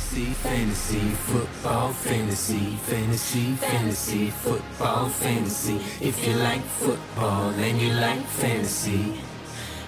[0.00, 5.76] Fantasy, fantasy, football, fantasy, fantasy, fantasy, football, fantasy.
[6.00, 9.12] If you like football and you like fantasy,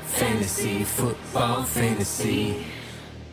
[0.05, 2.55] fantasy, football, fantasy.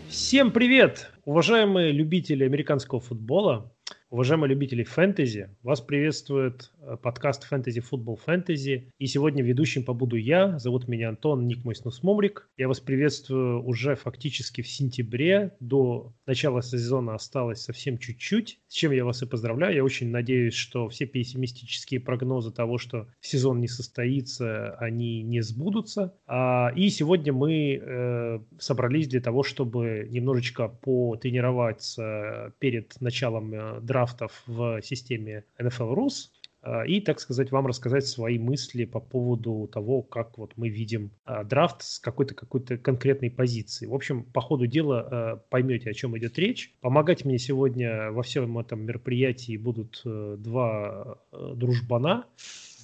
[0.07, 3.71] Всем привет, уважаемые любители американского футбола,
[4.09, 5.49] уважаемые любители фэнтези.
[5.61, 8.91] Вас приветствует Э, подкаст «Фэнтези Футбол Фэнтези».
[8.97, 10.57] И сегодня ведущим побуду я.
[10.59, 12.49] Зовут меня Антон, ник мой снус Момрик.
[12.57, 15.55] Я вас приветствую уже фактически в сентябре.
[15.59, 19.75] До начала сезона осталось совсем чуть-чуть, с чем я вас и поздравляю.
[19.75, 26.15] Я очень надеюсь, что все пессимистические прогнозы того, что сезон не состоится, они не сбудутся.
[26.27, 34.43] А, и сегодня мы э, собрались для того, чтобы немножечко потренироваться перед началом э, драфтов
[34.47, 36.29] в системе NFL Rus.
[36.61, 41.11] А, и, так сказать, вам рассказать свои мысли по поводу того, как вот мы видим
[41.25, 43.85] а, драфт с какой-то какой-то конкретной позиции.
[43.85, 46.73] В общем, по ходу дела а, поймете, о чем идет речь.
[46.81, 52.25] Помогать мне сегодня во всем этом мероприятии будут э, два э, дружбана,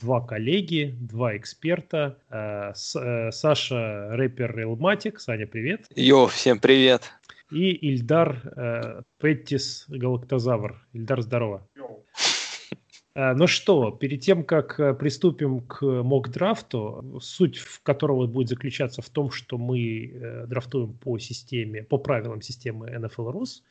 [0.02, 2.18] два коллеги, два эксперта.
[2.30, 5.20] Э, Саша, рэпер Элматик.
[5.20, 5.88] Саня, привет.
[5.96, 7.12] Йо, всем привет.
[7.52, 10.82] И Ильдар Петтис Галактозавр.
[10.94, 11.68] Ильдар, здорово.
[11.76, 12.04] Йо.
[13.16, 19.10] Э, ну что, перед тем, как э, приступим к мок-драфту, суть которого будет заключаться в
[19.10, 23.62] том, что мы э, драфтуем по системе, по правилам системы NFL Rus.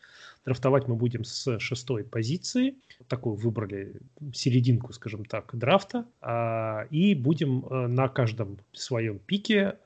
[0.47, 2.75] Драфтовать мы будем с шестой позиции.
[3.09, 4.01] Такую выбрали
[4.34, 6.06] серединку, скажем так, драфта.
[6.20, 9.79] А, и будем на каждом своем пике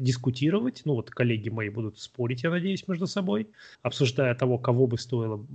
[0.00, 0.82] дискутировать.
[0.84, 3.46] Ну вот коллеги мои будут спорить, я надеюсь, между собой,
[3.82, 5.46] обсуждая того, кого бы стоило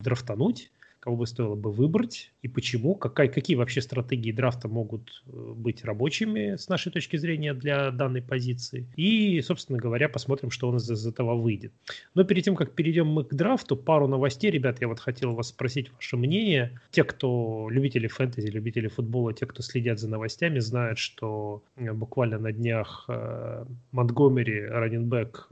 [0.00, 0.72] драфтануть
[1.02, 5.84] кого бы стоило бы выбрать и почему, какая, какие вообще стратегии драфта могут э, быть
[5.84, 8.86] рабочими с нашей точки зрения для данной позиции.
[8.94, 11.72] И, собственно говоря, посмотрим, что у нас из этого выйдет.
[12.14, 15.48] Но перед тем, как перейдем мы к драфту, пару новостей, ребят, я вот хотел вас
[15.48, 16.80] спросить ваше мнение.
[16.92, 22.38] Те, кто любители фэнтези, любители футбола, те, кто следят за новостями, знают, что э, буквально
[22.38, 25.48] на днях э, Монтгомери, раненбэк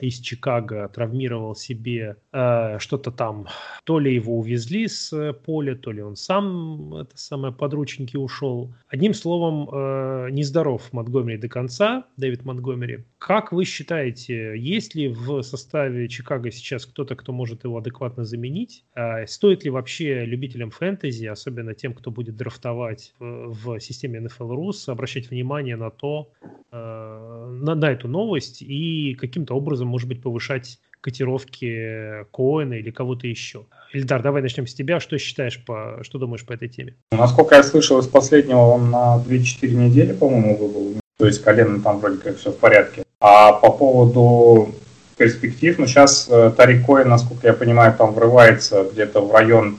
[0.00, 3.48] из Чикаго травмировал себе э, что-то там,
[3.84, 8.74] то ли его увезли с э, поля, то ли он сам, это самое, подручники ушел.
[8.88, 13.04] Одним словом, э, нездоров Монтгомери до конца, Дэвид Монтгомери.
[13.18, 18.84] Как вы считаете, есть ли в составе Чикаго сейчас кто-то, кто может его адекватно заменить?
[18.94, 24.50] Э, стоит ли вообще любителям фэнтези, особенно тем, кто будет драфтовать в, в системе NFL
[24.50, 26.30] Rus, обращать внимание на то,
[26.70, 33.26] э, на, на эту новость и каким-то образом может быть, повышать котировки Коэна или кого-то
[33.26, 33.66] еще.
[33.92, 35.00] Ильдар, давай начнем с тебя.
[35.00, 36.94] Что считаешь, по, что думаешь по этой теме?
[37.12, 41.00] Насколько я слышал из последнего, он на 2-4 недели, по-моему, выбыл.
[41.18, 43.02] То есть колено там вроде как все в порядке.
[43.20, 44.74] А по поводу
[45.16, 49.78] перспектив, ну сейчас э, Тарик Коэн, насколько я понимаю, там врывается где-то в район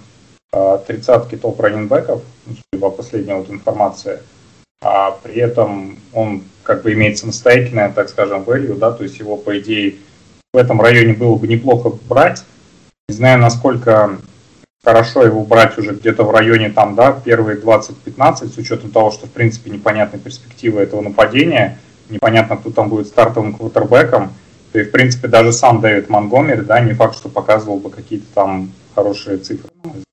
[0.52, 4.20] э, тридцатки топ раненбеков, ну, по последней вот информации.
[4.82, 9.38] А при этом он как бы имеет самостоятельное, так скажем, value, да, то есть его,
[9.38, 9.96] по идее,
[10.54, 12.44] в этом районе было бы неплохо брать.
[13.08, 14.20] Не знаю, насколько
[14.84, 19.26] хорошо его брать уже где-то в районе там, да, первые 20-15, с учетом того, что,
[19.26, 24.32] в принципе, непонятны перспективы этого нападения, непонятно, кто там будет стартовым квотербеком,
[24.72, 28.28] то и, в принципе, даже сам Дэвид Монгомери, да, не факт, что показывал бы какие-то
[28.36, 29.72] там хорошие цифры.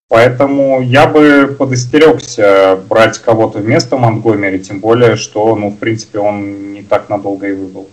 [0.08, 6.72] Поэтому я бы подостерегся брать кого-то вместо Монтгомери, тем более, что, ну, в принципе, он
[6.72, 7.88] не так надолго и выбыл.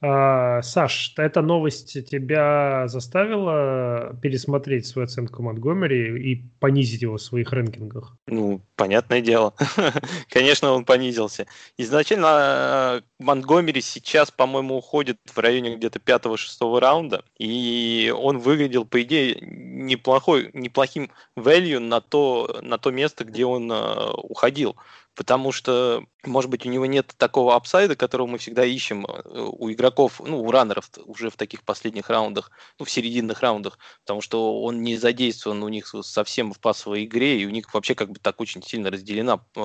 [0.00, 7.52] А, Саш, эта новость тебя заставила пересмотреть свою оценку Монтгомери и понизить его в своих
[7.52, 8.16] рэнкингах?
[8.28, 9.54] Ну, понятное дело.
[10.30, 11.46] Конечно, он понизился.
[11.78, 19.02] Изначально э, Монтгомери сейчас, по-моему, уходит в районе где-то 5-6 раунда, и он выглядел, по
[19.02, 24.76] идее, неплохой, неплохим value на то, на то место, где он э, уходил
[25.18, 29.68] потому что, может быть, у него нет такого апсайда, которого мы всегда ищем э, у
[29.68, 34.62] игроков, ну, у раннеров уже в таких последних раундах, ну, в серединных раундах, потому что
[34.62, 38.20] он не задействован у них совсем в пасовой игре, и у них вообще как бы
[38.20, 39.60] так очень сильно разделена э,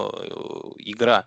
[0.78, 1.26] игра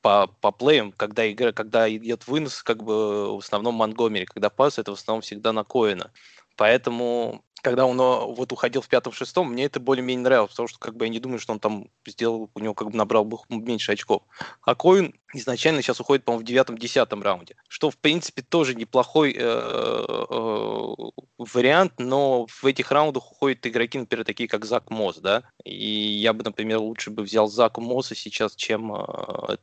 [0.00, 4.78] по, по плеям, когда, игра, когда идет вынос, как бы в основном Монгомери, когда пас,
[4.78, 6.10] это в основном всегда на Коина.
[6.56, 10.96] Поэтому когда он э, вот уходил в пятом-шестом, мне это более-менее нравилось, потому что как
[10.96, 13.92] бы я не думаю, что он там сделал, у него как бы набрал бы меньше
[13.92, 14.22] очков.
[14.62, 19.40] А Коин изначально сейчас уходит, по-моему, в девятом-десятом раунде, что в принципе тоже неплохой э,
[19.40, 20.94] э,
[21.38, 26.32] вариант, но в этих раундах уходят игроки, например, такие как Зак Мосс, да, и я
[26.32, 28.92] бы, например, лучше бы взял Зака Мосса сейчас, чем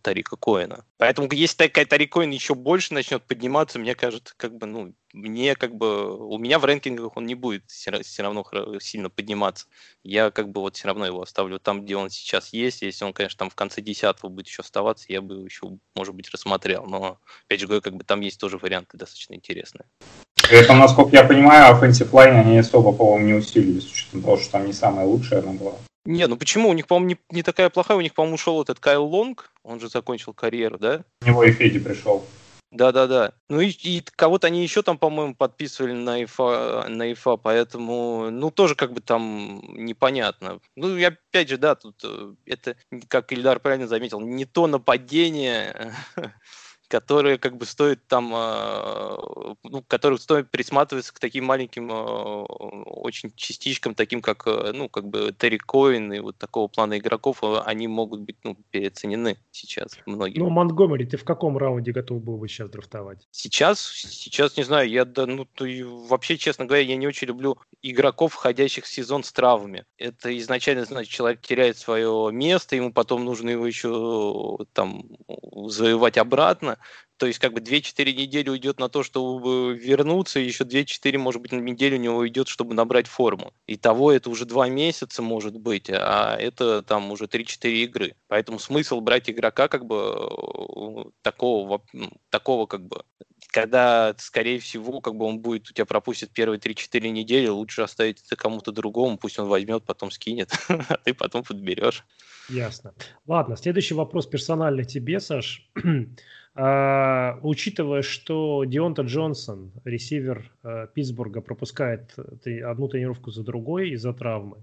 [0.01, 0.85] Тарика Коина.
[0.97, 5.55] Поэтому если такая Тарик Коин еще больше начнет подниматься, мне кажется, как бы, ну, мне
[5.55, 8.45] как бы, у меня в рэнкингах он не будет все равно
[8.79, 9.67] сильно подниматься.
[10.03, 12.81] Я как бы вот все равно его оставлю там, где он сейчас есть.
[12.81, 16.29] Если он, конечно, там в конце десятого будет еще оставаться, я бы еще, может быть,
[16.31, 16.85] рассмотрел.
[16.85, 19.85] Но, опять же говорю, как бы там есть тоже варианты достаточно интересные.
[20.35, 24.37] При этом, насколько я понимаю, offensive line они особо, по-моему, не усилили, с учетом того,
[24.37, 25.73] что там не самая лучшая она была.
[26.05, 26.69] Не, ну почему?
[26.69, 27.97] У них, по-моему, не, не такая плохая.
[27.97, 29.51] У них, по-моему, ушел этот Кайл Лонг.
[29.63, 31.03] Он же закончил карьеру, да?
[31.21, 32.25] У него и Феди пришел.
[32.71, 33.33] Да-да-да.
[33.49, 38.51] Ну и, и кого-то они еще там, по-моему, подписывали на ИФА, на ИФА, поэтому, ну,
[38.51, 40.59] тоже как бы там непонятно.
[40.75, 42.75] Ну, и опять же, да, тут э, это,
[43.07, 45.95] как Ильдар правильно заметил, не то нападение,
[46.89, 49.17] которые как бы стоит там, а,
[49.63, 55.07] ну, которых стоит присматриваться к таким маленьким а, очень частичкам, таким как, э, ну, как
[55.07, 59.99] бы Терри Коин и вот такого плана игроков, а, они могут быть, ну, переоценены сейчас
[60.07, 60.39] многие.
[60.39, 63.27] Ну, Монтгомери, ты в каком раунде готов был бы сейчас драфтовать?
[63.29, 65.65] Сейчас, сейчас не знаю, я, да, ну, то,
[66.09, 69.85] вообще, честно говоря, я не очень люблю игроков, входящих в сезон с травмами.
[69.97, 75.03] Это изначально, значит, человек теряет свое место, ему потом нужно его еще там
[75.67, 76.78] завоевать обратно,
[77.17, 81.41] то есть как бы 2-4 недели уйдет на то, чтобы вернуться, и еще 2-4, может
[81.41, 83.53] быть, на неделю у него уйдет, чтобы набрать форму.
[83.67, 88.15] И того это уже 2 месяца может быть, а это там уже 3-4 игры.
[88.27, 91.83] Поэтому смысл брать игрока как бы э, такого,
[92.29, 93.03] такого как бы
[93.51, 98.23] когда, скорее всего, как бы он будет, у тебя пропустит первые 3-4 недели, лучше оставить
[98.25, 102.05] это кому-то другому, пусть он возьмет, потом скинет, а ты потом подберешь.
[102.49, 102.93] Ясно.
[103.27, 105.69] Ладно, следующий вопрос персональный тебе, Саш.
[106.61, 112.13] А, учитывая, что Дионта Джонсон, ресивер а, Питтсбурга, пропускает
[112.45, 114.57] э, одну тренировку за другой из-за травмы,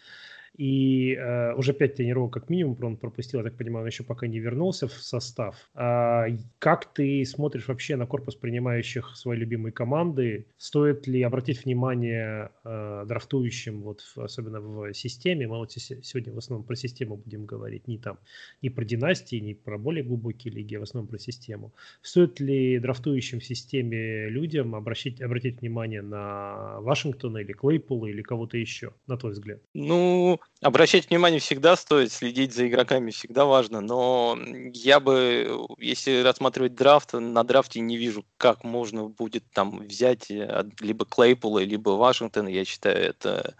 [0.56, 4.26] и э, уже пять тренировок как минимум он пропустил, я так понимаю, он еще пока
[4.26, 5.70] не вернулся в состав.
[5.74, 6.26] А
[6.58, 10.46] как ты смотришь вообще на корпус принимающих своей любимой команды?
[10.56, 15.46] Стоит ли обратить внимание э, драфтующим, вот особенно в системе?
[15.46, 18.18] Мы вот сегодня в основном про систему будем говорить, не там,
[18.62, 21.74] не про династии, не про более глубокие лиги, а в основном про систему.
[22.02, 28.56] Стоит ли драфтующим в системе людям обращать, обратить внимание на Вашингтона или Клейпула или кого-то
[28.56, 29.60] еще, на твой взгляд?
[29.74, 34.38] Ну, обращать внимание всегда стоит, следить за игроками всегда важно, но
[34.72, 40.64] я бы, если рассматривать драфт, на драфте не вижу, как можно будет там взять э,
[40.80, 42.48] либо Клейпула, либо Вашингтона.
[42.48, 43.54] Я считаю, это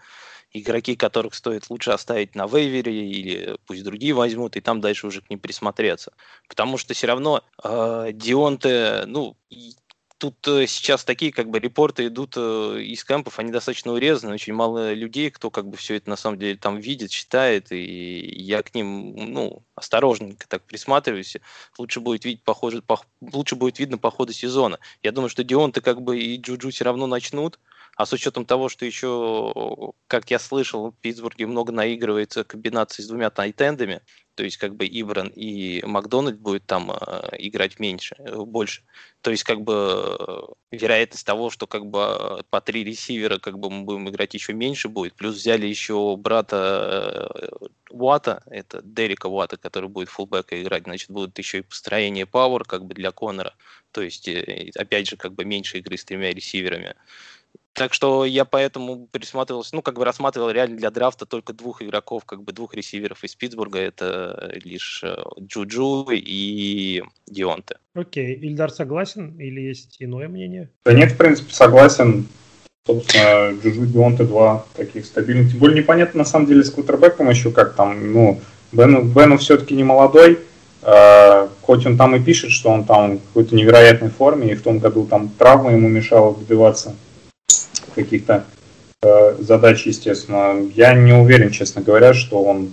[0.53, 5.21] игроки, которых стоит лучше оставить на вейвере, или пусть другие возьмут, и там дальше уже
[5.21, 6.13] к ним присмотреться.
[6.47, 9.35] Потому что все равно э, Дионте, ну,
[10.17, 14.53] тут э, сейчас такие как бы репорты идут э, из кемпов, они достаточно урезаны, очень
[14.53, 18.63] мало людей, кто как бы все это на самом деле там видит, читает, и я
[18.63, 21.37] к ним, ну, осторожненько так присматриваюсь.
[21.77, 24.79] Лучше будет видеть похоже, по, лучше будет видно по ходу сезона.
[25.03, 27.59] Я думаю, что Дионты как бы и Джуджу все равно начнут,
[27.97, 33.07] а с учетом того, что еще, как я слышал, в Питтсбурге много наигрывается комбинации с
[33.07, 34.01] двумя тайтендами,
[34.35, 38.83] то есть как бы Ибран и Макдональд будет там э, играть меньше, э, больше.
[39.21, 43.57] То есть как бы э, вероятность того, что как бы э, по три ресивера как
[43.57, 45.15] бы мы будем играть еще меньше будет.
[45.15, 51.35] Плюс взяли еще брата э, Уата, это Дерека Уата, который будет фулбека играть, значит будет
[51.39, 53.55] еще и построение Power как бы для Конора.
[53.91, 56.93] То есть э, опять же как бы меньше игры с тремя ресиверами.
[57.77, 62.25] Так что я поэтому присматривался, ну, как бы рассматривал реально для драфта только двух игроков,
[62.25, 63.77] как бы двух ресиверов из Питтсбурга.
[63.77, 67.77] Это лишь э, Джуджу и Дионте.
[67.93, 68.33] Окей.
[68.33, 70.71] Ильдар согласен или есть иное мнение?
[70.85, 72.27] Да нет, в принципе, согласен.
[72.87, 75.51] Собственно, Джуджу Дионте два таких стабильных.
[75.51, 78.41] Тем более непонятно, на самом деле, с квотербеком еще как там, ну,
[78.71, 80.39] Бену, Бену все-таки не молодой,
[80.83, 84.61] Uh, хоть он там и пишет, что он там в какой-то невероятной форме, и в
[84.61, 86.95] том году там травма ему мешала добиваться
[87.95, 88.45] каких-то
[89.01, 90.69] э, задач, естественно.
[90.75, 92.71] Я не уверен, честно говоря, что он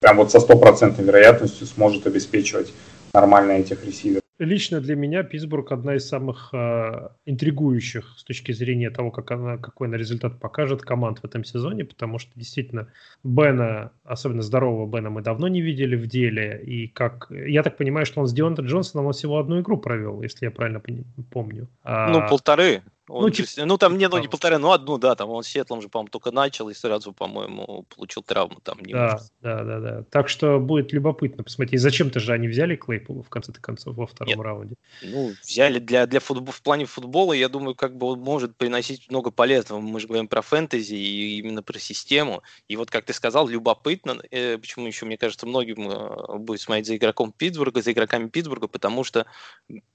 [0.00, 2.72] прям вот со стопроцентной вероятностью сможет обеспечивать
[3.12, 4.24] нормально этих ресиверов.
[4.40, 9.58] Лично для меня Питтсбург одна из самых э, интригующих с точки зрения того, как она,
[9.58, 12.88] какой она результат покажет команд в этом сезоне, потому что действительно
[13.22, 16.60] Бена, особенно здорового Бена, мы давно не видели в деле.
[16.66, 20.20] И как я так понимаю, что он с Дионта Джонсоном он всего одну игру провел,
[20.20, 20.82] если я правильно
[21.30, 21.68] помню.
[21.84, 22.10] А...
[22.10, 22.82] Ну, полторы.
[23.06, 25.48] Он, ну, типа, ну, там, не, ну, не полторы, ну, одну, да, там он с
[25.48, 28.78] Сетлом же, по-моему, только начал и сразу, по-моему, получил травму там.
[28.80, 29.32] Не да, может.
[29.42, 30.02] да, да, да.
[30.04, 31.82] Так что будет любопытно посмотреть.
[31.82, 34.40] Зачем-то же они взяли Клейпула в конце концов во втором Нет.
[34.40, 34.74] раунде?
[35.02, 39.10] Ну, взяли для, для футбола, в плане футбола, я думаю, как бы он может приносить
[39.10, 39.80] много полезного.
[39.80, 42.42] Мы же говорим про фэнтези и именно про систему.
[42.68, 46.86] И вот, как ты сказал, любопытно, э, почему еще, мне кажется, многим э, будет смотреть
[46.86, 49.26] за игроком Питтсбурга, за игроками Питтсбурга, потому что,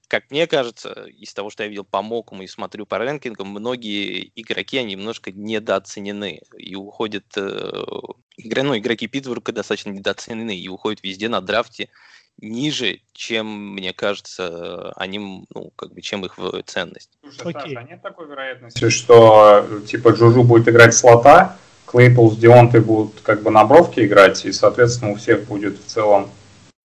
[0.06, 4.30] как мне кажется, из того, что я видел по мокам и смотрю по пауэрлэнкингом многие
[4.36, 7.24] игроки, они немножко недооценены и уходят...
[7.36, 7.82] Э,
[8.38, 11.88] ну, игроки Питтсбурга достаточно недооценены и уходят везде на драфте
[12.38, 17.10] ниже, чем, мне кажется, они, ну, как бы, чем их ценность.
[17.22, 17.74] Слушай, Окей.
[17.74, 23.20] Саша, а нет такой вероятности, что, типа, Джужу будет играть слота, Клейпл с Дионтой будут,
[23.22, 26.30] как бы, на бровке играть, и, соответственно, у всех будет в целом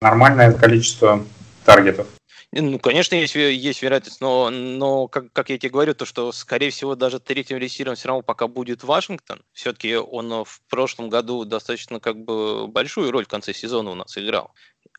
[0.00, 1.24] нормальное количество
[1.64, 2.06] таргетов?
[2.52, 6.70] Ну, конечно, есть, есть вероятность, но, но как, как я тебе говорю, то, что, скорее
[6.70, 9.42] всего, даже третьим ресивером все равно пока будет Вашингтон.
[9.52, 14.16] Все-таки он в прошлом году достаточно как бы большую роль в конце сезона у нас
[14.16, 14.54] играл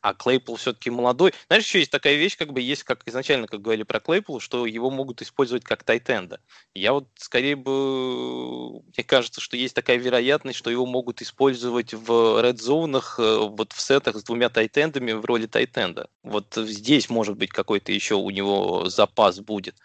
[0.08, 1.34] а Клейпл все-таки молодой.
[1.48, 4.66] Знаешь, еще есть такая вещь, как бы есть, как изначально, как говорили про Клейпл, что
[4.66, 6.40] его могут использовать как тайтенда.
[6.74, 12.10] Я вот скорее бы, мне кажется, что есть такая вероятность, что его могут использовать в
[12.42, 16.08] red зонах, э, вот в сетах с двумя тайтендами в роли тайтенда.
[16.24, 19.76] Вот здесь, может быть, какой-то еще у него запас будет.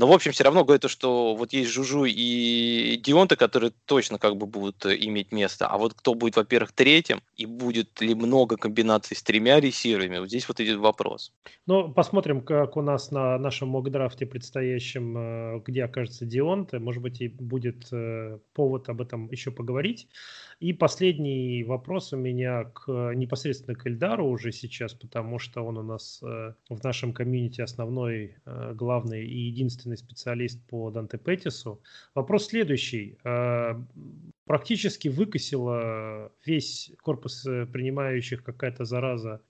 [0.00, 4.34] Но, в общем, все равно говорит, что вот есть Жужу и Дионта, которые точно как
[4.34, 5.66] бы будут э, иметь место.
[5.66, 10.28] А вот кто будет, во-первых, третьим, и будет ли много комбинаций с тремя ресиверами, вот
[10.28, 11.34] здесь вот идет вопрос.
[11.66, 16.80] Ну, посмотрим, как у нас на нашем мокдрафте предстоящем, э, где окажется Дионта.
[16.80, 20.08] Может быть, и будет э, повод об этом еще поговорить.
[20.60, 25.82] И последний вопрос у меня к, непосредственно к Эльдару уже сейчас, потому что он у
[25.82, 31.80] нас э, в нашем комьюнити основной, э, главный и единственный специалист по Данте Петтису.
[32.14, 33.16] Вопрос следующий.
[33.24, 33.82] Э,
[34.46, 39.40] практически выкосила весь корпус принимающих какая-то зараза,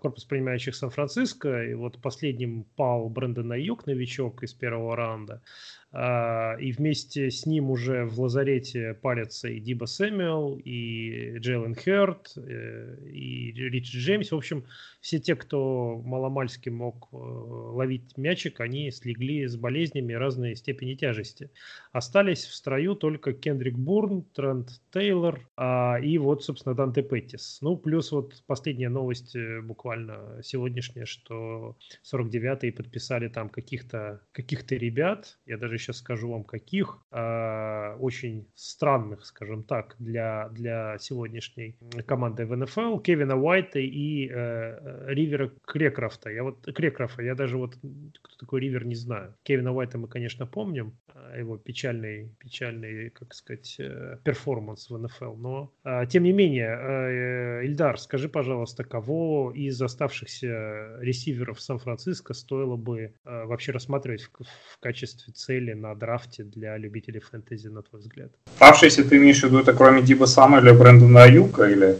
[0.00, 1.64] корпус принимающих Сан-Франциско.
[1.64, 5.42] И вот последним пал Брэндон Аюк, новичок из первого раунда.
[5.90, 12.34] А, и вместе с ним уже в лазарете палятся и Диба Сэмюэл, и Джейлен Херт,
[12.36, 14.30] э, и Ричи Джеймс.
[14.30, 14.66] В общем,
[15.00, 21.50] все те, кто маломальски мог э, ловить мячик, они слегли с болезнями разной степени тяжести.
[21.92, 27.58] Остались в строю только Кендрик Бурн, Трент Тейлор а, и вот, собственно, Данте Петтис.
[27.62, 31.76] Ну, плюс вот последняя новость э, буквально сегодняшняя, что
[32.12, 39.24] 49-е подписали там каких-то каких ребят, я даже сейчас скажу вам каких, а, очень странных,
[39.24, 46.30] скажем так, для, для сегодняшней команды в НФЛ, Кевина Уайта и э, Ривера Крекрафта.
[46.30, 49.34] Я вот Крекрафа, я даже вот кто такой Ривер не знаю.
[49.44, 55.34] Кевина Уайта мы, конечно, помним, а, его печальный, печальный, как сказать, э, перформанс в НФЛ,
[55.34, 62.76] но а, тем не менее, э, Ильдар, скажи, пожалуйста, кого из оставшихся ресиверов Сан-Франциско стоило
[62.76, 68.00] бы э, вообще рассматривать в, в качестве цели на драфте для любителей фэнтези, на твой
[68.00, 68.32] взгляд?
[68.46, 71.98] Оставшиеся ты имеешь в виду это кроме Диба Самуэля, Брэндона Аюка или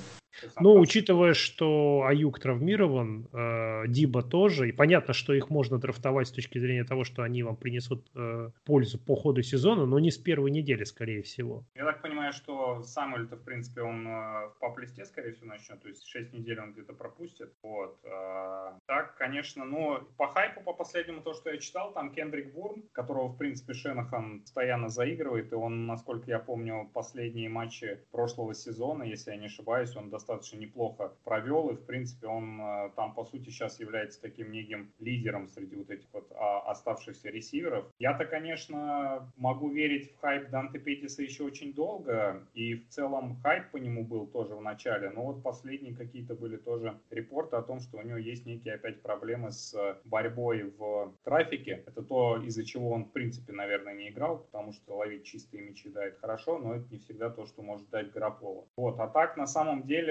[0.60, 6.32] ну, учитывая, что Аюк травмирован, э, Диба тоже, и понятно, что их можно драфтовать с
[6.32, 10.18] точки зрения того, что они вам принесут э, пользу по ходу сезона, но не с
[10.18, 11.64] первой недели, скорее всего.
[11.74, 15.88] Я так понимаю, что Самуэль-то, в принципе, он э, в поп-листе, скорее всего, начнет, то
[15.88, 17.52] есть 6 недель он где-то пропустит.
[17.62, 17.98] Вот.
[18.04, 22.82] Э, так, конечно, но по хайпу, по последнему, то, что я читал, там Кендрик Бурн,
[22.92, 29.02] которого, в принципе, Шенахан постоянно заигрывает, и он, насколько я помню, последние матчи прошлого сезона,
[29.02, 33.24] если я не ошибаюсь, он достаточно неплохо провел, и, в принципе, он э, там, по
[33.24, 37.86] сути, сейчас является таким неким лидером среди вот этих вот а, оставшихся ресиверов.
[37.98, 43.70] Я-то, конечно, могу верить в хайп Данте Петиса еще очень долго, и в целом хайп
[43.70, 47.80] по нему был тоже в начале, но вот последние какие-то были тоже репорты о том,
[47.80, 51.84] что у него есть некие опять проблемы с борьбой в трафике.
[51.86, 55.88] Это то, из-за чего он, в принципе, наверное, не играл, потому что ловить чистые мячи
[55.88, 58.64] дает хорошо, но это не всегда то, что может дать Грапола.
[58.76, 60.07] Вот, а так, на самом деле,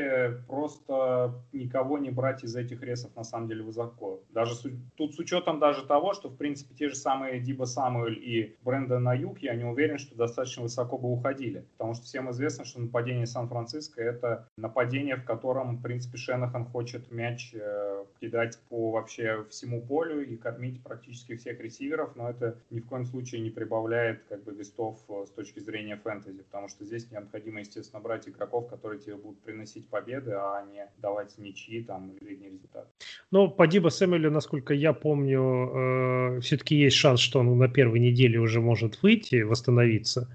[0.47, 4.21] просто никого не брать из этих ресов на самом деле высоко.
[4.29, 8.17] Даже с, тут с учетом даже того, что в принципе те же самые Диба Самуэль
[8.17, 11.65] и Брэндон Аюк, я не уверен, что достаточно высоко бы уходили.
[11.77, 17.11] Потому что всем известно, что нападение Сан-Франциско это нападение, в котором в принципе Шенахан хочет
[17.11, 22.79] мяч э, кидать по вообще всему полю и кормить практически всех ресиверов, но это ни
[22.79, 26.85] в коем случае не прибавляет как бы вестов э, с точки зрения фэнтези, потому что
[26.85, 32.11] здесь необходимо, естественно, брать игроков, которые тебе будут приносить победы, а не давать ничьи там
[32.19, 32.87] средний результат.
[33.31, 37.99] Ну, по Диба Сэмюэлю, насколько я помню, э, все-таки есть шанс, что он на первой
[37.99, 40.27] неделе уже может выйти, восстановиться.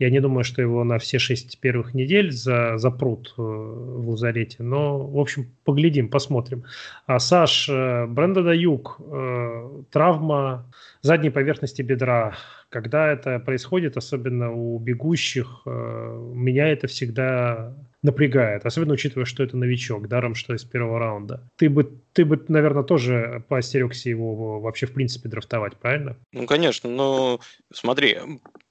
[0.00, 4.62] Я не думаю, что его на все шесть первых недель за, запрут э, в лазарете.
[4.62, 6.64] Но, в общем, поглядим, посмотрим.
[7.06, 10.64] А Саш, э, Брэндона Юг, э, травма
[11.02, 12.36] задней поверхности бедра.
[12.68, 18.64] Когда это происходит, особенно у бегущих, меня это всегда напрягает.
[18.64, 21.46] Особенно учитывая, что это новичок, даром, что из первого раунда.
[21.56, 26.16] Ты бы ты бы, наверное, тоже поостерегся его вообще в принципе драфтовать, правильно?
[26.32, 27.40] Ну, конечно, но
[27.72, 28.18] смотри,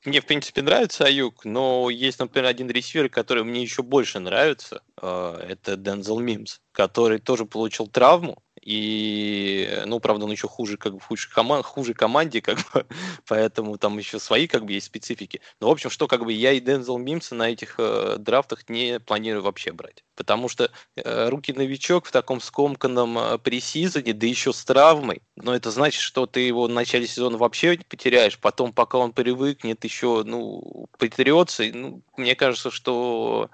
[0.03, 4.81] мне в принципе нравится Аюк, но есть, например, один ресивер, который мне еще больше нравится,
[5.01, 10.93] а, это Дензел Мимс, который тоже получил травму, и, ну, правда, он еще хуже, как
[10.93, 12.85] бы, хуже, коман хуже команде, как бы,
[13.27, 15.41] поэтому там еще свои, как бы, есть специфики.
[15.59, 18.99] Но, в общем, что, как бы, я и Дензел Мимса на этих э, драфтах не
[18.99, 20.03] планирую вообще брать.
[20.15, 25.71] Потому что э, руки-новичок в таком скомканном э, пресизоне, да еще с травмой, но это
[25.71, 30.87] значит, что ты его в начале сезона вообще потеряешь, потом, пока он привыкнет, еще, ну,
[30.97, 33.49] потрется, ну, мне кажется, что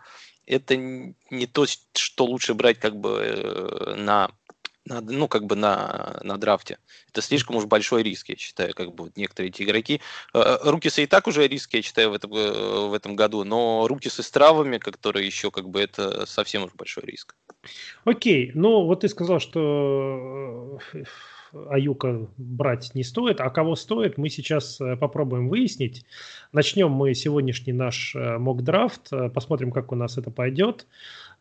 [0.48, 4.30] это не то, что лучше брать как бы э, на
[4.86, 6.77] на, ну, как бы на, на драфте.
[7.10, 10.01] Это слишком уж большой риск, я считаю, как бы вот некоторые эти игроки.
[10.34, 13.44] Э, э, Рукисы и так уже риск, я считаю, в этом, э, в этом году,
[13.44, 17.36] но Рукисы с травами, которые еще, как бы, это совсем уж большой риск.
[18.04, 20.80] Окей, ну вот ты сказал, что
[21.70, 26.06] Аюка брать не стоит, а кого стоит, мы сейчас попробуем выяснить.
[26.51, 30.86] Начнем мы сегодняшний наш мок-драфт, посмотрим, как у нас это пойдет.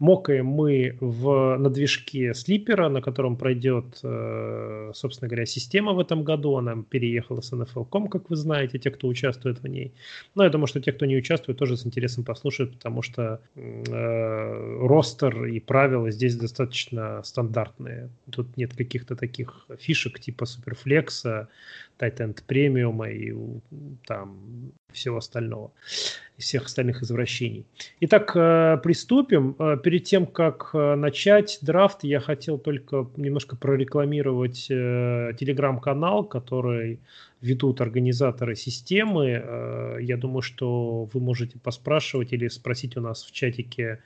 [0.05, 6.25] Мокаем мы в, на движке слипера, на котором пройдет, э, собственно говоря, система в этом
[6.25, 6.57] году.
[6.57, 9.95] Она переехала с NFL.com, как вы знаете, те, кто участвует в ней.
[10.35, 14.87] Но я думаю, что те, кто не участвует, тоже с интересом послушают, потому что э,
[14.87, 18.11] ростер и правила здесь достаточно стандартные.
[18.31, 21.49] Тут нет каких-то таких фишек типа суперфлекса,
[21.99, 23.35] Titan премиума и
[24.07, 25.73] там всего остального,
[26.39, 27.67] и всех остальных извращений.
[28.01, 29.57] Итак, э, приступим.
[29.59, 37.01] Э, перед тем, как э, начать драфт, я хотел только немножко прорекламировать телеграм-канал, который
[37.45, 39.99] ведут организаторы системы.
[40.01, 44.01] Я думаю, что вы можете поспрашивать или спросить у нас в чатике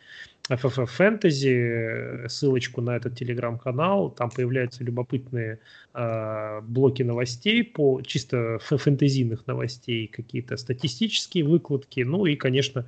[0.50, 4.10] FFF Fantasy, ссылочку на этот телеграм-канал.
[4.10, 5.60] Там появляются любопытные
[5.94, 12.86] э, блоки новостей, по чисто фэнтезийных новостей, какие-то статистические выкладки, ну и, конечно,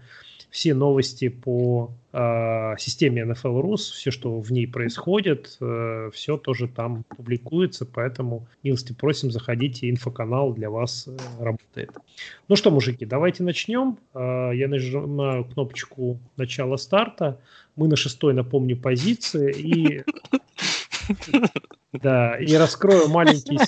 [0.51, 6.69] все новости по э, системе NFL Rus, все, что в ней происходит, э, все тоже
[6.69, 11.93] там публикуется, поэтому милости просим, заходите, инфоканал для вас э, работает.
[12.49, 13.99] Ну что, мужики, давайте начнем.
[14.15, 17.41] Э, я нажимаю кнопочку начала старта.
[17.77, 20.05] Мы на шестой, напомню, позиции и
[21.93, 23.59] да, и раскрою маленький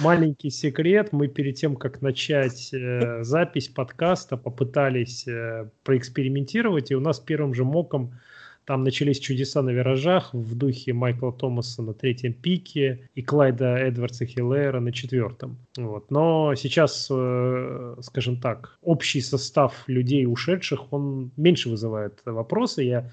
[0.00, 1.12] маленький секрет.
[1.12, 7.54] Мы перед тем, как начать э, запись подкаста, попытались э, проэкспериментировать, и у нас первым
[7.54, 8.18] же моком
[8.66, 14.26] там начались чудеса на виражах в духе Майкла Томаса на третьем пике и Клайда Эдвардса
[14.26, 15.56] Хиллера на четвертом.
[15.76, 16.10] Вот.
[16.10, 22.82] Но сейчас, э, скажем так, общий состав людей ушедших, он меньше вызывает вопросы.
[22.82, 23.12] Я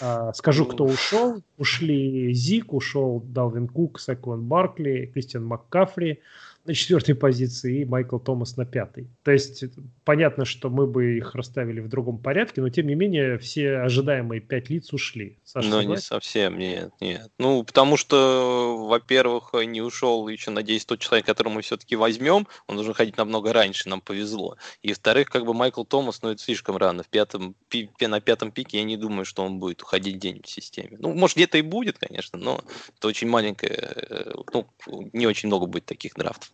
[0.00, 1.42] э, скажу, кто ушел.
[1.58, 6.20] Ушли Зик, ушел Далвин Кук, Секван Баркли, Кристиан МакКафри,
[6.64, 9.08] на четвертой позиции и Майкл Томас на пятой.
[9.22, 9.64] То есть
[10.04, 14.40] понятно, что мы бы их расставили в другом порядке, но тем не менее все ожидаемые
[14.40, 15.38] пять лиц ушли.
[15.44, 17.30] Саша, ну, не совсем, нет, нет.
[17.38, 22.76] Ну, потому что, во-первых, не ушел еще, надеюсь, тот человек, которого мы все-таки возьмем, он
[22.76, 24.56] должен ходить намного раньше, нам повезло.
[24.82, 27.02] И, во-вторых, как бы Майкл Томас, ну, это слишком рано.
[27.02, 30.48] В пятом, пи, на пятом пике я не думаю, что он будет уходить день в
[30.48, 30.96] системе.
[30.98, 32.62] Ну, может, где-то и будет, конечно, но
[32.96, 34.66] это очень маленькое, э, ну,
[35.12, 36.53] не очень много будет таких драфтов.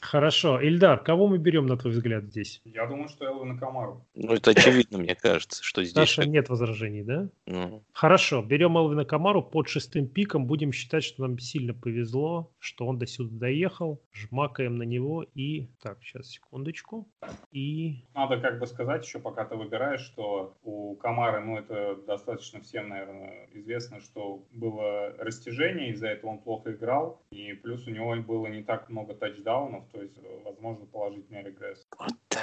[0.00, 0.60] Хорошо.
[0.60, 2.60] Ильдар, кого мы берем, на твой взгляд, здесь?
[2.64, 4.04] Я думаю, что Элвина Камару.
[4.14, 5.94] Ну, это очевидно, мне кажется, что здесь...
[5.94, 7.28] Саша, нет возражений, да?
[7.46, 7.82] Ну.
[7.92, 10.46] Хорошо, берем Элвина Камару под шестым пиком.
[10.46, 14.02] Будем считать, что нам сильно повезло, что он до сюда доехал.
[14.12, 15.68] Жмакаем на него и...
[15.82, 17.08] Так, сейчас, секундочку.
[17.52, 18.04] И...
[18.14, 22.88] Надо как бы сказать еще, пока ты выбираешь, что у Камары, ну, это достаточно всем,
[22.88, 27.22] наверное, известно, что было растяжение, из-за этого он плохо играл.
[27.30, 31.86] И плюс у него было не так много тачдаунов, то есть, э, возможно, положительный регресс.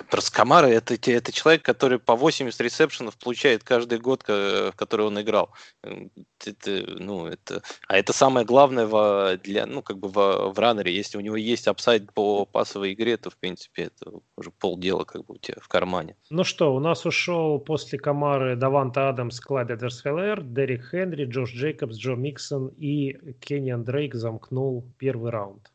[0.09, 5.19] Просто Камара это, это человек, который по 80 ресепшенов получает каждый год, в который он
[5.21, 5.51] играл.
[5.81, 10.95] Это, ну, это, а это самое главное в, для, ну, как бы в, в раннере.
[10.95, 15.25] Если у него есть upside по пасовой игре, то, в принципе, это уже полдела как
[15.25, 16.15] бы у тебя в кармане.
[16.29, 21.95] Ну что, у нас ушел после Камары Даванта Адамс, Клайд Эдвардс-Хелер, Дерек Хенри, Джош Джейкобс,
[21.95, 25.72] Джо Миксон и Кениан Дрейк замкнул первый раунд.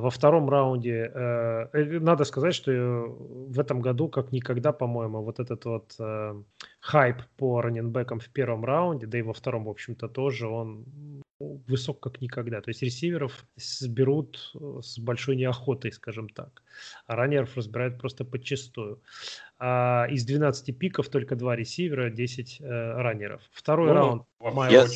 [0.00, 5.40] Во втором раунде э, э, надо сказать, что в этом году, как никогда, по-моему, вот
[5.40, 6.42] этот вот э,
[6.80, 10.84] хайп по раненбекам в первом раунде, да и во втором, в общем-то, тоже, он
[11.40, 12.60] высок как никогда.
[12.60, 16.62] То есть ресиверов сберут с большой неохотой, скажем так.
[17.06, 19.00] А раннеров разбирают просто подчастую.
[19.58, 23.42] А из 12 пиков только два ресивера, 10 э, раннеров.
[23.52, 24.22] Второй Ну, раунд.
[24.70, 24.86] Я-.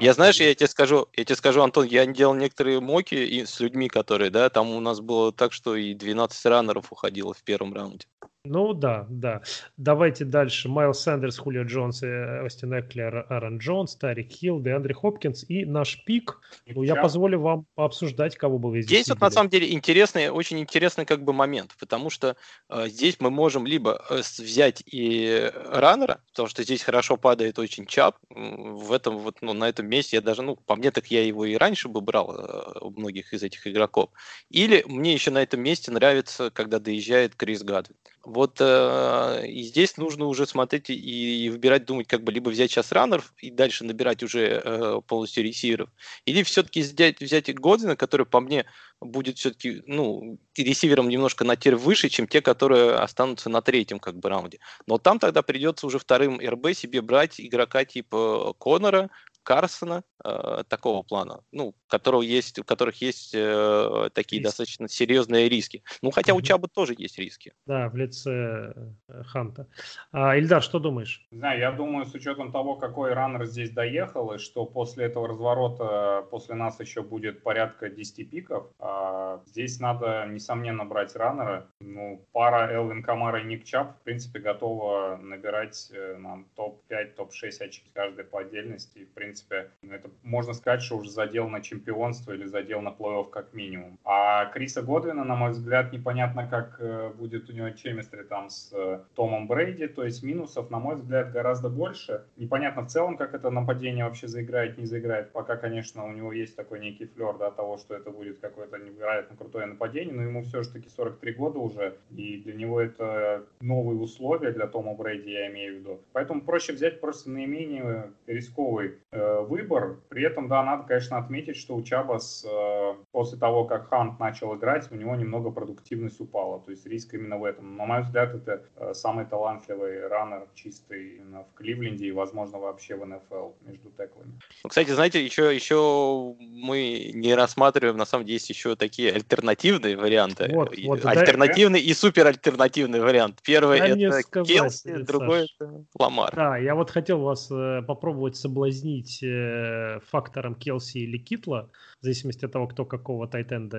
[0.00, 3.60] Я знаешь, я тебе скажу, я тебе скажу, Антон, я делал некоторые моки и с
[3.60, 7.72] людьми, которые, да, там у нас было так, что и 12 раннеров уходило в первом
[7.74, 8.06] раунде.
[8.44, 9.42] Ну да, да.
[9.76, 10.68] Давайте дальше.
[10.68, 16.02] Майлз Сандерс, Хулио Джонс, э, Остин Эклер, Аарон Джонс, Тарик Хилл, Деандре Хопкинс и наш
[16.04, 16.40] пик.
[16.66, 20.30] Ну, я позволю вам пообсуждать, кого бы вы здесь Здесь вот на самом деле интересный,
[20.30, 22.36] очень интересный как бы момент, потому что
[22.68, 27.86] э, здесь мы можем либо э, взять и раннера, потому что здесь хорошо падает очень
[27.86, 31.24] чап, в этом вот, ну, на этом месте я даже, ну, по мне так я
[31.24, 34.10] его и раньше бы брал э, у многих из этих игроков.
[34.48, 37.96] Или мне еще на этом месте нравится, когда доезжает Крис Гадвин.
[38.28, 42.70] Вот э, и здесь нужно уже смотреть и, и выбирать, думать, как бы либо взять
[42.70, 45.88] сейчас раннеров и дальше набирать уже э, полностью ресиверов,
[46.26, 48.66] или все-таки взять, взять Годвина, который по мне
[49.00, 54.18] будет все-таки, ну, ресивером немножко на тир выше, чем те, которые останутся на третьем как
[54.18, 54.58] бы раунде.
[54.86, 59.08] Но там тогда придется уже вторым РБ себе брать игрока типа Конора,
[59.48, 64.50] Карсона, э, такого плана, ну, которого есть, у которых есть э, такие Есть.
[64.50, 65.82] достаточно серьезные риски.
[66.02, 66.42] Ну, хотя у.
[66.42, 67.54] Чаба тоже есть риски.
[67.66, 68.74] Да, в лице
[69.08, 69.66] э, Ханта.
[70.12, 71.26] А, Ильдар, что думаешь?
[71.30, 75.28] Не знаю, я думаю, с учетом того, какой раннер здесь доехал, и что после этого
[75.28, 81.70] разворота после нас еще будет порядка 10 пиков, а, здесь надо, несомненно, брать раннера.
[81.80, 87.64] Ну, пара Элвин Камара и Ник Чап, в принципе, готова набирать э, нам топ-5, топ-6
[87.64, 88.98] очки каждый по отдельности.
[88.98, 89.37] И, в принципе,
[89.82, 93.98] ну, это можно сказать, что уже задел на чемпионство или задел на плей-офф как минимум.
[94.04, 98.72] А Криса Годвина, на мой взгляд, непонятно, как э, будет у него чемистри там с
[98.72, 102.24] э, Томом Брейди, то есть минусов, на мой взгляд, гораздо больше.
[102.36, 105.32] Непонятно в целом, как это нападение вообще заиграет, не заиграет.
[105.32, 109.36] Пока, конечно, у него есть такой некий флер, да, того, что это будет какое-то невероятно
[109.36, 113.98] крутое нападение, но ему все же таки 43 года уже, и для него это новые
[114.00, 116.00] условия для Тома Брейди, я имею в виду.
[116.12, 119.98] Поэтому проще взять просто наименее рисковый э, выбор.
[120.08, 124.54] При этом, да, надо, конечно, отметить, что у Чабас э, после того, как Хант начал
[124.56, 126.60] играть, у него немного продуктивность упала.
[126.60, 127.76] То есть риск именно в этом.
[127.76, 132.94] На мой взгляд, это э, самый талантливый раннер чистый именно в Кливленде и, возможно, вообще
[132.94, 134.32] в НФЛ между теклами.
[134.62, 139.96] Ну, кстати, знаете, еще, еще мы не рассматриваем, на самом деле, есть еще такие альтернативные
[139.96, 140.50] варианты.
[140.52, 143.40] Вот, И- вот, альтернативный и суперальтернативный вариант.
[143.42, 145.06] Первый это сказать, Келси, Саш.
[145.06, 146.34] другой это Ламар.
[146.34, 152.44] Да, я вот хотел вас э, попробовать соблазнить э, фактором Келси или Китла, в зависимости
[152.44, 153.78] от того, кто какого тайтенда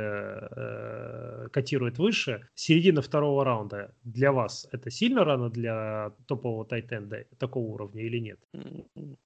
[0.56, 2.48] э, котирует выше.
[2.56, 8.40] Середина второго раунда для вас это сильно рано для топового тайтенда такого уровня или нет?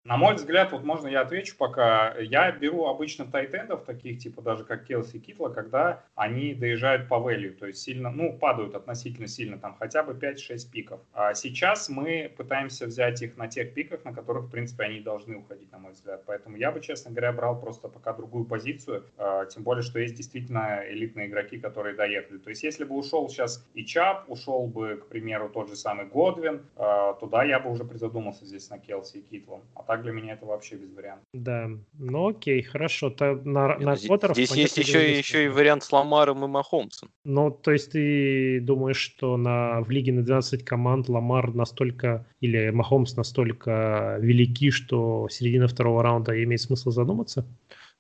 [0.04, 2.16] На мой взгляд, вот можно я отвечу пока.
[2.20, 7.52] Я беру обычно тайтендов, таких типа даже как Келси Китла, когда они доезжают по value,
[7.52, 11.02] то есть сильно, ну, падают относительно сильно, там хотя бы 5-6 пиков.
[11.14, 15.38] А сейчас мы пытаемся взять их на тех пиках, на которых, в принципе, они должны
[15.38, 16.24] уходить, на мой взгляд.
[16.26, 18.83] Поэтому я бы, честно говоря, брал просто пока другую позицию,
[19.18, 22.38] а, тем более, что есть действительно элитные игроки, которые доехали.
[22.38, 26.06] То есть если бы ушел сейчас и Чап, ушел бы, к примеру, тот же самый
[26.06, 29.62] Годвин, а, то да, я бы уже призадумался здесь на Келси и Китлом.
[29.76, 31.26] А так для меня это вообще без вариантов.
[31.34, 33.10] Да, ну окей, хорошо.
[33.10, 36.44] То на, Нет, на ну, здесь- квотеров, Здесь есть еще, еще и вариант с Ламаром
[36.44, 37.10] и Махомсом.
[37.26, 42.70] Ну, то есть ты думаешь, что на, в лиге на 12 команд Ламар настолько или
[42.70, 47.46] Махомс настолько велики, что середина второго раунда имеет смысл задуматься?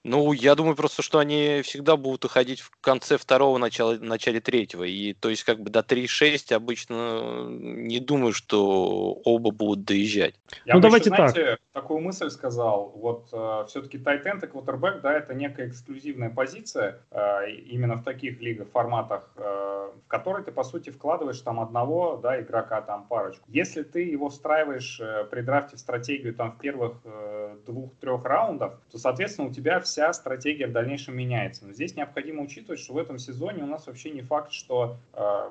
[0.03, 4.83] Ну, я думаю просто, что они всегда будут уходить в конце второго, начала, начале третьего.
[4.83, 10.35] И то есть как бы до 3-6 обычно не думаю, что оба будут доезжать.
[10.65, 12.91] Я Ну, бы давайте еще, знаете, такую мысль сказал.
[12.95, 18.41] Вот э, все-таки тайтенд и квотербек, да, это некая эксклюзивная позиция э, именно в таких
[18.41, 23.45] лигах, форматах, э, в которой ты, по сути, вкладываешь там одного, да, игрока, там парочку.
[23.47, 28.81] Если ты его встраиваешь э, при драфте в стратегию там в первых э, двух-трех раундах,
[28.91, 31.67] то, соответственно, у тебя вся стратегия в дальнейшем меняется.
[31.67, 35.49] Но здесь необходимо учитывать, что в этом сезоне у нас вообще не факт, что э,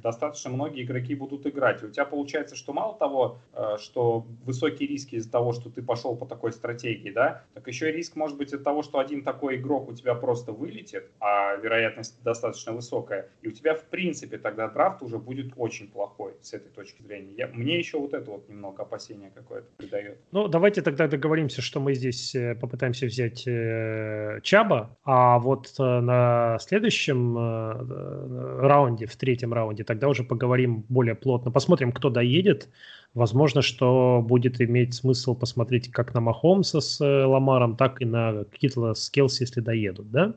[0.00, 1.82] достаточно многие игроки будут играть.
[1.82, 6.16] У тебя получается, что мало того, э, что высокие риски из-за того, что ты пошел
[6.16, 9.56] по такой стратегии, да, так еще и риск может быть от того, что один такой
[9.56, 14.68] игрок у тебя просто вылетит, а вероятность достаточно высокая, и у тебя в принципе тогда
[14.68, 17.32] драфт уже будет очень плохой с этой точки зрения.
[17.36, 20.18] Я, мне еще вот это вот немного опасения какое-то придает.
[20.32, 25.82] Ну, давайте тогда договоримся, что мы здесь э, попытаемся взять э, Чаба, а вот э,
[25.82, 31.50] на следующем э, раунде, в третьем раунде, тогда уже поговорим более плотно.
[31.50, 32.68] Посмотрим, кто доедет.
[33.14, 38.44] Возможно, что будет иметь смысл посмотреть как на Махомса с э, Ламаром, так и на
[38.52, 40.34] Китла с Келси, если доедут, да?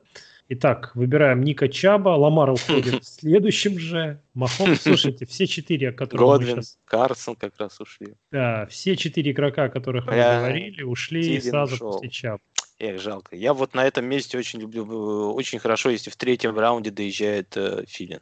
[0.48, 4.22] Итак, выбираем Ника Чаба, Ламар уходит следующим же.
[4.34, 6.78] Махом, слушайте, все четыре, о которых Годвин, сейчас...
[6.86, 8.16] Карсон как раз ушли.
[8.32, 11.92] Да, все четыре игрока, о которых мы говорили, ушли Тилин сразу ушел.
[11.92, 12.40] после Чаба.
[12.80, 13.36] Эх, жалко.
[13.36, 17.56] Я вот на этом месте очень люблю, э, очень хорошо, если в третьем раунде доезжает
[17.58, 18.22] э, Филин.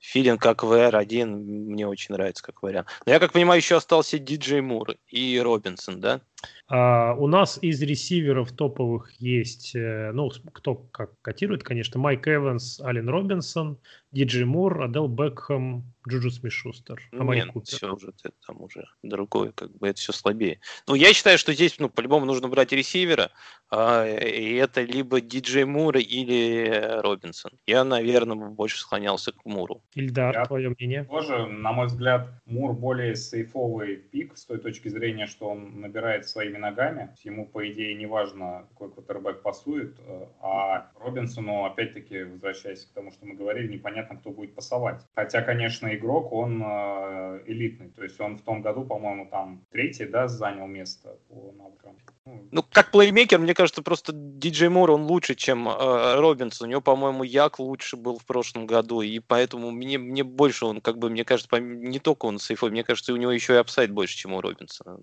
[0.00, 2.88] Тилен как WR1 мне очень нравится как вариант.
[3.06, 6.20] Но я как понимаю, еще остался Диджей Мур и Робинсон, да?
[6.68, 12.80] А, у нас из ресиверов топовых есть, э, ну, кто как котирует, конечно, Майк Эванс,
[12.80, 13.78] Ален Робинсон,
[14.12, 17.00] Диджей Мур, Оделл Бекхэм, Джуджу Смит-Шустер.
[17.12, 20.60] А Нет, все уже, это там уже другое, как бы это все слабее.
[20.86, 23.30] Ну, я считаю, что здесь, ну, по-любому нужно брать ресивера,
[23.68, 27.52] а, и это либо Диджей Мур или Робинсон.
[27.66, 29.82] Я, наверное, больше склонялся к Муру.
[29.94, 31.04] Ильдар, а твое мнение?
[31.04, 36.28] Тоже, на мой взгляд, Мур более сейфовый pick с той точки зрения, что он набирает
[36.30, 37.14] своими ногами.
[37.22, 39.98] Ему, по идее, не важно, какой квотербек пасует.
[40.00, 45.02] Э, а Робинсону, опять-таки, возвращаясь к тому, что мы говорили, непонятно, кто будет пасовать.
[45.14, 47.90] Хотя, конечно, игрок, он э, элитный.
[47.90, 51.96] То есть он в том году, по-моему, там третий, да, занял место по навыкам.
[52.50, 56.68] Ну, как плеймейкер, мне кажется, просто Диджей Мур, он лучше, чем э, Робинсон.
[56.68, 60.80] У него, по-моему, YAC лучше был в прошлом году, и поэтому мне, мне больше он,
[60.80, 63.90] как бы, мне кажется, не только он сейфовый, мне кажется, у него еще и upside
[63.90, 64.98] больше, чем у Робинсона.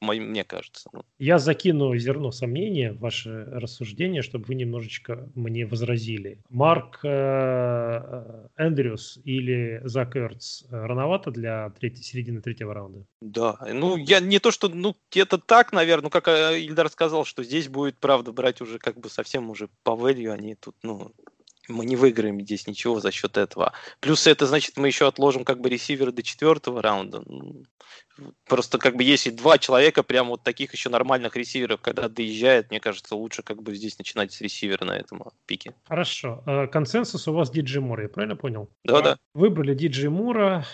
[0.00, 0.88] Мне кажется.
[0.92, 1.02] Ну.
[1.18, 6.38] Я закину зерно сомнения в ваше рассуждение, чтобы вы немножечко мне возразили.
[6.48, 8.21] Марк э
[8.66, 13.06] Эндрюс или Зак Эртс рановато для третьей, середины третьего раунда?
[13.20, 17.24] Да, ну я не то, что, ну это так, наверное, ну как э, Ильдар сказал,
[17.24, 21.12] что здесь будет, правда, брать уже как бы совсем уже по value, они тут, ну,
[21.68, 23.72] мы не выиграем здесь ничего за счет этого.
[24.00, 27.22] Плюс это значит, мы еще отложим как бы ресивера до четвертого раунда.
[28.46, 32.80] Просто как бы если два человека, прям вот таких еще нормальных ресиверов, когда доезжает, мне
[32.80, 35.74] кажется, лучше как бы здесь начинать с ресивера на этом пике.
[35.84, 36.42] Хорошо.
[36.46, 38.70] Э, консенсус у вас Диджи Мура, я правильно понял?
[38.84, 39.16] Да, да.
[39.34, 40.64] Выбрали Диджи Мура.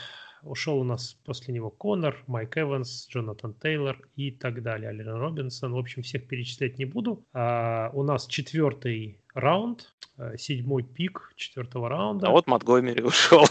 [0.43, 4.91] Ушел у нас после него Конор, Майк Эванс, Джонатан Тейлор и так далее.
[4.91, 5.73] Ален Робинсон.
[5.73, 7.27] В общем, всех перечислять не буду.
[7.33, 12.29] А, у нас четвертый раунд, э, седьмой пик четвертого раунда.
[12.29, 13.45] А вот Монтгомери ушел.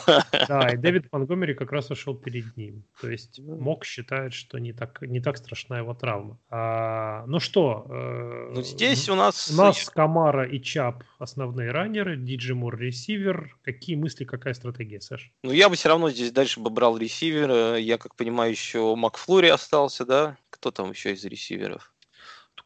[0.48, 2.84] Да, и Дэвид Монтгомери как раз ушел перед ним.
[3.02, 6.38] То есть Mock считает, что не так, не так страшна его травма.
[6.50, 7.86] А, ну что?
[7.90, 9.50] Э, ну здесь у нас...
[9.52, 13.58] У нас Камара и Чабб основные раннеры, Диджей Мур ресивер.
[13.64, 15.32] Какие мысли, какая стратегия, Саш?
[15.44, 17.76] Ну я бы все равно здесь дальше бы брал ресивера.
[17.76, 20.38] Я, как понимаю, еще Макфлури остался, да?
[20.50, 21.94] Кто там еще из ресиверов?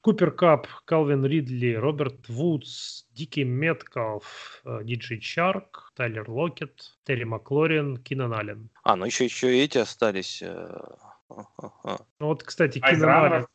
[0.02, 7.24] Купер Кап, Калвин Ридли, Роберт Вудс, Ди Кей Меткалф, э, Диджей Чарк, Тайлер Локет, Терри
[7.24, 8.70] Маклорин, Кинан Аллен.
[8.84, 10.42] А, ну еще, еще эти остались.
[10.42, 10.76] Э,
[11.30, 13.48] ну вот, кстати, а из раннеров,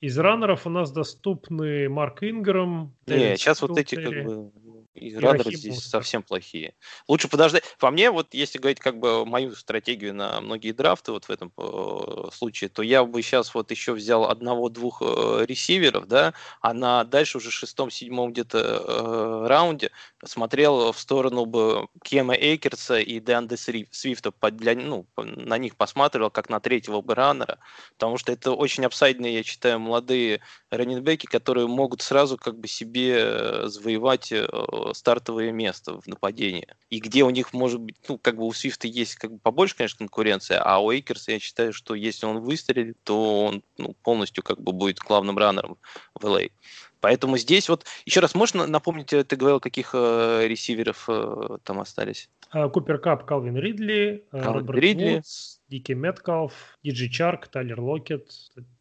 [0.00, 2.96] из раннеров у нас доступны Марк Инграм.
[3.06, 4.50] Не, сейчас вот эти как бы
[4.96, 6.74] и раннеры здесь совсем плохие.
[7.08, 7.62] Лучше подождать.
[7.78, 11.52] По мне, вот если говорить как бы мою стратегию на многие драфты вот в этом
[11.56, 17.04] э, случае, то я бы сейчас вот еще взял одного-двух э, ресиверов, да, а на
[17.04, 19.90] дальше уже шестом-седьмом где-то э, раунде
[20.24, 26.48] смотрел в сторону бы Кема Эйкерса и Деанде Свифта, для, ну, на них посматривал как
[26.48, 27.58] на третьего бы раннера,
[27.92, 33.16] потому что это очень апсайдные, я считаю, молодые раненбеки, которые могут сразу как бы себе
[33.18, 34.46] э, завоевать э,
[34.92, 36.68] стартовое место в нападении.
[36.90, 39.76] И где у них может быть, ну, как бы у Свифта есть как бы побольше,
[39.76, 44.42] конечно, конкуренция, а у Эйкерса я считаю, что если он выстрелит, то он ну, полностью
[44.42, 45.78] как бы будет главным раннером
[46.14, 46.50] в LA.
[47.06, 51.78] Поэтому здесь вот, еще раз, можно напомнить, э, ты говорил, каких э, ресиверов э, там
[51.78, 52.28] остались?
[52.50, 55.14] А, Купер Кап, Калвин Ридли, э, Роберт Ридли.
[55.14, 58.28] Вудс, Ди Кей Меткалф, Диджей Чарк, Тайлер Локет,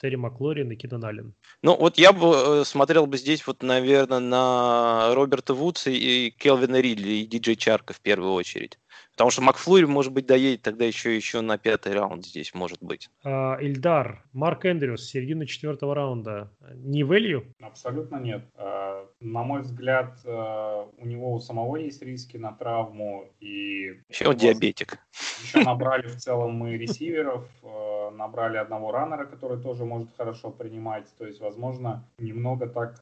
[0.02, 1.36] Терри Маклорин и Аллен.
[1.62, 7.10] Ну, вот я бы смотрел бы здесь, вот, наверное, на Роберта Вудса и Келвина Ридли
[7.10, 8.80] и Диджей Чарка в первую очередь.
[9.16, 13.10] Потому что Макфлури, может быть, доедет тогда еще, еще на пятый раунд здесь, может быть.
[13.24, 16.52] А, Ильдар, Марк Эндрюс, середина четвертого раунда.
[16.74, 17.46] Не value?
[17.62, 18.44] Абсолютно нет.
[18.56, 23.30] А, на мой взгляд, а, у него у самого есть риски на травму.
[23.40, 25.00] И еще он диабетик.
[25.44, 31.08] Еще набрали в целом мы ресиверов, а, набрали одного раннера, который тоже может хорошо принимать.
[31.18, 33.02] То есть, возможно, немного так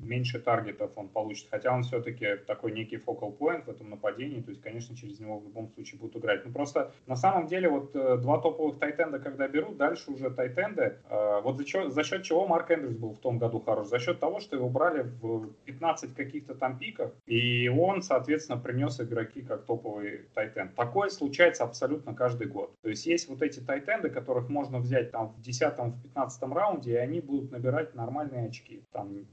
[0.00, 1.48] меньше таргетов он получит.
[1.50, 4.40] Хотя он все-таки такой некий focal point в этом нападении.
[4.40, 6.44] То есть, конечно, через из него в любом случае будут играть.
[6.46, 10.98] Ну просто на самом деле вот э, два топовых тайтенда, когда берут, дальше уже тайтенды.
[11.08, 13.88] Э, вот за, счет, за счет чего Марк Эндрюс был в том году хорош?
[13.88, 19.00] За счет того, что его брали в 15 каких-то там пиках, и он, соответственно, принес
[19.00, 20.74] игроки как топовый тайтенд.
[20.74, 22.72] Такое случается абсолютно каждый год.
[22.82, 27.20] То есть есть вот эти тайтенды, которых можно взять там в 10-15 раунде, и они
[27.20, 29.26] будут набирать нормальные очки там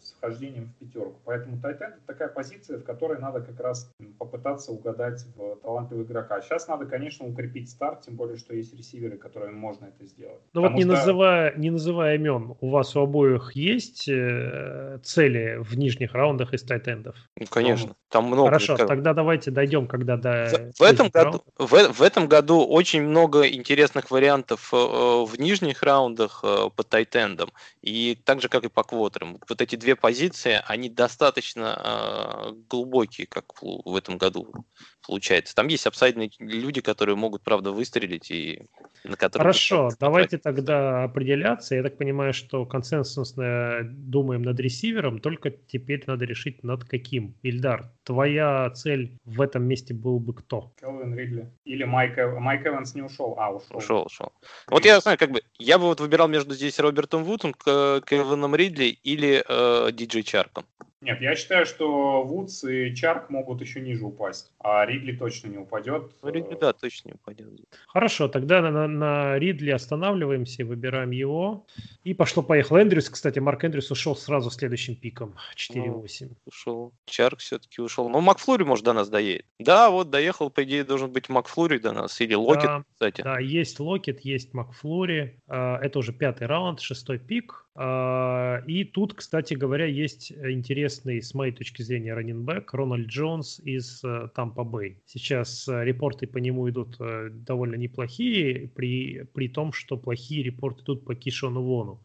[0.00, 1.16] с вхождением в пятерку.
[1.24, 6.40] Поэтому тайтенд это такая позиция, в которой надо как раз попытаться угадать в талантливого игрока.
[6.40, 10.40] Сейчас надо, конечно, укрепить старт, тем более, что есть ресиверы, которыми можно это сделать.
[10.52, 10.92] Ну вот не, что...
[10.92, 16.62] называя, не называя имен, у вас у обоих есть э, цели в нижних раундах из
[16.62, 17.16] тайтендов?
[17.38, 18.46] Ну, конечно, там много.
[18.46, 18.88] Хорошо, как...
[18.88, 20.72] тогда давайте дойдем, когда до...
[20.76, 25.82] В, в, этом году, в, в этом году очень много интересных вариантов э, в нижних
[25.82, 27.50] раундах э, по тайтендам,
[27.82, 29.38] и так же, как и по квотерам.
[29.48, 34.64] Вот эти две позиции, они достаточно э, глубокие, как в этом году
[35.06, 35.54] получается.
[35.54, 38.62] Там есть апсайдные люди, которые могут, правда, выстрелить и
[39.04, 39.44] на которые...
[39.44, 41.74] Хорошо, давайте тогда определяться.
[41.74, 47.34] Я так понимаю, что консенсусно думаем над ресивером, только теперь надо решить над каким.
[47.42, 50.72] Ильдар, твоя цель в этом месте был бы кто?
[50.80, 51.52] Келвин Ридли.
[51.64, 53.76] Или Майк, Майк Эванс не ушел, а ушел.
[53.76, 54.32] Ушел, ушел.
[54.68, 58.86] Вот я знаю, как бы, я бы вот выбирал между здесь Робертом Вудом, Кевином Ридли
[58.86, 60.64] или э, Диджей Чарком.
[61.06, 65.58] Нет, я считаю, что Вудс и Чарк могут еще ниже упасть, а Ридли точно не
[65.58, 66.10] упадет.
[66.20, 67.48] Ну, Ридли, да, точно не упадет.
[67.86, 71.64] Хорошо, тогда на, на Ридли останавливаемся, выбираем его.
[72.02, 72.82] И пошло-поехало.
[72.82, 75.76] Эндрюс, кстати, Марк Эндрюс ушел сразу следующим пиком, 4-8.
[75.76, 76.92] Ну, ушел.
[77.04, 78.08] Чарк все-таки ушел.
[78.08, 79.46] Но Макфлури, может, до нас доедет.
[79.60, 82.20] Да, вот доехал, по идее, должен быть Макфлури до нас.
[82.20, 83.22] Или Локет, да, кстати.
[83.22, 85.40] Да, есть Локет, есть Макфлури.
[85.46, 87.65] А, это уже пятый раунд, шестой пик.
[87.78, 94.02] А, и тут, кстати говоря, есть интересный, с моей точки зрения, раннинбэк Рональд Джонс из
[94.34, 94.98] Тампа Бэй.
[95.04, 100.82] Сейчас э, репорты по нему идут э, довольно неплохие, при, при том, что плохие репорты
[100.84, 102.00] идут по Кишону Вону.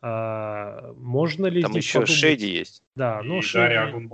[0.00, 2.20] А, можно ли там здесь еще подумать...
[2.20, 2.82] Шеди есть.
[2.94, 4.08] Да, ну Шеди...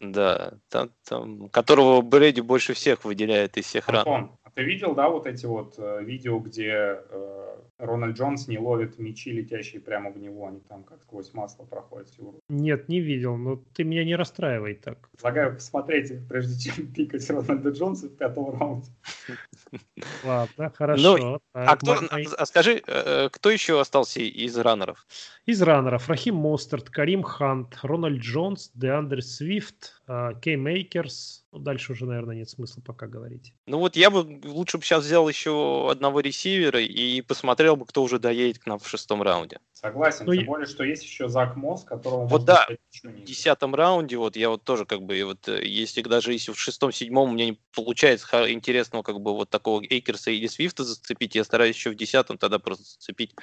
[0.00, 4.30] Да, там, там, которого Брэди больше всех выделяет из всех ран.
[4.42, 8.98] А ты видел, да, вот эти вот э, видео, где э, Рональд Джонс не ловит
[8.98, 13.36] мячи, летящие прямо в него, они там как сквозь масло проходят всю Нет, не видел,
[13.36, 15.08] но ты меня не расстраивай так.
[15.12, 18.90] Предлагаю посмотреть прежде чем пикать Рональда Джонса в пятом раунде.
[20.24, 21.18] Ладно, хорошо.
[21.18, 21.96] Ну, а, кто,
[22.36, 25.06] а скажи, э, кто еще остался из раннеров?
[25.46, 31.92] Из раннеров Рахим Мостерт, Карим Хант, Рональд Джонс, Деандре Свифт, э, Кэм Эйкерс, ну, дальше
[31.92, 33.54] уже, наверное, нет смысла пока говорить.
[33.66, 38.02] Ну вот я бы лучше бы сейчас взял еще одного ресивера и посмотрел бы, кто
[38.02, 39.58] уже доедет к нам в шестом раунде.
[39.72, 42.26] Согласен, ну, тем более, что есть еще Зак Мосс, которого...
[42.26, 42.66] Вот да,
[43.02, 46.58] в десятом раунде, вот я вот тоже как бы, вот э, если даже если в
[46.58, 51.44] шестом-седьмом у меня не получается интересного как бы вот такого Эйкерса или Свифта зацепить, я
[51.44, 53.34] стараюсь еще в десятом тогда просто зацепить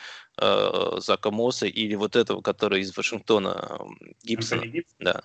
[0.42, 3.80] э, Зака Мосса или вот этого, который из Вашингтона,
[4.24, 4.64] Гибсона.
[5.00, 5.24] Да.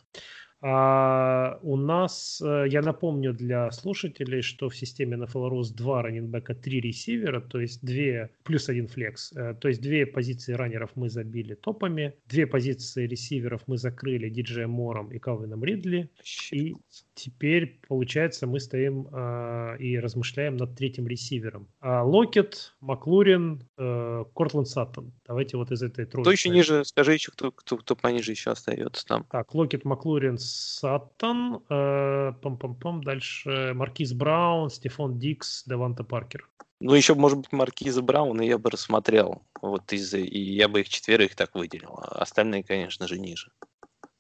[0.63, 6.55] А у нас, э, я напомню для слушателей, что в системе NFL Rose 2 раненбека
[6.55, 11.09] 3 ресивера, то есть 2 плюс 1 флекс, э, то есть две позиции раннеров мы
[11.09, 16.11] забили топами, две позиции ресиверов мы закрыли Диджеем Мором и Калвином Ридли,
[16.53, 16.75] и
[17.21, 21.69] теперь, получается, мы стоим э, и размышляем над третьим ресивером.
[21.81, 25.13] А Локет, Маклурин, э, Кортленд Саттон.
[25.27, 26.23] Давайте вот из этой троицы.
[26.23, 26.85] Кто еще ниже?
[26.85, 29.25] Скажи еще, кто, кто, кто пониже еще остается там.
[29.31, 36.49] Так, Локет, Маклорин, Саттон, э, пам-пам-пам, дальше Маркиз Браун, Стефан Дикс, Деванта Паркер.
[36.81, 39.43] Ну, еще, может быть, Маркиза Брауна я бы рассмотрел.
[39.61, 41.99] Вот из и я бы их четверых так выделил.
[41.99, 43.53] А остальные, конечно же, ниже.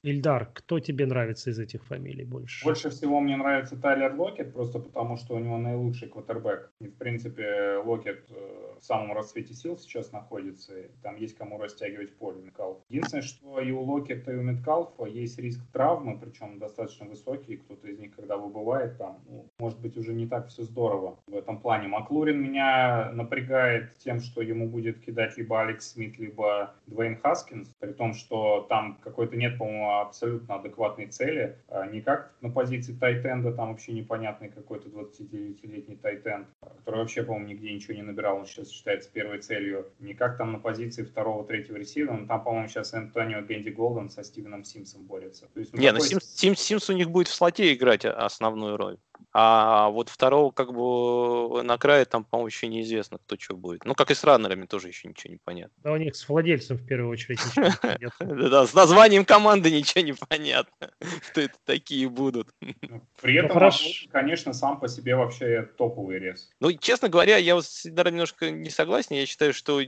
[0.02, 2.64] Ильдар, кто тебе нравится из этих фамилий больше?
[2.64, 6.72] Больше всего мне нравится Тайлер Локет, просто потому что у него наилучший квотербек.
[6.80, 11.58] И, в принципе, Локет э, в самом расцвете сил сейчас находится, и там есть кому
[11.58, 12.78] растягивать поле Меткалф.
[12.88, 17.86] Единственное, что и у Локета, и у Меткалфа есть риск травмы, причем достаточно высокий, кто-то
[17.86, 21.60] из них, когда выбывает там, ну, может быть, уже не так все здорово в этом
[21.60, 21.88] плане.
[21.88, 27.92] Маклорин меня напрягает тем, что ему будет кидать либо Алекс Смит, либо Двейн Хаскинс, при
[27.92, 31.58] том, что там какой-то нет, по-моему, абсолютно адекватной цели.
[31.68, 37.22] А не как на позиции тайтенда, там вообще непонятный какой-то 29-летний tight end, который вообще,
[37.22, 39.86] по-моему, нигде ничего не набирал, он сейчас считается первой целью.
[39.98, 44.22] Не как там на позиции второго-третьего ресивера, но там, по-моему, сейчас Антонио Гэнди Голден со
[44.22, 45.46] Стивеном Симсом борется.
[45.52, 48.04] То есть, ну, не, ну, ну Симс, Симс, Симс у них будет в слоте играть
[48.04, 48.98] основную роль.
[49.32, 53.84] А вот второго как бы на крае там, по-моему, еще неизвестно, кто что будет.
[53.84, 55.74] Ну, как и с раннерами тоже еще ничего не понятно.
[55.78, 58.50] Да у них с владельцем в первую очередь ничего не понятно.
[58.50, 60.90] Да, с названием команды ничего не понятно,
[61.30, 62.48] кто это такие будут.
[62.60, 63.70] Ну, при этом,
[64.10, 66.50] конечно, сам по себе вообще топовый рез.
[66.58, 69.14] Ну, честно говоря, я вот с немножко не согласен.
[69.14, 69.80] Я считаю, что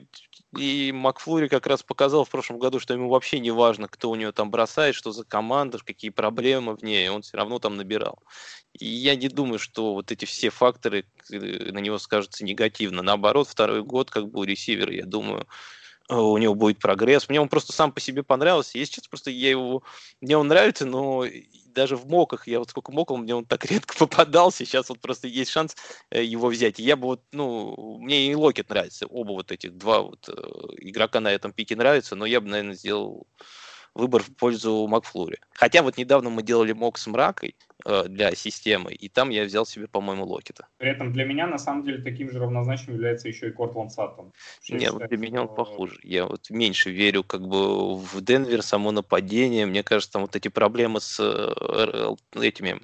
[0.57, 4.14] и Макфлури как раз показал в прошлом году, что ему вообще не важно, кто у
[4.14, 8.23] него там бросает, что за команда, какие проблемы в ней, он все равно там набирал.
[8.79, 11.37] И я не думаю, что вот эти все факторы э,
[11.72, 13.03] на него скажутся негативно.
[13.03, 15.47] Наоборот, второй год как бы у ресивера, я думаю,
[16.09, 17.28] э, у него будет прогресс.
[17.28, 18.78] Мне он просто сам по себе понравился.
[18.78, 19.83] Если честно, просто я его...
[20.20, 21.24] Мне он нравится, но
[21.66, 25.26] даже в моках, я вот сколько мокал, мне он так редко попадался, сейчас вот просто
[25.28, 25.76] есть шанс
[26.11, 26.78] э, его взять.
[26.80, 30.28] И я бы вот, ну, мне и Локет нравится, оба вот этих два вот
[30.78, 33.26] игрока на этом пике нравятся, но я бы, наверное, сделал
[33.95, 35.38] выбор в пользу Макфлури.
[35.55, 39.66] Хотя вот недавно мы делали мок с мракой э, для системы, и там я взял
[39.66, 40.66] себе, по-моему, Локета.
[40.78, 44.32] При этом для меня, на самом деле, таким же равнозначным является еще и Кортланд Саттон.
[44.68, 45.99] Нет, вот для меня он похуже.
[46.03, 49.66] Я вот меньше верю как бы в Денвер, само нападение.
[49.66, 52.80] Мне кажется, там вот эти проблемы с э, этими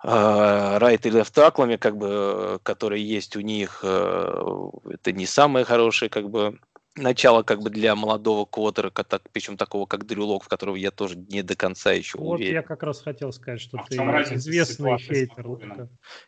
[0.00, 6.08] райт и лефт таклами, как бы, которые есть у них, э, это не самые хорошие,
[6.08, 6.58] как бы,
[6.98, 11.16] начало как бы для молодого квотера, так, причем такого, как Дрюлок, в которого я тоже
[11.16, 12.54] не до конца еще вот уверен.
[12.54, 13.96] я как раз хотел сказать, что а ты
[14.34, 15.46] известный хейтер.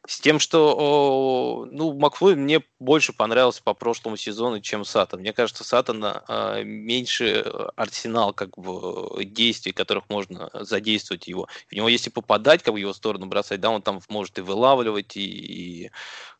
[0.06, 5.20] С, с тем, что о, ну, Макфлуин мне больше понравился по прошлому сезону, чем Сатан.
[5.20, 7.40] Мне кажется, Сатана э, меньше
[7.76, 11.48] арсенал как бы действий, которых можно задействовать его.
[11.68, 15.16] В него если попадать, как в его сторону бросать, да, он там может и вылавливать,
[15.16, 15.90] и, и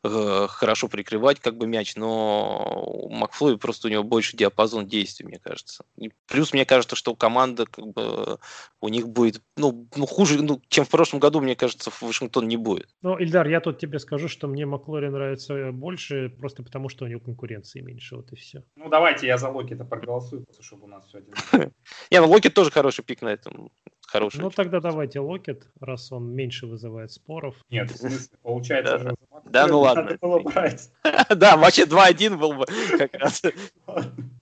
[0.03, 5.39] э, хорошо прикрывать как бы мяч, но Макфлуи просто у него больше диапазон действий, мне
[5.39, 5.85] кажется.
[5.97, 8.39] И плюс мне кажется, что команда как бы
[8.79, 12.47] у них будет, ну, ну хуже, ну, чем в прошлом году, мне кажется, в Вашингтон
[12.47, 12.89] не будет.
[13.01, 17.07] Ну, Ильдар, я тут тебе скажу, что мне Маклори нравится больше, просто потому что у
[17.07, 18.63] него конкуренции меньше, вот и все.
[18.75, 21.17] Ну, давайте я за Локи-то проголосую, чтобы у нас все
[21.51, 21.71] один.
[22.11, 23.71] Не, ну Локи тоже хороший пик на этом
[24.11, 24.41] хороший.
[24.41, 27.55] Ну тогда давайте Локет, раз он меньше вызывает споров.
[27.69, 30.17] Нет, в смысле, получается да, да, ну ладно.
[31.35, 32.65] Да, вообще 2-1 был бы
[32.97, 33.41] как раз.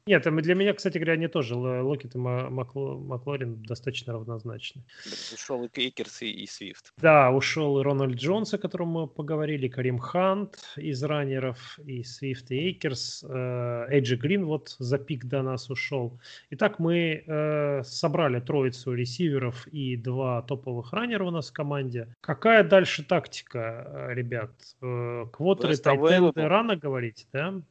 [0.05, 4.84] Нет, для меня, кстати говоря, они тоже, Локет и Маклорин достаточно равнозначны.
[5.34, 6.93] Ушел и Эйкерс, и Свифт.
[6.97, 12.51] Да, ушел и Рональд Джонс, о котором мы поговорили, Карим Хант из раннеров, и Свифт,
[12.51, 16.20] и Эйкерс, э, Эйджи Грин вот за пик до нас ушел.
[16.49, 22.16] Итак, мы э, собрали троицу ресиверов и два топовых раннера у нас в команде.
[22.22, 24.51] Какая дальше тактика, э, ребят?
[25.32, 27.62] Квотеры, тайтенды рано говорить, да?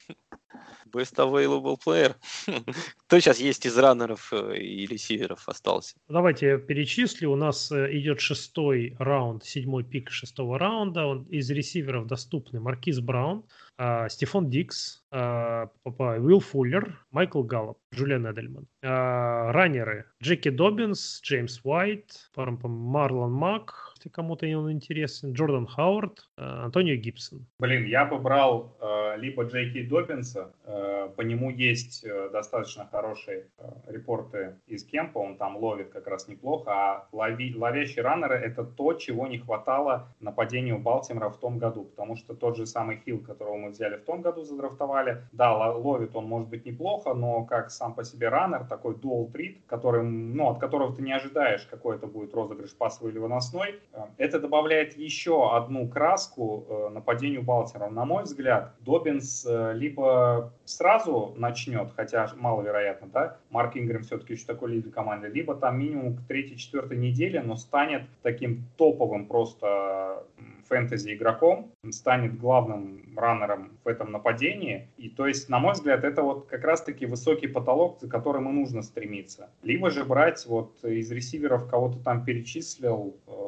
[0.92, 2.14] Best available player.
[3.06, 5.96] Кто сейчас есть из раннеров э, и ресиверов остался?
[6.08, 7.32] Давайте я перечислю.
[7.32, 11.06] У нас э, идет шестой раунд, седьмой пик шестого раунда.
[11.06, 13.44] Он из ресиверов доступны Маркиз Браун,
[13.78, 18.66] а, Стефан Дикс, а, Уилл Фуллер, Майкл Галлоп, Джулиан Эдельман.
[18.82, 22.28] А, раннеры Джеки Добинс, Джеймс Уайт,
[22.68, 27.46] Марлон Мак, если кому-то он интересен, Джордан Хауард, Антонио Гибсон.
[27.58, 33.48] Блин, я бы брал э, либо Джеки Добинса, э, по нему есть э, достаточно хорошие
[33.58, 38.64] э, репорты из кемпа, он там ловит как раз неплохо, а лови, ловящие раннеры это
[38.64, 43.18] то, чего не хватало нападению Балтимора в том году, потому что тот же самый Хилл,
[43.18, 47.70] которого мы взяли в том году, задрафтовали, да, ловит он может быть неплохо, но как
[47.70, 51.96] сам по себе раннер, такой dual treat, который, ну, от которого ты не ожидаешь, какой
[51.96, 57.90] это будет розыгрыш пасовый или выносной, э, это добавляет еще одну краску э, нападению Балтимора.
[57.90, 64.72] На мой взгляд, Добинс либо сразу начнет, хотя маловероятно, да, Марк Ингрэм все-таки еще такой
[64.72, 70.24] лидер команды, либо там минимум к третьей-четвертой неделе, но станет таким топовым просто
[70.68, 74.88] фэнтези игроком, станет главным раннером в этом нападении.
[74.96, 78.52] И то есть, на мой взгляд, это вот как раз-таки высокий потолок, за которым и
[78.52, 79.50] нужно стремиться.
[79.62, 83.47] Либо же брать вот из ресиверов кого-то там перечислил, э,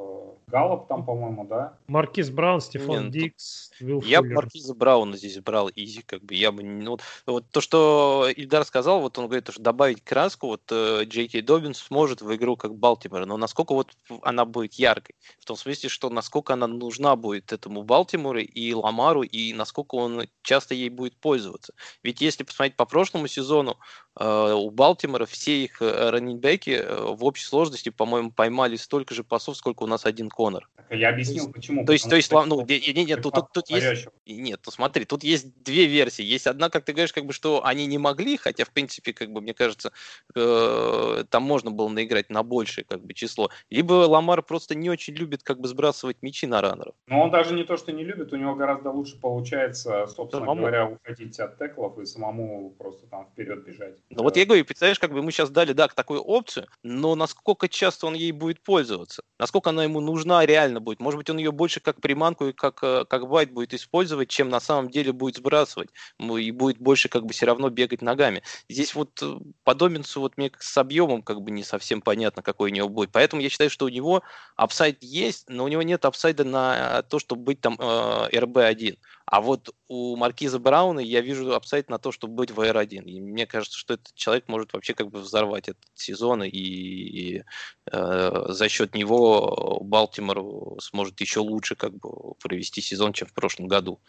[0.50, 1.74] Галлоп там, по-моему, да?
[1.86, 6.34] Маркиз Браун, Стефан Нет, Дикс, Вилл Я бы Маркиза Брауна здесь брал easy, как бы
[6.34, 6.62] я бы...
[6.62, 11.04] Ну, вот, вот то, что Ильдар сказал, вот он говорит, что добавить краску, вот э,
[11.04, 15.14] Джей Кей Добинс сможет в игру как Балтимор, но насколько вот она будет яркой?
[15.38, 20.26] В том смысле, что насколько она нужна будет этому Балтимору и Ламару, и насколько он
[20.42, 21.74] часто ей будет пользоваться.
[22.02, 23.78] Ведь если посмотреть по прошлому сезону,
[24.18, 29.56] у Балтимора все их э, раннинбеки э, в общей сложности, по-моему, поймали столько же пасов,
[29.56, 30.68] сколько у нас один Коннор.
[30.90, 31.86] Я объяснил, почему.
[31.86, 35.22] То есть, то есть, ну, нет, нет, тут, тут, тут есть, нет, то смотри, тут
[35.22, 36.24] есть две версии.
[36.24, 39.30] Есть одна, как ты говоришь, как бы, что они не могли, хотя, в принципе, как
[39.30, 39.92] бы, мне кажется,
[40.34, 43.50] э, там можно было наиграть на большее, как бы, число.
[43.70, 46.94] Либо Ламар просто не очень любит, как бы, сбрасывать мячи на раннеров.
[47.06, 50.62] Но он даже не то, что не любит, у него гораздо лучше получается, собственно самому.
[50.62, 53.99] говоря, уходить от теклов и самому просто там вперед бежать.
[54.10, 54.22] Ну, да.
[54.22, 58.06] вот я говорю, представляешь, как бы мы сейчас дали, да, такую опцию, но насколько часто
[58.06, 59.22] он ей будет пользоваться?
[59.38, 61.00] Насколько она ему нужна реально будет?
[61.00, 64.48] Может быть, он ее больше как приманку и как, э, как байт будет использовать, чем
[64.48, 65.90] на самом деле будет сбрасывать.
[66.18, 68.42] И будет больше как бы все равно бегать ногами.
[68.68, 72.70] Здесь вот э, по Добинсу вот мне с объемом как бы не совсем понятно, какой
[72.70, 73.10] у него будет.
[73.12, 74.22] Поэтому я считаю, что у него
[74.56, 78.98] upside есть, но у него нет upside а на то, чтобы быть там э, RB1.
[79.30, 83.04] А вот у Маркиза Брауна я вижу upside на то, чтобы быть WR1.
[83.04, 87.44] И мне кажется, что этот человек может вообще как бы взорвать этот сезон, и, и
[87.92, 93.68] э, за счет него Балтимор сможет еще лучше как бы провести сезон, чем в прошлом
[93.68, 94.00] году.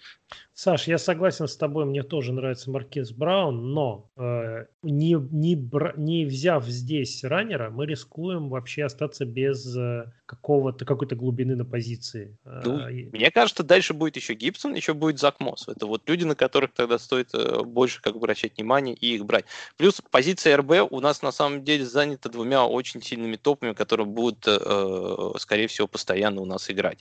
[0.54, 5.94] Саш, я согласен с тобой, мне тоже нравится Маркиз Браун, но э, не, не, бра,
[5.98, 12.38] не взяв здесь раннера, мы рискуем вообще остаться без э, какого-то какой-то глубины на позиции.
[12.44, 15.68] Ну, э, мне кажется, дальше будет еще Гибсон, еще будет будет Зак Мосс.
[15.68, 19.26] Это вот люди, на которых тогда стоит э, больше как бы обращать внимание и их
[19.26, 19.46] брать.
[19.78, 24.46] Плюс позиция РБ у нас на самом деле занята двумя очень сильными топами, которые будут,
[24.48, 27.00] э, скорее всего, постоянно у нас играть.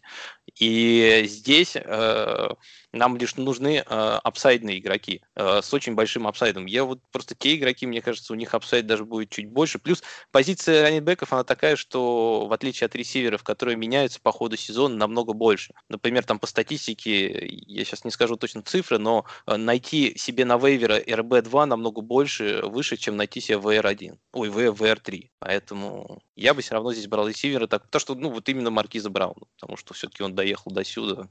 [0.58, 2.48] И здесь э,
[2.92, 6.66] нам лишь нужны э, upside ные игроки э, с очень большим upside ом.
[6.66, 9.78] Я вот просто те игроки, мне кажется, у них upside даже будет чуть больше.
[9.78, 14.96] Плюс позиция раннинбеков, она такая, что в отличие от ресиверов, которые меняются по ходу сезона,
[14.96, 15.74] намного больше.
[15.88, 20.58] Например, там по статистике, я сейчас не скажу точно цифры, но э, найти себе на
[20.58, 24.18] вейвера RB2 намного больше, выше, чем найти себе WR1.
[24.32, 25.30] Ой, WR3.
[25.38, 29.10] Поэтому я бы все равно здесь брал ресивера, так, потому что, ну, вот именно Маркиза
[29.10, 31.28] Брауна, потому что все-таки он доехал до сюда.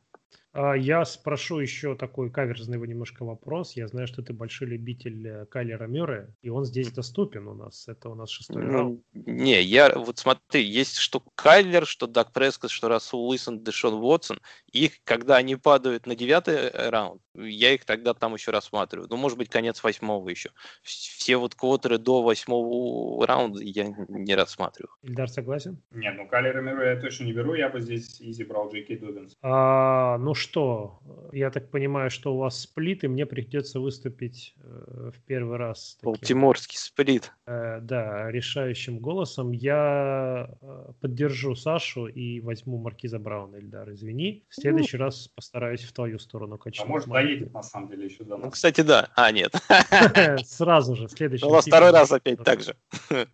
[0.52, 3.74] А, я спрошу еще такой каверзный его немножко вопрос.
[3.76, 7.88] Я знаю, что ты большой любитель э, Кайлера Мюррея, и он здесь доступен у нас.
[7.88, 9.02] Это у нас шестой ну, раунд.
[9.14, 14.40] Не, я вот смотри, есть что Кайлер, что Дак Прескот, что Расул Уисон, Дэшон Уотсон.
[14.72, 19.08] Их, когда они падают на девятый э, раунд, я их тогда там еще рассматриваю.
[19.10, 20.50] Ну, может быть, конец восьмого еще.
[20.82, 24.92] Все вот квотеры до восьмого раунда я не рассматриваю.
[25.04, 25.82] Ильдар согласен?
[25.92, 27.54] Нет, ну Кайлера Мюррея я точно не беру.
[27.54, 29.36] Я бы здесь изи брал Джей Кей Дубинс.
[29.42, 31.00] А, ну что,
[31.32, 35.98] я так понимаю, что у вас сплит, и мне придется выступить э, в первый раз.
[36.00, 37.32] Таким, Балтиморский сплит.
[37.46, 39.52] Э, да, решающим голосом.
[39.52, 44.44] Я э, поддержу Сашу и возьму Маркиза Брауна, Эльдар, извини.
[44.50, 46.86] В следующий ну, раз постараюсь в твою сторону качать.
[46.86, 48.46] А может, доедет, на самом деле, еще до нас.
[48.46, 49.10] Ну, кстати, да.
[49.16, 49.54] А, нет.
[50.46, 51.46] Сразу же, следующий.
[51.46, 52.76] У нас второй раз опять так же.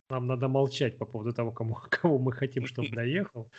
[0.10, 3.50] Нам надо молчать по поводу того, кому, кого мы хотим, чтобы доехал.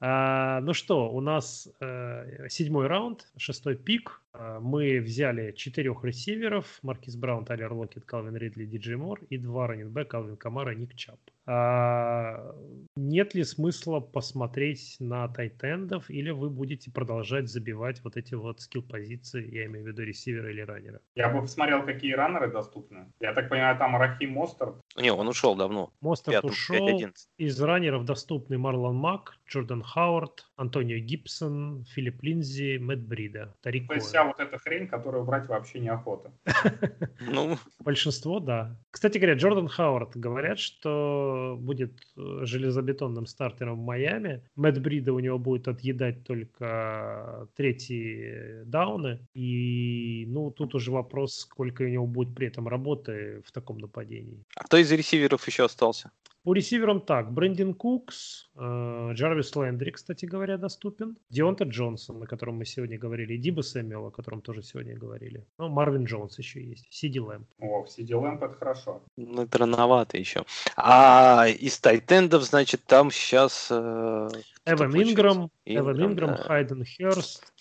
[0.00, 4.22] А, ну что, у нас э, седьмой раунд, шестой пик.
[4.38, 6.78] А, мы взяли четырех ресиверов.
[6.82, 11.18] Маркис Браун, Тайлер Локет, Калвин Ридли, Диджей Мор и два раннинбека, Калвин Камара, Ник Чап.
[11.46, 12.54] А,
[12.96, 19.54] нет ли смысла посмотреть на тайтендов или вы будете продолжать забивать вот эти вот скилл-позиции,
[19.54, 21.00] я имею в виду ресивера или раннера?
[21.14, 23.10] Я бы посмотрел, какие раннеры доступны.
[23.20, 24.74] Я так понимаю, там Рахим Мостер.
[24.96, 25.92] Не, он ушел давно.
[26.00, 26.86] Мостер ушел.
[26.98, 33.86] 5, Из раннеров доступны Марлон Мак, Джордан Хауард, Антонио Гибсон, Филипп Линзи, Мэтт Брида, Тарик
[33.86, 36.32] То есть вся вот эта хрень, которую брать вообще неохота.
[37.20, 38.78] Ну, большинство, да.
[38.90, 44.42] Кстати говоря, Джордан Хауард говорят, что будет э, железобетонным стартером в Майами.
[44.54, 49.26] Мэтт Брида у него будет отъедать только третьи дауны.
[49.34, 54.44] И, ну, тут уже вопрос, сколько у него будет при этом работы в таком нападении.
[54.56, 56.10] А кто из ресиверов еще остался?
[56.48, 57.30] По ресиверам так.
[57.30, 61.18] Брэндин Кукс, э, Джарвис Лэндри, кстати говоря, доступен.
[61.28, 63.36] Дионта Джонсон, о котором мы сегодня говорили.
[63.36, 65.44] Диба Сэмюэл, о котором тоже сегодня говорили.
[65.58, 66.86] Ну, Марвин Джонс еще есть.
[66.88, 67.46] Сиди Лэмп.
[67.60, 69.02] О, Сиди Лэмп это хорошо.
[69.18, 70.46] Ну, это рановато еще.
[70.74, 73.68] А из тайтендов, значит, там сейчас...
[73.70, 74.30] Э,
[74.64, 77.52] Эван Инграм, Эван Инграм, Хайден Херст,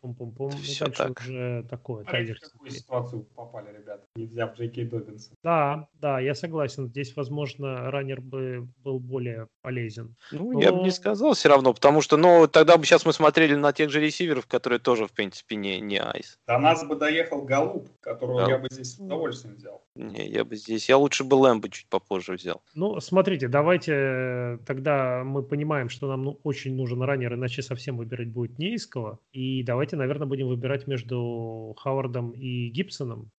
[0.00, 0.50] Пум-пум-пум.
[0.50, 1.20] Все ну, так.
[1.20, 2.02] уже такое.
[2.02, 5.32] Смотрите, в какую ситуацию попали, ребята, не взяв Джейки Добинса.
[5.44, 6.88] Да, да, я согласен.
[6.88, 10.16] Здесь, возможно, раннер бы был более полезен.
[10.32, 10.60] Ну, Но...
[10.60, 13.72] я бы не сказал все равно, потому что, ну, тогда бы сейчас мы смотрели на
[13.72, 16.38] тех же ресиверов, которые тоже, в принципе, не, не айс.
[16.48, 18.50] До нас бы доехал Галуп, которого да.
[18.50, 19.84] я бы здесь с удовольствием взял.
[19.94, 22.62] Не, я бы здесь, я лучше бы Лэмбо чуть попозже взял.
[22.74, 27.96] Ну, смотрите, давайте э, тогда мы понимаем, что нам ну, очень нужен раннер, иначе совсем
[27.96, 29.18] выбирать будет неиского.
[29.32, 33.30] И давайте, наверное, будем выбирать между Хауардом и Гибсоном.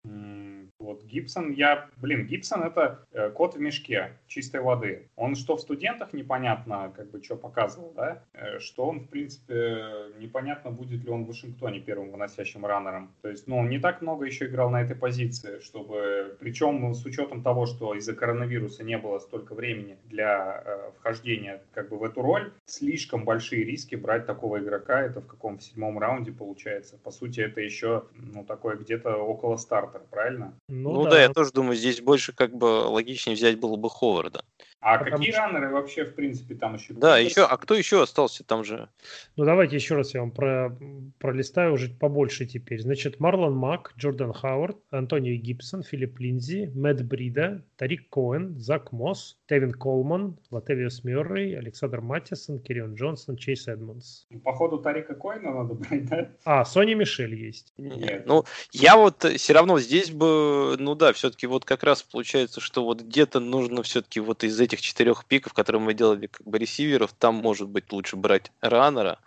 [0.82, 5.10] Вот Гибсон, я, блин, Гибсон это э, кот в мешке чистой воды.
[5.16, 10.12] Он что в студентах непонятно, как бы, что показывал, да, э, что он, в принципе,
[10.20, 13.14] непонятно, будет ли он в Вашингтоне первым выносящим раннером.
[13.22, 17.06] То есть, ну, он не так много еще играл на этой позиции, чтобы, причем с
[17.06, 22.04] учетом того, что из-за коронавируса не было столько времени для э, вхождения как бы в
[22.04, 26.98] эту роль, слишком большие риски брать такого игрока, это в каком в седьмом раунде получается.
[26.98, 30.58] По сути, это еще, ну, такое где-то около стартера, правильно?
[30.68, 31.12] Ну, ну да.
[31.12, 34.44] да, я тоже думаю, здесь больше как бы логичнее взять было бы Ховарда.
[34.82, 35.42] А Потому какие что...
[35.42, 36.94] раннеры вообще, в принципе, там еще?
[36.94, 38.90] Да, еще, а кто еще остался там же?
[39.36, 40.76] Ну, давайте еще раз я вам про,
[41.20, 42.82] пролистаю уже побольше теперь.
[42.82, 49.38] Значит, Марлон Мак, Джордан Хауард, Антонио Гибсон, Филипп Линдзи, Мэтт Брида, Тарик Коэн, Зак Мосс,
[49.48, 54.26] Тевин Колман, Латевиус Мюррей, Александр Маттисон, Кирион Джонсон, Чейз Эдмонс.
[54.32, 56.30] Ну, походу, Тарика Коэна надо брать, да?
[56.44, 57.74] А, Сони Мишель есть.
[57.78, 58.26] Нет.
[58.26, 62.84] Ну, я вот все равно здесь бы, ну да, все-таки вот как раз получается, что
[62.84, 67.12] вот где-то нужно все-таки вот из этих четырех пиков, которые мы делали как бы ресиверов,
[67.14, 69.20] там может быть лучше брать раннера,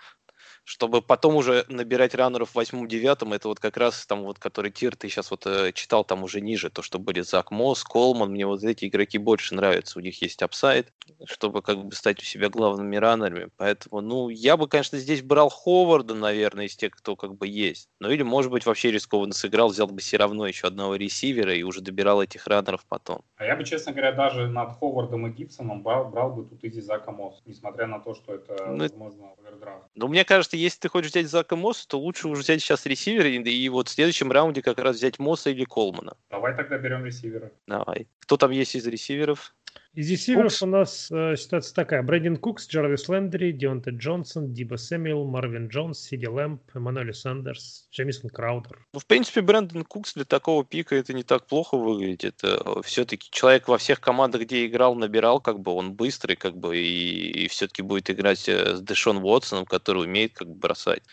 [0.64, 4.96] чтобы потом уже набирать раннеров в восьмом-девятом, это вот как раз там вот, который tier
[4.96, 8.46] ты сейчас вот э, читал там уже ниже, то, что были Зак Мосс, Колман, мне
[8.46, 10.92] вот эти игроки больше нравятся, у них есть upside,
[11.26, 15.50] чтобы как бы стать у себя главными раннерами, поэтому, ну, я бы, конечно, здесь брал
[15.50, 19.68] Ховарда, наверное, из тех, кто как бы есть, ну, или, может быть, вообще рискованно сыграл,
[19.68, 23.20] взял бы все равно еще одного ресивера и уже добирал этих раннеров потом.
[23.36, 26.80] А я бы, честно говоря, даже над Ховардом и Гибсоном брал, брал бы тут easy
[26.80, 29.84] Зака Мосс, несмотря на то, что это, ну, возможно, овердрафт.
[29.94, 32.86] Ну, мне кажется, что если ты хочешь взять Зака Мосса, то лучше уже взять сейчас
[32.86, 36.16] ресивера и, и вот в следующем раунде как раз взять Мосса или Колмана.
[36.30, 37.50] Давай тогда берем ресивера.
[37.66, 38.06] Давай.
[38.20, 39.54] Кто там есть из ресиверов?
[39.94, 42.02] Из ресиверов у нас э, ситуация такая.
[42.02, 48.30] Брэдин Кукс, Джарвис Лендри, Дионте Джонсон, Диба Сэмюэл, Марвин Джонс, Сиди Лэмп, Эммануэль Сандерс, Джемисон
[48.30, 48.84] Краудер.
[48.92, 52.40] Ну, в принципе, Брэндон Кукс для такого пика это не так плохо выглядит.
[52.42, 56.76] Э, все-таки человек во всех командах, где играл, набирал, как бы он быстрый, как бы,
[56.76, 61.04] и, и все-таки будет играть э, с Дэшон Уотсоном, который умеет как бы бросать.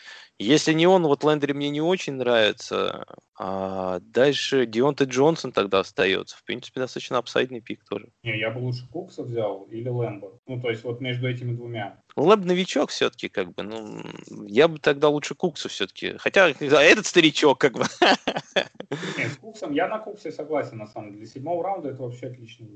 [0.42, 3.06] Если не он, вот Лендри мне не очень нравится.
[3.38, 6.36] А дальше Дионте Джонсон тогда остается.
[6.36, 8.10] В принципе, достаточно апсайдный пик тоже.
[8.24, 10.39] Не, я бы лучше Кукса взял или Лэмбо.
[10.48, 12.02] Ну, то есть вот между этими двумя.
[12.16, 14.03] Лэб новичок все-таки, как бы, ну,
[14.47, 16.18] я бы тогда лучше Куксу все-таки.
[16.18, 17.86] Хотя этот старичок, как бы.
[19.18, 21.22] Нет, с Куксом, я на Куксе согласен, на самом деле.
[21.22, 22.68] Для седьмого раунда это вообще отлично.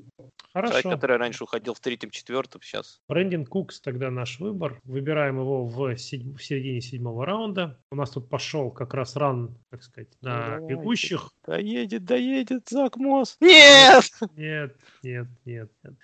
[0.54, 0.82] Хорошо.
[0.82, 3.02] Человек, который раньше уходил в третьем, четвертом, сейчас.
[3.10, 4.80] Брэндин Кукс тогда наш выбор.
[4.84, 6.24] Выбираем его в, седь...
[6.24, 7.78] в середине седьмого раунда.
[7.92, 10.70] У нас тут пошел как раз ран, так сказать, на Давай.
[10.70, 11.32] бегущих.
[11.46, 13.36] Доедет, доедет, Зак Мосс.
[13.42, 14.10] Нет!
[14.36, 15.96] Нет, нет, нет, нет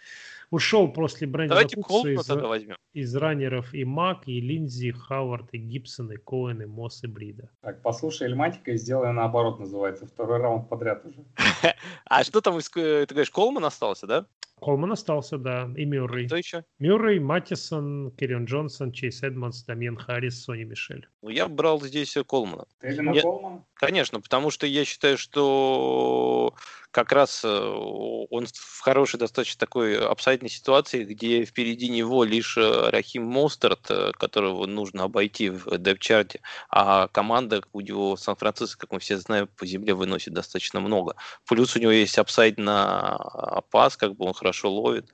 [0.51, 6.17] ушел после Брэндона Кукса из, из раннеров и Мак, и Линдзи, Хауард, и Гибсон, и
[6.17, 7.49] Коэн, и Мосс, и Брида.
[7.61, 10.05] Так, послушай Эльматика и сделай наоборот, называется.
[10.05, 11.25] Второй раунд подряд уже.
[12.05, 14.25] А что там, ты говоришь, Колман остался, да?
[14.61, 16.27] Колман остался, да, и Мюррей.
[16.27, 16.63] Кто еще?
[16.77, 21.07] Мюррей, Маттисон, Кирион Джонсон, Чейз Эдмонс, Дамьен Харрис, Сони Мишель.
[21.23, 22.65] Ну, я брал здесь Колмана.
[22.79, 23.21] Ты я...
[23.21, 23.65] Колмана?
[23.73, 26.53] Конечно, потому что я считаю, что
[26.91, 32.89] как раз э, он в хорошей достаточно такой апсайдной ситуации, где впереди него лишь э,
[32.89, 38.99] Рахим Мостерт, э, которого нужно обойти в депчарте, а команда у него Сан-Франциско, как мы
[38.99, 41.15] все знаем, по земле выносит достаточно много.
[41.47, 45.05] Плюс у него есть upside на пас, как бы он хорошо ловит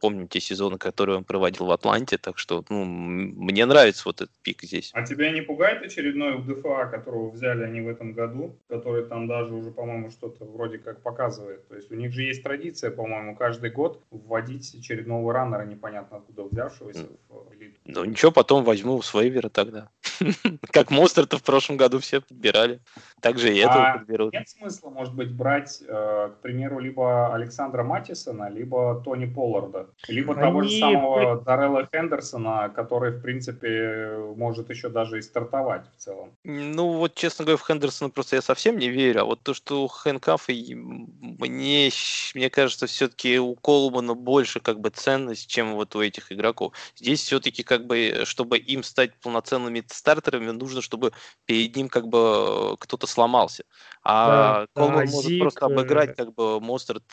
[0.00, 4.34] помним те сезоны, которые он проводил в Атланте, так что ну, мне нравится вот этот
[4.42, 4.90] пик здесь.
[4.94, 9.54] А тебя не пугает очередной UDFA, которого взяли они в этом году, который там даже
[9.54, 11.66] уже, по-моему, что-то вроде как показывает?
[11.68, 16.44] То есть у них же есть традиция, по-моему, каждый год вводить очередного раннера, непонятно откуда
[16.44, 17.78] взявшегося в элиту.
[17.84, 19.88] Ну ничего, потом возьму с вейвера тогда.
[20.72, 22.80] Как Мостерта в прошлом году все подбирали.
[23.20, 24.32] Так же и этого а подберут.
[24.32, 29.71] Нет смысла, может быть, брать, э, к примеру, либо Александра Матисона, либо Тони Полларда.
[30.08, 30.42] Либо Они...
[30.42, 36.30] того же самого Даррелла Хендерсона, который, в принципе, может еще даже и стартовать в целом.
[36.44, 39.22] Ну, вот, честно говоря, в Хендерсона просто я совсем не верю.
[39.22, 41.90] А вот то, что у Хэнкафа, мне,
[42.34, 46.72] мне кажется, все-таки у Колмана больше как бы ценность, чем вот у этих игроков.
[46.96, 51.12] Здесь все-таки как бы, чтобы им стать полноценными стартерами, нужно, чтобы
[51.46, 53.64] перед ним как бы кто-то сломался.
[54.02, 55.40] А да, Колман да, может Зик...
[55.40, 57.04] просто обыграть э, как бы Монстрт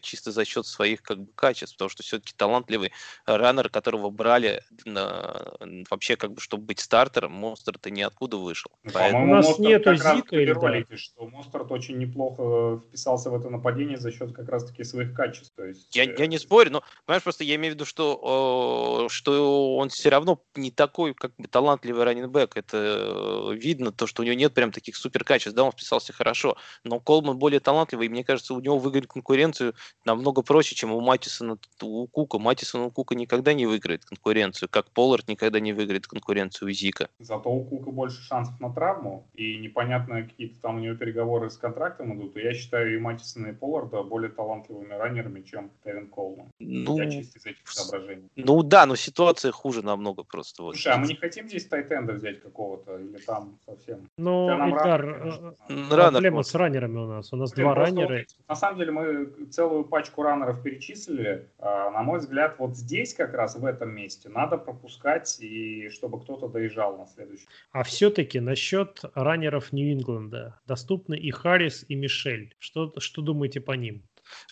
[0.00, 2.92] чисто за счет своих как бы качеств, потому что все-таки талантливый
[3.26, 5.52] раннер, которого брали на,
[5.90, 8.70] вообще как бы, чтобы быть стартером, Монстр-то ниоткуда вышел.
[8.82, 9.24] Ну, Поэтому...
[9.24, 13.98] У нас Монстр нету Зика или ролике, что Монстр очень неплохо вписался в эту нападение
[13.98, 15.54] за счет как раз-таки своих качеств.
[15.56, 19.76] То есть, я, я не спорю, но, понимаешь, просто я имею в виду, что, что
[19.76, 22.56] он все равно не такой, как бы, талантливый раненбэк.
[22.56, 25.56] Это видно, то, что у него нет прям таких супер качеств.
[25.56, 29.74] Да, он вписался хорошо, но Колман более талантливый, и мне кажется, у него выиграть конкуренцию
[30.04, 31.58] намного проще, чем у Матисона,
[31.88, 32.38] у Кука.
[32.38, 37.08] Матисон у Кука никогда не выиграет конкуренцию, как Поллард никогда не выиграет конкуренцию у Зика.
[37.18, 41.56] Зато у Кука больше шансов на травму, и непонятно, какие-то там у него переговоры с
[41.56, 46.48] контрактом идут, и я считаю и Матисона, и Полларда более талантливыми раннерами, чем Тевин Колман.
[46.58, 48.28] Ну, я чисто из этих соображений.
[48.36, 50.62] Ну да, но ситуация хуже намного просто.
[50.62, 50.74] Вот.
[50.74, 54.08] Слушай, а мы не хотим здесь тайтенда взять какого-то, или там совсем?
[54.16, 57.32] Ну, Эльдар, э, э, проблема с раннерами у нас.
[57.32, 58.24] У нас Блин, два раннера.
[58.48, 61.48] на самом деле мы целую пачку раннеров перечислили.
[61.58, 66.20] А, на мой взгляд, вот здесь как раз, в этом месте, надо пропускать, и чтобы
[66.20, 67.46] кто-то доезжал на следующий.
[67.72, 70.60] А все-таки насчет раннеров Нью-Ингланда.
[70.66, 72.54] Доступны и Харрис, и Мишель.
[72.58, 74.02] Что, что думаете по ним?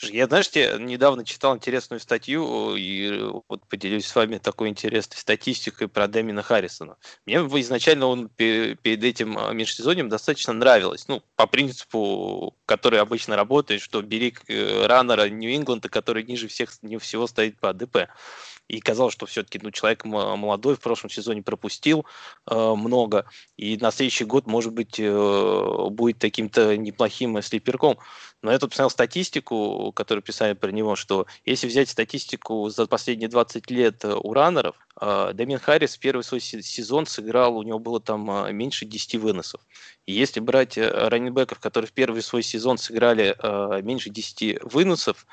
[0.03, 3.19] Я, знаешь, недавно читал интересную статью и
[3.49, 6.97] вот поделюсь с вами такой интересной статистикой про Дэмина Харрисона.
[7.25, 11.09] Мне изначально он перед этим а, межсезоньем достаточно нравилось.
[11.09, 16.99] Ну, по принципу, который обычно работает, что бери э, раннера Нью-Ингланда, который ниже всех, не
[16.99, 18.09] всего стоит по АДП.
[18.69, 22.05] И казалось, что все-таки ну, человек молодой в прошлом сезоне пропустил
[22.47, 27.99] э, много, и на следующий год, может быть, э, будет таким-то неплохим слиперком.
[28.43, 33.29] Но я тут посмотрел статистику, которую писали про него, что если взять статистику за последние
[33.29, 37.99] 20 лет э, у раннеров, э, Дамин Харрис первый свой сезон сыграл, у него было
[37.99, 39.63] там э, меньше 10 выносов.
[40.05, 43.35] И если брать раннинбеков, которые в первый свой сезон сыграли
[43.83, 45.27] меньше 10 выносов,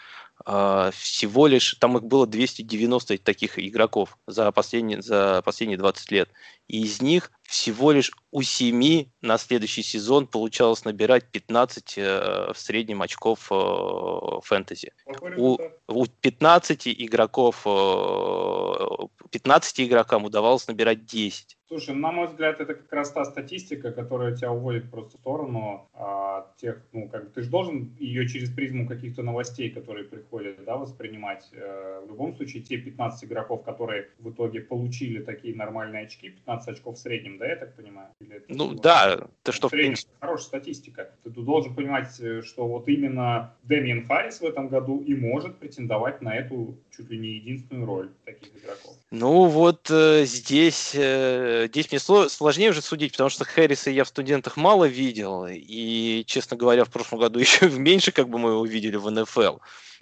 [0.45, 6.29] всего лишь, там их было 290 таких игроков за последние, за последние 20 лет.
[6.67, 12.57] И из них всего лишь у 7 на следующий сезон получалось набирать 15 э, в
[12.57, 14.91] среднем очков э, фэнтези.
[15.37, 21.57] У, у 15 игроков, э, 15 игрокам удавалось набирать 10.
[21.73, 25.89] Слушай, на мой взгляд, это как раз та статистика, которая тебя уводит просто в сторону
[25.95, 30.63] а, тех, ну, как бы ты же должен ее через призму каких-то новостей, которые приходят,
[30.65, 31.49] да, воспринимать.
[31.55, 36.75] А, в любом случае, те 15 игроков, которые в итоге получили такие нормальные очки, 15
[36.75, 38.09] очков в среднем, да, я так понимаю?
[38.19, 38.79] Или ну, всего?
[38.79, 40.11] да, ты что, в принципе...
[40.19, 41.09] Хорошая статистика.
[41.23, 45.57] Ты, ты должен понимать, э, что вот именно Дэмиен Харрис в этом году и может
[45.57, 48.95] претендовать на эту чуть ли не единственную роль таких игроков.
[49.09, 50.93] Ну, вот э, здесь...
[50.93, 56.23] Э, здесь мне сложнее уже судить, потому что Хэрриса я в студентах мало видел, и,
[56.25, 59.57] честно говоря, в прошлом году еще меньше как бы мы его видели в НФЛ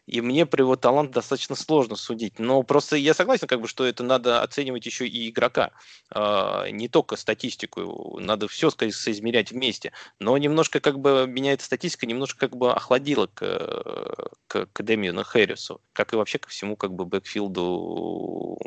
[0.08, 2.40] и мне про его талант достаточно сложно судить.
[2.40, 5.72] Но просто я согласен, как бы, что это надо оценивать еще и игрока,
[6.14, 9.92] э, не только статистику, надо все, сказать, соизмерять вместе.
[10.20, 13.40] Но немножко как бы меня эта статистика немножко как бы охладила к,
[14.48, 18.60] к, к Демиану Хэррису, как и вообще ко всему как бы бэкфилду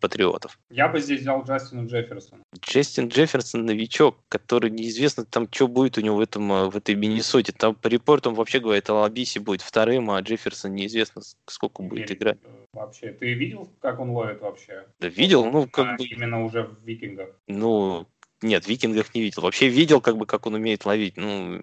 [0.00, 0.58] патриотов.
[0.70, 2.42] Я бы здесь взял Джастина Джефферсона.
[2.60, 7.52] Джастин Джефферсон новичок, который неизвестно там, что будет у него в, этом, в этой Миннесоте.
[7.52, 12.38] Там по репортам вообще говорит, Алабиси будет вторым, а Джефферсон неизвестно, сколько будет играть.
[12.72, 14.86] Вообще, ты видел, как он ловит вообще?
[14.98, 16.04] Да видел, ну как а, бы...
[16.04, 17.30] Именно уже в викингах.
[17.46, 18.06] Ну,
[18.42, 19.42] нет, в викингах не видел.
[19.42, 21.16] Вообще видел, как бы, как он умеет ловить.
[21.16, 21.62] Ну,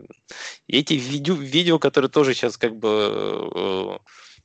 [0.67, 2.89] эти видео, видео которые тоже сейчас как бы
[3.55, 3.97] э,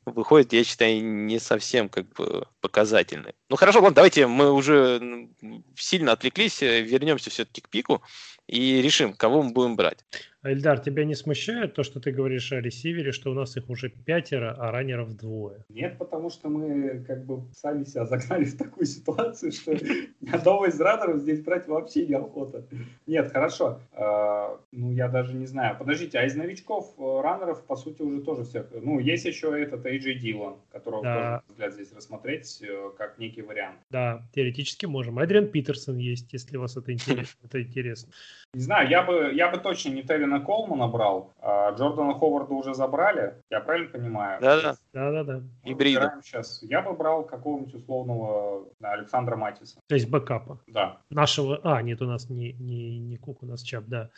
[0.06, 3.34] выходят, я считаю, не совсем как бы показательные.
[3.48, 5.28] Ну хорошо, ладно, давайте мы уже
[5.76, 8.02] сильно отвлеклись, э, вернемся все-таки к пику
[8.46, 10.04] и решим, кого мы будем брать.
[10.44, 13.90] Эльдар, тебя не смущает то, что ты говоришь о ресивере, что у нас их уже
[13.90, 15.64] пятеро, а раннеров двое?
[15.68, 19.72] Нет, потому что мы как бы сами себя загнали в такую ситуацию, что
[20.32, 22.66] одного из раннеров здесь брать вообще неохота.
[23.06, 23.80] Нет, хорошо.
[23.92, 25.76] А, ну, я даже не знаю.
[25.78, 28.66] Подождите, а из новичков э, раннеров, по сути, уже тоже всех...
[28.72, 31.14] Ну, есть еще этот AJ Дилан, которого да.
[31.14, 33.78] тоже, взгляд, здесь рассмотреть э, как некий вариант.
[33.90, 35.20] Да, теоретически можем.
[35.20, 37.38] Адриан Питерсон есть, если вас это интересно.
[37.44, 38.12] Это интересно.
[38.54, 41.32] Не знаю, я бы, я бы точно не Тевина Колмана брал.
[41.40, 44.40] А Джордана Ховарда уже забрали, я правильно понимаю?
[44.40, 44.76] Да-да.
[44.92, 45.42] Да-да-да.
[45.64, 46.20] Гибрида.
[46.22, 46.62] Сейчас.
[46.62, 49.78] Я бы брал какого-нибудь условного Александра Матиса.
[49.88, 50.60] То есть бэкапа?
[50.66, 51.00] Да.
[51.10, 51.60] Нашего...
[51.62, 54.10] А, нет, у нас не, не, не Кук, у нас Чап, да.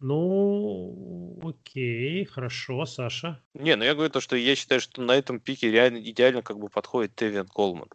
[0.00, 3.40] Ну, окей, хорошо, Саша.
[3.54, 6.58] Не, ну я говорю то, что я считаю, что на этом пике реально идеально как
[6.58, 7.88] бы подходит Тевин Колман.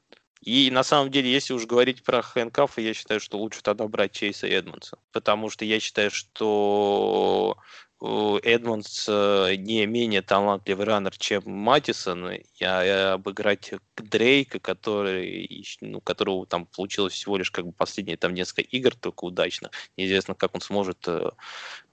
[0.44, 4.12] И на самом деле, если уж говорить про хэнкафа, я считаю, что лучше тогда брать
[4.12, 4.98] Чейса Эдмонса.
[5.14, 7.58] Потому что я считаю, что
[8.02, 12.32] Эдмонс э, не менее талантливый раннер, чем Матисон.
[12.56, 18.64] Я обыграть Дрейка, который, ну, которого там получилось всего лишь как бы последние там несколько
[18.64, 19.72] игр только удачно.
[19.96, 21.30] Неизвестно, как он сможет э,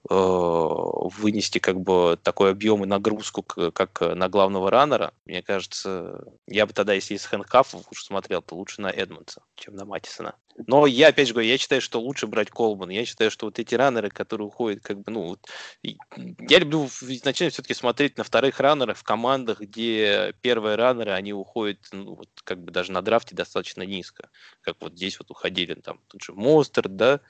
[0.09, 5.13] вынести как бы такой объем и нагрузку, как на главного раннера.
[5.25, 9.75] Мне кажется, я бы тогда, если из хэндкафов уж смотрел, то лучше на Эдмонса, чем
[9.75, 10.35] на Матисона.
[10.67, 12.89] Но я опять же говорю, я считаю, что лучше брать Колман.
[12.89, 15.47] Я считаю, что вот эти раннеры, которые уходят, как бы, ну, вот,
[15.83, 21.79] я люблю изначально все-таки смотреть на вторых раннеров в командах, где первые раннеры, они уходят,
[21.91, 24.29] ну, вот, как бы даже на драфте достаточно низко.
[24.61, 27.21] Как вот здесь вот уходили, там, тут же Монстр, да,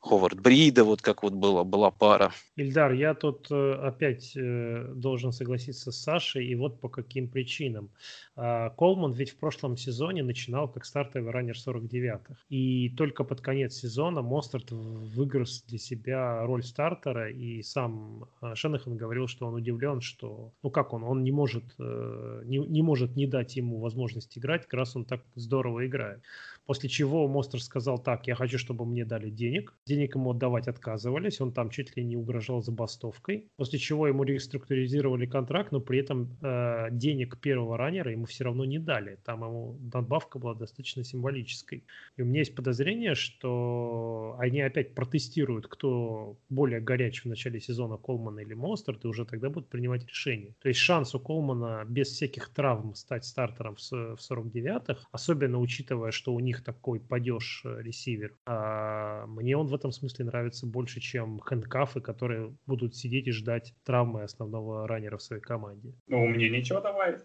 [0.00, 2.32] Ховард Брида, вот как вот было, была пара.
[2.56, 7.90] Ильдар, я тут э, опять э, должен согласиться с Сашей, и вот по каким причинам.
[8.34, 13.74] А, Колман ведь в прошлом сезоне начинал как стартовый раннер 49-х, и только под конец
[13.74, 20.00] сезона Мостерт выиграл для себя роль стартера, и сам э, Шенахан говорил, что он удивлен,
[20.00, 24.62] что, ну как он, он не может, не, не может не дать ему возможность играть,
[24.62, 26.22] как раз он так здорово играет.
[26.70, 29.74] После чего Мостер сказал так, я хочу, чтобы мне дали денег.
[29.86, 33.48] Денег ему отдавать отказывались, он там чуть ли не угрожал забастовкой.
[33.56, 38.64] После чего ему реструктуризировали контракт, но при этом э, денег первого раннера ему все равно
[38.64, 39.18] не дали.
[39.24, 41.82] Там ему надбавка была достаточно символической.
[42.16, 47.96] И у меня есть подозрение, что они опять протестируют, кто более горячий в начале сезона,
[47.96, 50.54] Колман или Мостер, и уже тогда будут принимать решение.
[50.62, 56.32] То есть шанс у Колмана без всяких травм стать стартером в 49-х, особенно учитывая, что
[56.32, 58.34] у них них такой падеж э, ресивер.
[58.46, 63.74] А мне он в этом смысле нравится больше, чем хэндкафы, которые будут сидеть и ждать
[63.84, 65.94] травмы основного раннера в своей команде.
[66.06, 67.20] Ну, мне ничего добавить.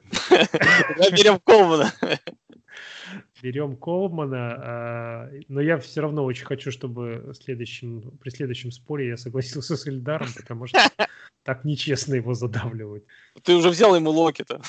[1.12, 1.92] Берем Колмана.
[3.42, 9.18] Берем Колмана, а, но я все равно очень хочу, чтобы следующем, при следующем споре я
[9.18, 10.80] согласился с Эльдаром, потому что
[11.46, 13.06] так нечестно его задавливают.
[13.44, 14.62] Ты уже взял ему Локета.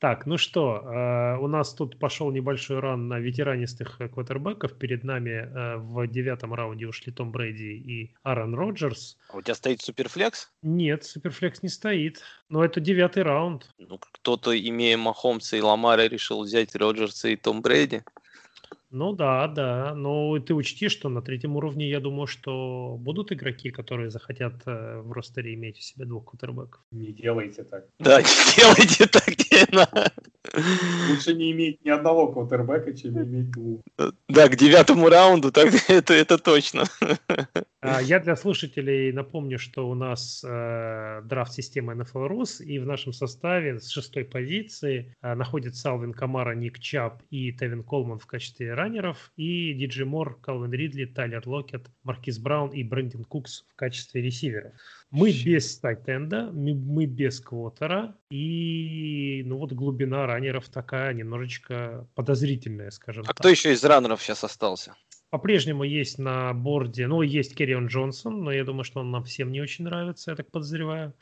[0.00, 4.78] Так, ну что, э, у нас тут пошел небольшой ран на ветеранистых квотербеков.
[4.78, 9.16] Перед нами э, в девятом раунде ушли Том Брэди и Аарон Роджерс.
[9.28, 10.52] А у тебя стоит Суперфлекс?
[10.62, 12.22] Нет, Суперфлекс не стоит.
[12.48, 13.74] Но это девятый раунд.
[13.78, 18.04] Ну, кто-то, имея Махомса и Ламара, решил взять Роджерса и Том Брэди.
[18.90, 19.94] Ну да, да.
[19.94, 25.00] Но ты учти, что на третьем уровне, я думаю, что будут игроки, которые захотят э,
[25.00, 26.80] в ростере иметь у себя двух кутербеков.
[26.90, 27.84] Не делайте так.
[27.98, 28.26] Да, не
[28.56, 29.88] делайте так, Гена.
[31.10, 33.80] Лучше не иметь ни одного квотербека, чем иметь двух.
[34.28, 36.84] Да, к девятому раунду, так это, это точно.
[37.80, 42.86] А, я для слушателей напомню, что у нас э, драфт системы NFL Rus, и в
[42.86, 48.26] нашем составе с шестой позиции э, находится Алвин Камара, Ник Чап и Тевин Колман в
[48.26, 53.76] качестве раннеров, и Диджи Мор, Калвин Ридли, Тайлер Локет, Маркиз Браун и Брэндин Кукс в
[53.76, 54.72] качестве ресиверов.
[55.10, 63.24] Мы без тайтенда, мы, без квотера, и ну вот глубина раннеров такая немножечко подозрительная, скажем
[63.24, 63.38] а так.
[63.38, 64.94] кто еще из раннеров сейчас остался?
[65.30, 69.52] По-прежнему есть на борде, ну, есть Керрион Джонсон, но я думаю, что он нам всем
[69.52, 71.14] не очень нравится, я так подозреваю.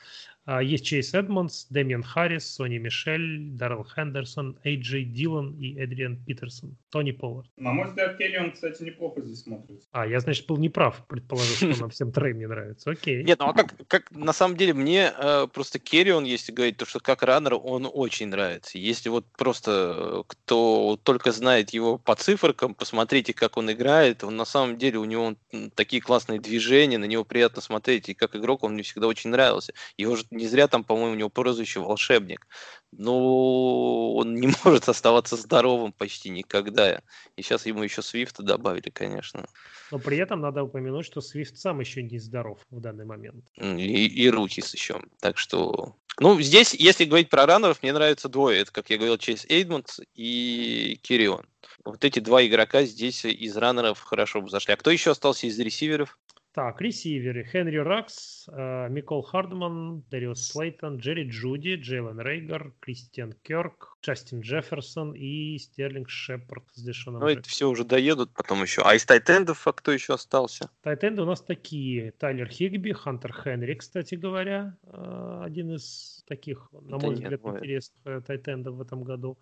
[0.47, 6.25] А, есть Чейз Эдмонс, Дэмиан Харрис, Сони Мишель, Даррел Хендерсон, Эй Джей Дилан и Эдриан
[6.25, 7.51] Питерсон, Тони Повард.
[7.57, 9.89] На мой взгляд, Керрион, кстати, неплохо здесь смотрится.
[9.91, 12.91] А, я, значит, был неправ, предположил, что нам всем троим не нравится.
[12.91, 13.25] Окей.
[13.25, 16.87] Нет, ну а как, как на самом деле мне э, просто Керрион, если говорить, то
[16.87, 18.79] что как раннер, он очень нравится.
[18.79, 24.37] Если вот просто э, кто только знает его по циферкам, посмотрите, как он играет, он
[24.37, 25.35] на самом деле у него
[25.75, 29.75] такие классные движения, на него приятно смотреть, и как игрок он мне всегда очень нравился.
[29.97, 32.47] Его же не зря там, по-моему, у него прозвище волшебник.
[32.93, 37.01] Но он не может оставаться здоровым почти никогда.
[37.37, 39.47] И сейчас ему еще Свифта добавили, конечно.
[39.91, 43.45] Но при этом надо упомянуть, что Свифт сам еще не здоров в данный момент.
[43.57, 45.01] И, и Рутис еще.
[45.21, 45.97] Так что...
[46.19, 48.61] Ну, здесь, если говорить про раннеров, мне нравятся двое.
[48.61, 51.47] Это, как я говорил, Чейз Эйдмонс и Кирион.
[51.85, 54.75] Вот эти два игрока здесь из раннеров хорошо бы зашли.
[54.75, 56.19] А кто еще остался из ресиверов?
[56.57, 57.45] Так, ресиверы.
[57.45, 65.13] Хенри Ракс, э, Микол Хардман, Дариус Слейтон, Джерри Джуди, Джейлен Рейгар, Кристиан Керк, Джастин Джефферсон
[65.13, 68.81] и Стерлинг Шепард с Дэшоном Ну, это все уже доедут потом еще.
[68.87, 70.71] А из тайтендов а кто еще остался?
[70.81, 72.13] Тайтенды у нас такие.
[72.13, 78.23] Тайлер Хигби, Хантер Хенри, кстати говоря, э, один из таких, на мой взгляд, интересных э,
[78.27, 79.37] тайтендов в этом году.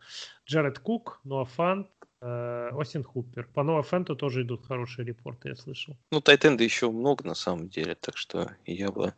[0.47, 3.49] Джаред Кук, Ноа Фант, Э, Остин Хупер.
[3.53, 5.97] По Нова Фенту тоже идут хорошие репорты, я слышал.
[6.11, 9.13] Ну, Тайтенда еще много на самом деле, так что я бы...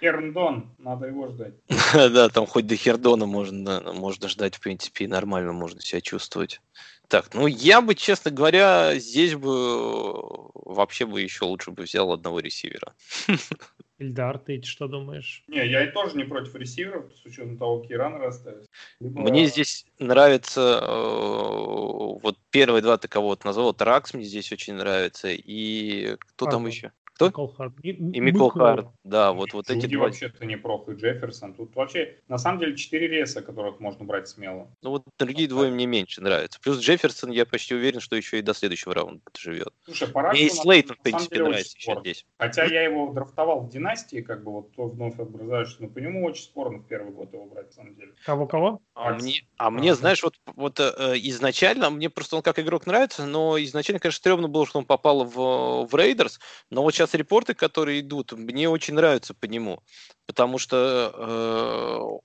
[0.00, 1.54] Херндон, надо его ждать.
[1.92, 6.60] да, там хоть до Хердона можно, можно ждать, в принципе, и нормально можно себя чувствовать.
[7.08, 10.12] Так, ну я бы, честно говоря, здесь бы
[10.54, 12.94] вообще бы еще лучше бы взял одного ресивера.
[13.98, 15.42] Ильдар, ты что думаешь?
[15.48, 18.68] Не, я и тоже не против ресиверов, с учетом того, какие раны расставить.
[19.00, 19.20] Либо...
[19.20, 25.28] Мне здесь нравится, э, вот первые два ты кого-то назвал, Тракс мне здесь очень нравится,
[25.30, 26.92] и кто а, там еще?
[27.18, 27.26] Кто?
[27.26, 27.72] Микол Харт.
[27.82, 28.86] И, И Микол Харт.
[29.02, 30.04] Да, вот, вот эти Джуди два.
[30.04, 31.54] вообще-то неплохо, и Джефферсон.
[31.54, 34.70] Тут вообще, на самом деле, четыре реса, которых можно брать смело.
[34.82, 36.60] Ну вот другие двое мне меньше нравятся.
[36.60, 39.74] Плюс Джефферсон, я почти уверен, что еще и до следующего раунда живет.
[39.84, 42.24] Слушай, по Мне и Слейтон, в принципе, нравится еще здесь.
[42.38, 46.24] Хотя я его драфтовал в династии, как бы вот то вновь образуешься, но по нему
[46.24, 48.12] очень спорно в первый год его брать, на самом деле.
[48.24, 48.80] Кого-кого?
[48.94, 49.22] А Рагс.
[49.24, 53.26] мне, а мне, А, знаешь, вот, вот э, изначально, мне просто он как игрок нравится,
[53.26, 56.38] но изначально, конечно, стрёмно было, что он попал в, в Рейдерс,
[56.70, 59.82] но вот сейчас репорты, которые идут, мне очень нравятся по нему,
[60.26, 61.12] потому что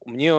[0.06, 0.34] э, мне,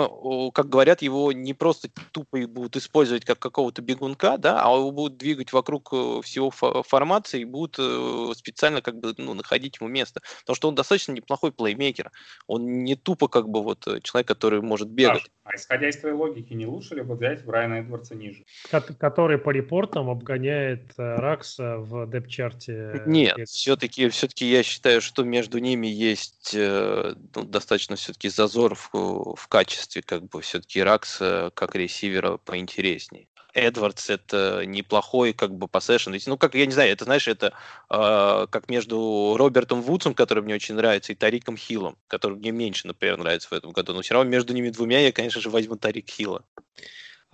[0.53, 4.91] как говорят, его не просто тупо и будут использовать как какого-то бегунка, да, а его
[4.91, 9.79] будут двигать вокруг э, всего фо- формации и будут э, специально как бы ну, находить
[9.81, 12.11] ему место, потому что он достаточно неплохой плеймейкер,
[12.47, 15.23] он не тупо как бы вот э, человек, который может бегать.
[15.23, 18.45] Саш, а исходя из твоей логики, не лучше ли бы взять Брайана Эдвардса ниже?
[18.71, 23.03] Ко- Который по репортам обгоняет э, Ракса в депчарте.
[23.07, 29.37] Нет, все-таки, все-таки я считаю, что между ними есть э, ну, достаточно все-таки зазор в,
[29.37, 33.29] в качестве, как бы все-таки Ракс как ресивера поинтереснее.
[33.55, 36.17] Эдвардс это неплохой как бы поссешн.
[36.27, 37.53] Ну, как, я не знаю, это, знаешь, это
[37.89, 42.89] э, как между Робертом Вудсом, который мне очень нравится, и Тариком Хиллом, который мне меньше,
[42.89, 43.95] например, нравится в этом году.
[43.95, 46.45] Но все равно между ними двумя я, конечно же, возьму Тарик Хилла.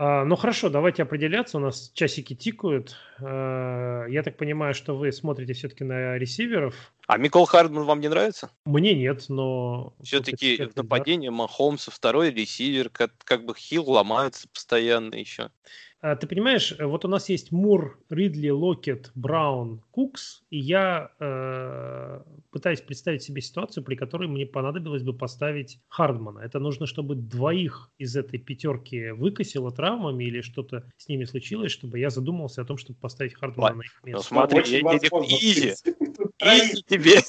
[0.02, 1.58] А, ну хорошо, давайте определяться.
[1.58, 2.96] У нас часики тикают.
[3.20, 6.74] А, я так понимаю, что вы смотрите все-таки на ресиверов.
[7.06, 8.50] А Микол Хардман вам не нравится?
[8.64, 9.92] Мне нет, но...
[10.02, 15.50] Все-таки в нападении Махомса второй ресивер, как, как бы Хилл ломается постоянно еще.
[16.02, 21.10] А, Ты понимаешь, э, вот у нас есть Мур, Ридли, Локет, Браун, Кукс, и я
[21.20, 26.38] э, пытаюсь представить себе ситуацию, при которой мне понадобилось бы поставить Хардмана.
[26.38, 31.98] Это нужно, чтобы двоих из этой пятерки выкосило травмами или что-то с ними случилось, чтобы
[31.98, 33.82] я задумался о том, чтобы поставить Хардмана Ладно.
[33.82, 34.26] на их Ну, место.
[34.26, 35.74] смотри, я, я, easy,
[36.40, 37.20] easy тебе.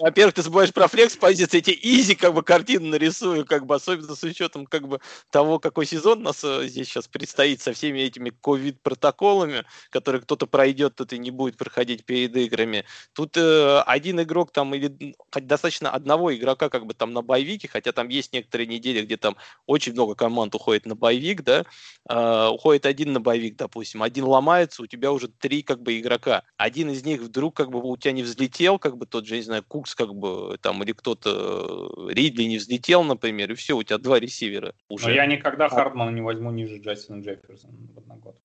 [0.00, 3.74] Во-первых, ты забываешь про flex позиции, я тебе easy как бы картину нарисую, как бы
[3.74, 5.00] особенно с учетом как бы
[5.30, 10.94] того, какой сезон нас э, здесь сейчас предстоит со всеми этими ковид-протоколами, которые кто-то пройдет,
[10.94, 12.84] кто-то не будет проходить перед играми.
[13.12, 17.68] Тут э, один игрок там или хоть достаточно одного игрока как бы там на боевике,
[17.68, 21.64] хотя там есть некоторые недели, где там очень много команд уходит на боевик, да,
[22.08, 26.42] э, уходит один на боевик, допустим, один ломается, у тебя уже три как бы игрока.
[26.56, 29.42] Один из них вдруг как бы у тебя не взлетел, как бы тот же, не
[29.42, 33.82] знаю, Кукс как бы там или кто-то э, Ридли не взлетел, например, и все, у
[33.82, 35.06] тебя два ресивера уже.
[35.06, 38.42] Но я никогда Хардмана не возьму ниже Джастина Джефферсона в одногодку.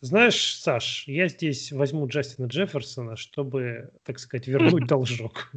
[0.00, 5.52] Знаешь, Саш, я здесь возьму Джастина Джефферсона, чтобы, так сказать, вернуть должок.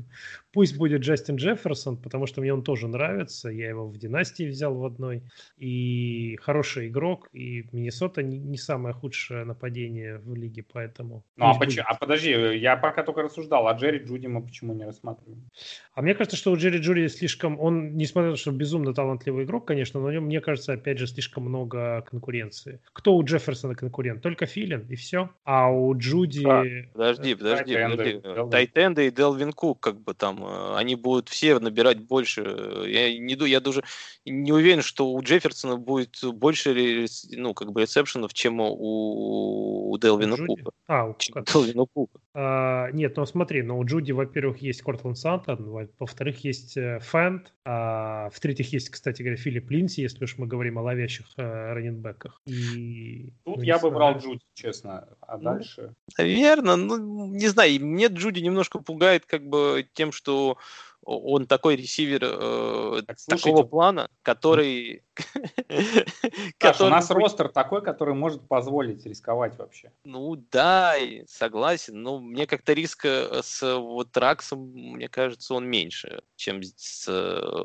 [0.51, 3.49] Пусть будет Джастин Джефферсон, потому что мне он тоже нравится.
[3.49, 5.23] Я его в династии взял в одной.
[5.57, 7.29] И хороший игрок.
[7.33, 11.23] И Миннесота не, не самое худшее нападение в лиге, поэтому...
[11.37, 11.85] Ну а, пусть поч- будет.
[11.87, 15.49] а подожди, я пока только рассуждал, а Джерри Джуди мы почему не рассматриваем?
[15.95, 17.59] А мне кажется, что у Джерри Джури слишком...
[17.59, 20.97] Он, несмотря на то, что безумно талантливый игрок, конечно, но у него, мне кажется, опять
[20.97, 22.79] же, слишком много конкуренции.
[22.93, 24.21] Кто у Джефферсона конкурент?
[24.21, 25.29] Только Филин, и все.
[25.43, 26.45] А у Джуди...
[26.47, 26.63] А,
[26.93, 28.21] Подожди, подожди, Тайтенды, подожди.
[28.21, 28.49] Делвин.
[28.49, 32.41] Тайтенды и Делвин Кук, как бы там, э, они будут все набирать больше.
[32.87, 33.83] Я не ду- я даже
[34.25, 40.35] не уверен, что у Джефферсона будет больше, ну, как бы ресепшенов, чем у, у Делвина
[40.35, 40.47] Джуди?
[40.63, 40.71] Кука.
[40.87, 41.43] А, у Кука.
[41.51, 42.19] Делвина Кука.
[42.33, 47.53] А, нет, ну смотри, ну у Джуди, во-первых, есть Кортланд Сантон, во- во-вторых, есть Фэнд,
[47.65, 52.41] а в-третьих, есть, кстати говоря, Филипп Линси, если уж мы говорим о ловящих э, раненбеках.
[52.45, 55.07] И, Тут ну, я бы брал Джуди, честно.
[55.21, 55.93] А Ну, дальше?
[56.17, 60.57] Наверное, ну, не знаю, мне Джуди немножко пугает как бы тем, что
[61.05, 63.49] он такой ресивер э, Так, слушайте.
[63.49, 65.03] такого плана, который...
[66.59, 69.91] Саш, у нас ростер такой, который может позволить рисковать вообще.
[70.05, 70.95] Ну да,
[71.27, 76.61] согласен, но мне как-то риск э, с э, вот Раксом, мне кажется, он меньше, чем
[76.63, 77.63] с э,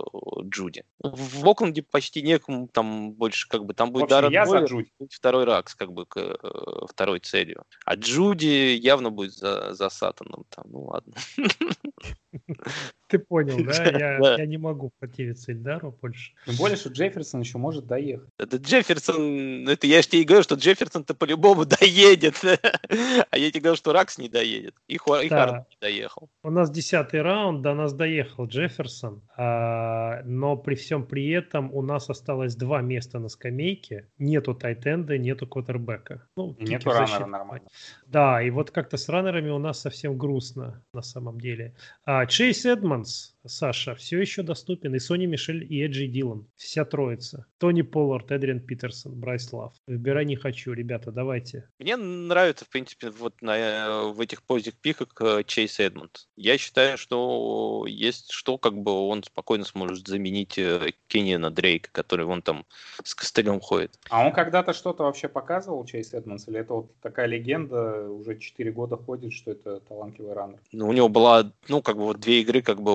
[0.48, 0.84] Джуди.
[0.98, 4.68] В в Окленде почти некому там больше, как бы, там будет Даррен я за Бойлер,
[4.68, 4.90] Джуди.
[5.10, 7.64] второй Ракс, как бы, к, э, второй целью.
[7.84, 11.14] А Джуди явно будет за, за Сатаном там, ну ладно.
[13.08, 13.84] Ты понял, да?
[13.84, 14.36] Я, Да.
[14.36, 16.32] я не могу противиться Ильдару больше.
[16.44, 18.28] Тем более, что Джефферсон еще может доехать.
[18.38, 22.34] Это Джефферсон, это я же тебе и говорю, что Джефферсон-то по-любому доедет.
[22.44, 24.74] А я тебе говорю, что Ракс не доедет.
[24.88, 24.98] И.
[24.98, 26.28] Хард не доехал.
[26.42, 31.80] У нас десятый раунд, до нас доехал Джефферсон, а, но при всем при этом у
[31.82, 34.08] нас осталось два места на скамейке.
[34.18, 36.28] Нету тайтенда, нету квотербека.
[36.36, 37.26] Ну, нету раннера защиты.
[37.26, 37.68] нормально.
[38.06, 41.74] Да, и вот как-то с раннерами у нас совсем грустно на самом деле.
[42.04, 46.46] А, Чейз Эдмонс Саша, все еще доступен и Сони Мишель, и Эджи Дилан.
[46.56, 47.46] Вся троица.
[47.58, 49.74] Тони Поллард, Эдриан Питерсон, Брайс Лав.
[49.86, 51.68] Выбирай не хочу, ребята, давайте.
[51.78, 56.28] Мне нравится, в принципе, вот на, в этих поздних пиках э, Чейз Эдмондс.
[56.36, 62.26] Я считаю, что есть что, как бы он спокойно сможет заменить э, Кенниана Дрейка, который
[62.26, 62.66] вон там
[63.02, 63.98] с костылем ходит.
[64.10, 66.48] А он когда-то что-то вообще показывал, Чейз Эдмондс?
[66.48, 70.58] Или это вот такая легенда, уже 4 года ходит, что это талантливый раннер?
[70.72, 72.92] Ну, у него была, ну, как бы вот две игры, как бы,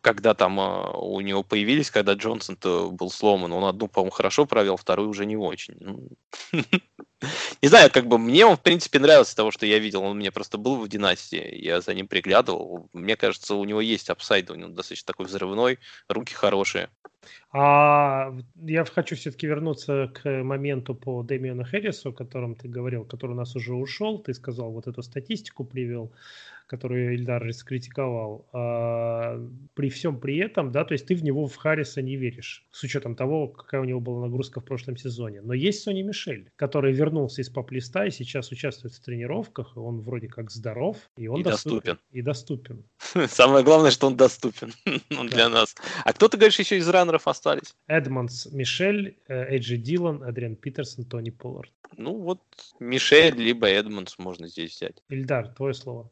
[0.00, 3.52] когда там у него появились, когда Джонсон был сломан.
[3.52, 5.76] Он одну, по-моему, хорошо провел, вторую уже не очень.
[5.80, 6.08] Ну,
[7.62, 10.02] не знаю, как бы мне он, в принципе, нравился того, что я видел.
[10.02, 12.88] Он мне просто был в династии, я за ним приглядывал.
[12.92, 15.78] Мне кажется, у него есть апсайд, у него достаточно такой взрывной,
[16.08, 16.88] руки хорошие.
[17.52, 23.32] А я хочу все-таки вернуться к моменту по Дэмиону Хэррису, о котором ты говорил, который
[23.32, 24.18] у нас уже ушел.
[24.18, 26.12] Ты сказал, вот эту статистику привел
[26.66, 29.40] которую Ильдар раскритиковал, а,
[29.74, 32.82] при всем при этом, да, то есть ты в него в Харриса не веришь, с
[32.82, 35.40] учетом того, какая у него была нагрузка в прошлом сезоне.
[35.42, 40.00] Но есть Сони Мишель, который вернулся из поп-листа и сейчас участвует в тренировках, и он
[40.00, 41.98] вроде как здоров, и он и доступен.
[42.10, 42.84] И доступен.
[43.28, 44.72] Самое главное, что он доступен
[45.10, 45.74] ну, для нас.
[46.04, 47.74] А кто, ты говоришь, еще из раннеров остались?
[47.86, 51.72] Эдмонс, Мишель, э, Эйджи Дилан, Адриан Питерсон, Тони Поллард.
[51.96, 52.40] Ну вот
[52.80, 55.02] Мишель либо Эдмонс можно здесь взять.
[55.08, 56.10] Ильдар, твое слово.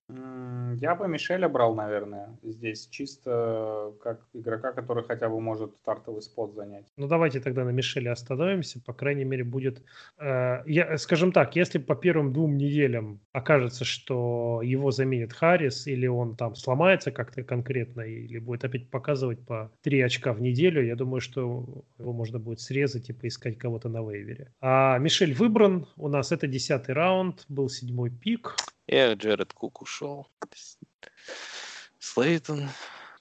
[0.77, 6.55] Я бы Мишеля брал, наверное, здесь чисто как игрока, который хотя бы может стартовый спот
[6.55, 6.87] занять.
[6.97, 8.81] Ну давайте тогда на Мишеле остановимся.
[8.81, 9.83] По крайней мере будет,
[10.19, 16.07] э, я, скажем так, если по первым двум неделям окажется, что его заменит Харрис или
[16.07, 20.97] он там сломается как-то конкретно или будет опять показывать по три очка в неделю, я
[20.97, 21.41] думаю, что
[21.99, 24.53] его можно будет срезать и поискать кого-то на вейвере.
[24.61, 28.57] А Мишель выбран, у нас это десятый раунд, был седьмой пик.
[28.87, 30.29] Эх, Джеред Кук ушел.
[31.99, 32.69] Слейтон,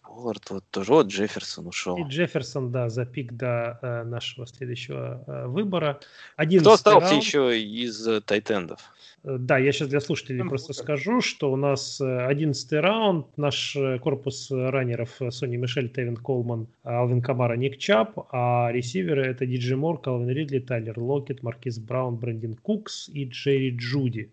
[0.09, 0.91] Поллард вот тоже.
[0.91, 1.97] Вот Джефферсон ушел.
[1.97, 5.99] И Джефферсон, да, за пик до э, нашего следующего э, выбора.
[6.35, 7.23] Кто остался раунд.
[7.23, 8.79] еще из э, тайтендов?
[9.23, 13.37] Э, да, я сейчас для слушателей ну, просто скажу, что у нас 11 э, раунд,
[13.37, 19.45] наш э, корпус раннеров Сони Мишель, Тевин Колман, Алвин Камара, Ник Чабб, а ресиверы это
[19.45, 24.31] Диджей Мур, Калвин Ридли, Тайлер Локет, Маркиз Браун, Брэндин Кукс и Джерри Джуди.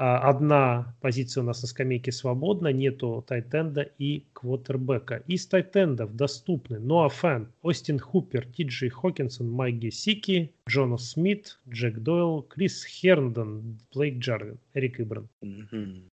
[0.00, 5.24] А, одна позиция у нас на скамейке свободна, нету тайтенда и квотербека.
[5.26, 11.98] Из тайтендов доступны Ноа Фэнт, Остин Хупер, Ти Джей Хокинсон, Майк Гесики, Джонну Смит, Джек
[11.98, 15.28] Дойл, Крис Херндон, Блейк Джарвин, Эрик Иброн.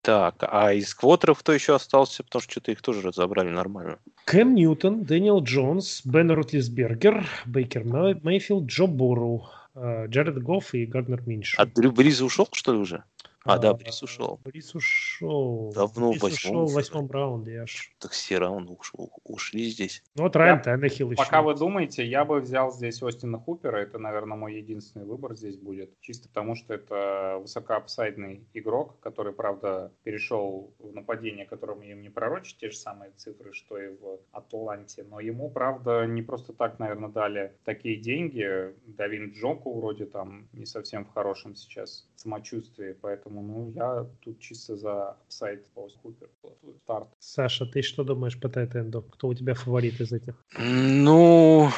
[0.00, 2.22] Так, а из квотеров кто еще остался?
[2.22, 3.98] Потому что что-то их тоже разобрали нормально.
[4.24, 11.22] Кэм Ньютон, Дэниел Джонс, Бен Ротлисбергер, Бейкер Мейфилд, Джо Бурроу, э, Джаред Гофф и Гарднер
[11.26, 11.54] Минш.
[11.58, 13.04] А Дрю Бриза ушел, что ли, уже?
[13.44, 14.40] А, да, Брис ушел.
[14.42, 15.70] Брис ушел.
[15.74, 16.56] Давно Брис в восьмом.
[16.56, 17.92] ушел в восьмом раунде аж.
[17.98, 20.02] Так все раунды ушел, ушли здесь.
[20.14, 21.22] Ну вот Райан Таннехилл еще.
[21.22, 23.76] Пока вы думаете, я бы взял здесь Остина Хупера.
[23.76, 25.90] Это, наверное, мой единственный выбор здесь будет.
[26.00, 32.56] Чисто потому, что это высокоапсайдный игрок, который, правда, перешел в нападение, которым им не пророчат
[32.56, 35.04] те же самые цифры, что и в Атланте.
[35.04, 38.74] Но ему, правда, не просто так, наверное, дали такие деньги.
[38.86, 44.40] Давин Джоку вроде там не совсем в хорошем сейчас самочувствии, поэтому Поэтому, ну, я тут
[44.40, 46.28] чисто за сайт Паус Купер.
[46.84, 47.08] Старт.
[47.18, 49.02] Саша, ты что думаешь по Тайтенду?
[49.02, 50.34] Кто у тебя фаворит из этих?
[50.58, 51.70] Ну,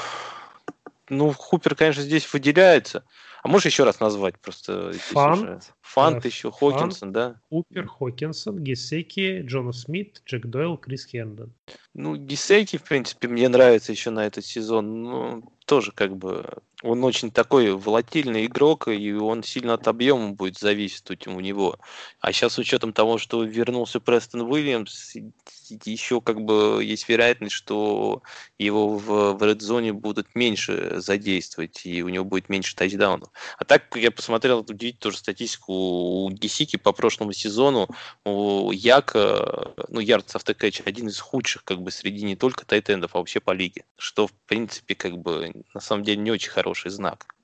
[1.09, 3.05] ну, Хупер, конечно, здесь выделяется.
[3.43, 4.93] А можешь еще раз назвать просто?
[4.93, 5.73] Фант.
[5.87, 7.41] Фант э, еще, Фант, Хокинсон, да?
[7.49, 11.53] Хупер, Хокинсон, Гесеки, Джона Смит, Джек Дойл, Крис Хендон.
[11.95, 15.03] Ну, Гесеки, в принципе, мне нравится еще на этот сезон.
[15.03, 16.49] Ну, тоже как бы
[16.83, 21.79] он очень такой волатильный игрок, и он сильно от объема будет зависеть у него.
[22.21, 25.17] А сейчас с учетом того, что вернулся Престон Уильямс,
[25.85, 28.23] еще как бы есть вероятность, что
[28.59, 33.31] его в, в Zone будут меньше задействовать, и у него будет меньше тачдаунов.
[33.59, 37.89] А так, я посмотрел, удивительно тоже статистику у Гесики по прошлому сезону,
[38.25, 43.19] у Яка, ну, Ярдс автокэч один из худших как бы среди не только тайтендов, а
[43.19, 43.85] вообще по лиге.
[43.99, 47.36] Что, в принципе, как бы на самом деле не очень хороший знак.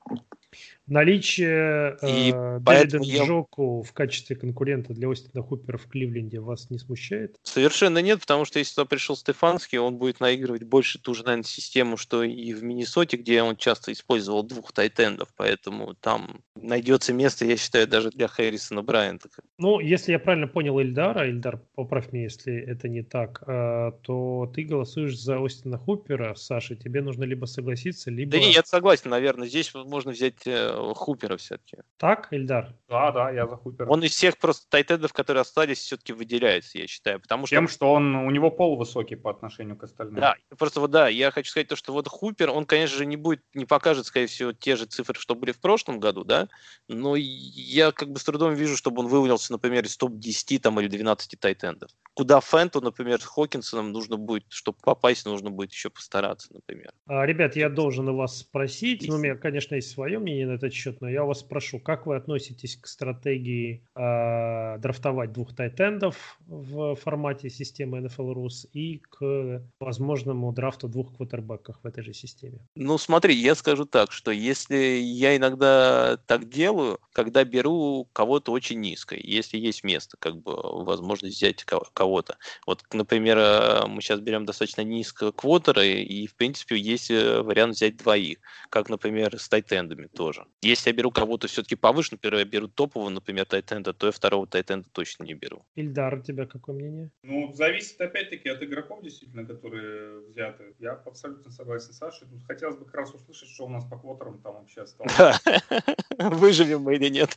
[0.86, 3.24] Наличие и э, Дэвида я...
[3.24, 7.36] Джоку в качестве конкурента для Остина Хупера в Кливленде вас не смущает?
[7.42, 11.44] Совершенно нет, потому что если туда пришел Стефанский, он будет наигрывать больше ту же, наверное,
[11.44, 17.44] систему, что и в Миннесоте, где он часто использовал двух тайтендов, поэтому там найдется место,
[17.44, 19.28] я считаю, даже для Хэррисона Брайанта.
[19.58, 24.50] Ну, если я правильно понял Эльдара, Эльдар, поправь меня, если это не так, э, то
[24.54, 28.32] ты голосуешь за Остина Хупера, Саша, тебе нужно либо согласиться, либо...
[28.32, 29.46] Да нет, я согласен, наверное.
[29.46, 31.78] Здесь можно взять э, Хупера все-таки.
[31.96, 32.74] Так, Ильдар?
[32.88, 33.88] Да, да, я за Хупера.
[33.88, 37.20] Он из всех просто тайтендов, которые остались, все-таки выделяется, я считаю.
[37.20, 37.56] Потому что...
[37.56, 40.20] Тем, что он, у него пол высокий по отношению к остальным.
[40.20, 43.16] Да, просто вот да, я хочу сказать то, что вот Хупер, он, конечно же, не
[43.16, 46.48] будет, не покажет, скорее всего, те же цифры, что были в прошлом году, да,
[46.88, 50.88] но я как бы с трудом вижу, чтобы он вывалился, например, из топ-10 там или
[50.88, 51.90] 12 тайтендов.
[52.14, 56.92] Куда Фенту, например, с Хокинсоном нужно будет, чтобы попасть, нужно будет еще постараться, например.
[57.06, 60.58] А, ребят, я должен у вас спросить, ну, у меня, конечно, есть свое мнение на
[60.62, 66.38] этот счет, но я вас спрошу, как вы относитесь к стратегии э, драфтовать двух тайтендов
[66.46, 72.58] в формате системы NFL Rus и к возможному драфту двух квотербеков в этой же системе?
[72.74, 78.80] Ну, смотри, я скажу так, что если я иногда так делаю, когда беру кого-то очень
[78.80, 80.52] низко, если есть место, как бы
[80.84, 82.36] возможность взять кого-то.
[82.66, 87.74] Вот, например, э, мы сейчас берем достаточно низко квотера, и, в принципе, есть э, вариант
[87.74, 88.38] взять двоих,
[88.70, 90.46] как, например, с тайтендами тоже.
[90.64, 94.46] Если я беру кого-то все-таки повыше, например, я беру топового, например, тайтенда, то я второго
[94.46, 95.62] тайтенда точно не беру.
[95.74, 97.10] Ильдар, у тебя какое мнение?
[97.24, 100.74] Ну, зависит опять-таки от игроков, действительно, которые взяты.
[100.78, 102.28] Я абсолютно согласен с Сашей.
[102.28, 105.12] Тут хотелось бы как раз услышать, что у нас по квотерам там вообще осталось.
[106.18, 107.36] Выживем мы или нет.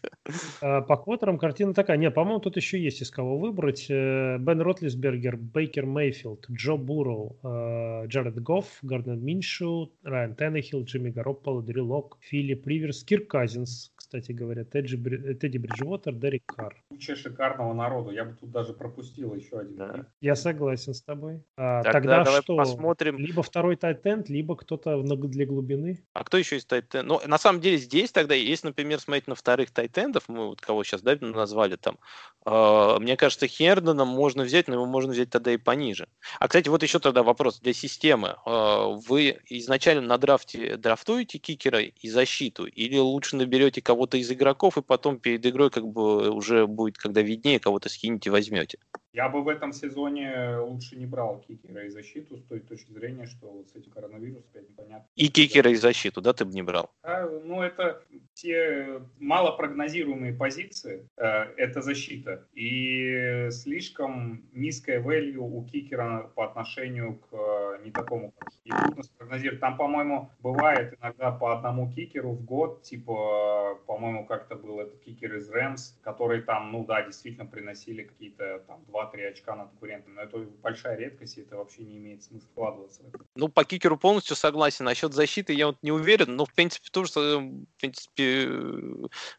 [0.62, 1.98] А, по квотерам картина такая.
[1.98, 3.88] Не, по-моему, тут еще есть из кого выбрать.
[3.90, 11.10] Э, Бен Ротлисбергер, Бейкер Мейфилд, Джо Бурроу, э, Джаред Гофф, Гарднер Миншу, Райан Теннехилл, Джимми
[11.10, 14.98] Гаропполо, Дрю Лок, Филипп Риверс, Кирк Казинс, кстати говоря, Тедди,
[15.36, 16.76] Тедди Бриджвотер, Дерек Карр.
[16.90, 18.12] Куча шикарного народу.
[18.12, 19.76] Я бы тут даже пропустил еще один.
[19.76, 20.06] Да.
[20.22, 21.44] Я согласен с тобой.
[21.58, 22.56] А, тогда, тогда что?
[22.56, 23.18] Посмотрим.
[23.18, 26.00] Либо второй тайтенд, либо кто-то для глубины.
[26.14, 27.08] А кто еще из тайтенд?
[27.08, 30.84] Ну, на самом деле здесь тогда, если, например, смотреть на вторых тайтендов, мы вот кого
[30.84, 31.98] сейчас да, назвали там,
[32.46, 36.08] э, мне кажется, Хердена можно взять, но его можно взять тогда и пониже.
[36.40, 38.38] А, кстати, вот еще тогда вопрос для системы.
[38.46, 44.77] Э, вы изначально на драфте драфтуете кикера и защиту, или лучше наберете кого-то из игроков,
[44.77, 48.77] и потом перед игрой как бы уже будет, когда виднее, кого-то скинете, возьмете?
[49.16, 53.28] Я бы в этом сезоне лучше не брал кикера и защиту с той точки зрения,
[53.28, 55.08] что вот с этим коронавирусом опять непонятно.
[55.16, 56.92] И кикера и защиту, да, ты бы не брал?
[57.02, 61.24] А, ну, это те малопрогнозируемые позиции, э,
[61.56, 62.46] это защита.
[62.54, 68.34] И слишком низкая value у кикера по отношению к э, не такому.
[68.66, 69.62] И трудно спрогнозировать.
[69.62, 75.38] Там, по-моему, бывает иногда по одному кикеру в год, типа, по-моему, как-то был этот кикер
[75.38, 78.84] из Рэмс, который там, ну да, действительно приносили какие-то там
[79.14, 80.15] 2-3 очка над конкурентом.
[80.15, 83.02] Но это большая редкость, и это вообще не имеет смысла вкладываться.
[83.36, 84.86] Ну, по кикеру полностью согласен.
[84.86, 88.49] Насчет защиты я вот не уверен, но, в принципе, тоже, в принципе,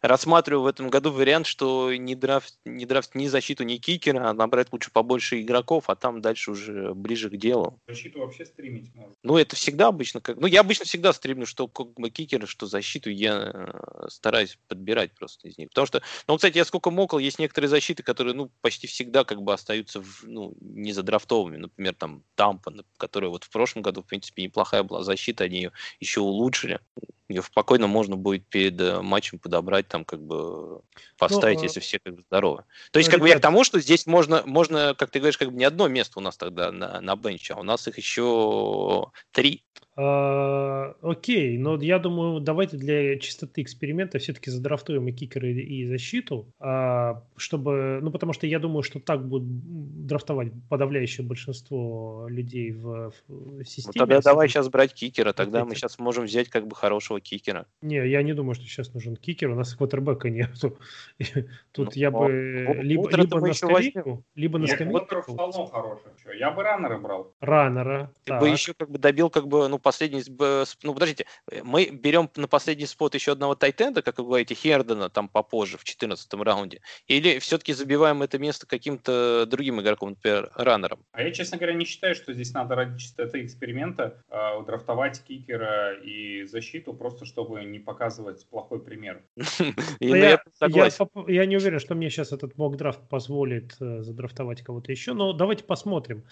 [0.01, 4.33] рассматриваю в этом году вариант, что не драфт, не драфт ни защиту, ни кикера, а
[4.33, 7.81] набрать лучше побольше игроков, а там дальше уже ближе к делу.
[7.87, 9.15] Защиту вообще стримить можно.
[9.23, 10.37] Ну, это всегда обычно как...
[10.37, 15.13] Ну, я обычно всегда стримлю, что как бы кикера, что защиту я э, стараюсь подбирать
[15.13, 15.69] просто из них.
[15.71, 19.43] Потому что, ну, кстати, я сколько мокал, есть некоторые защиты, которые, ну, почти всегда как
[19.43, 21.57] бы остаются, в, ну, не задрафтовыми.
[21.57, 25.73] Например, там Тампа, которая вот в прошлом году, в принципе, неплохая была защита, они ее
[26.01, 26.81] еще улучшили.
[27.29, 30.81] Ее спокойно можно будет перед э, матчем подобрать, там, как бы
[31.19, 32.65] поставить, ну, если все как бы здоровы.
[32.93, 35.39] То есть, ну, как бы я к тому, что здесь можно, можно, как ты говоришь,
[35.39, 37.99] как бы не одно место у нас тогда на, на бенче, а у нас их
[37.99, 39.63] еще три.
[39.99, 46.53] А, окей, но я думаю, давайте для чистоты эксперимента все-таки задрафтуем и кикеры, и защиту,
[46.59, 49.45] а, чтобы, ну, потому что я думаю, что так будет
[50.07, 53.93] драфтовать подавляющее большинство людей в, в системе.
[53.95, 57.67] Ну, тогда давай сейчас брать кикера, тогда мы сейчас можем взять как бы хорошего кикера.
[57.81, 60.79] Не, я не думаю, что сейчас нужен кикер, у нас квотербека нету.
[61.73, 62.31] Тут ну, я бы
[62.83, 65.07] либо, либо на скамейку, либо на скамейку.
[66.39, 67.35] Я бы раннера брал.
[67.41, 68.13] Раннера.
[68.25, 70.23] Ты бы еще как бы добил как бы, ну, последний,
[70.83, 71.27] ну, подождите,
[71.63, 75.85] мы берем на последний спот еще одного тайтенда, как вы говорите, Хердена там попозже, в
[75.85, 81.01] 14 раунде, или все-таки забиваем это место каким-то другим игроком, например, раннером?
[81.13, 85.95] А я, честно говоря, не считаю, что здесь надо ради чистоты эксперимента э, драфтовать кикера
[85.95, 89.23] и защиту, просто чтобы не показывать плохой пример.
[90.01, 95.65] Я не уверен, что мне сейчас этот мок-драфт позволит э, задрафтовать кого-то еще, но давайте
[95.65, 96.25] посмотрим.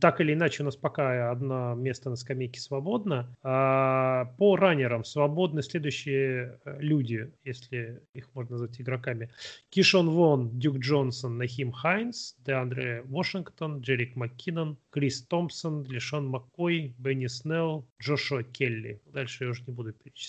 [0.00, 3.36] Так или иначе, у нас пока одно место на скамейке свободно, свободно.
[3.42, 9.30] А по раннерам свободны следующие э, люди, если их можно назвать игроками.
[9.70, 17.26] Кишон Вон, Дюк Джонсон, Нахим Хайнс, Деандре Вашингтон, Джерик Маккинон, Крис Томпсон, Лишон Маккой, Бенни
[17.26, 19.00] Снелл, Джошуа Келли.
[19.06, 20.19] Дальше я уже не буду перечислять.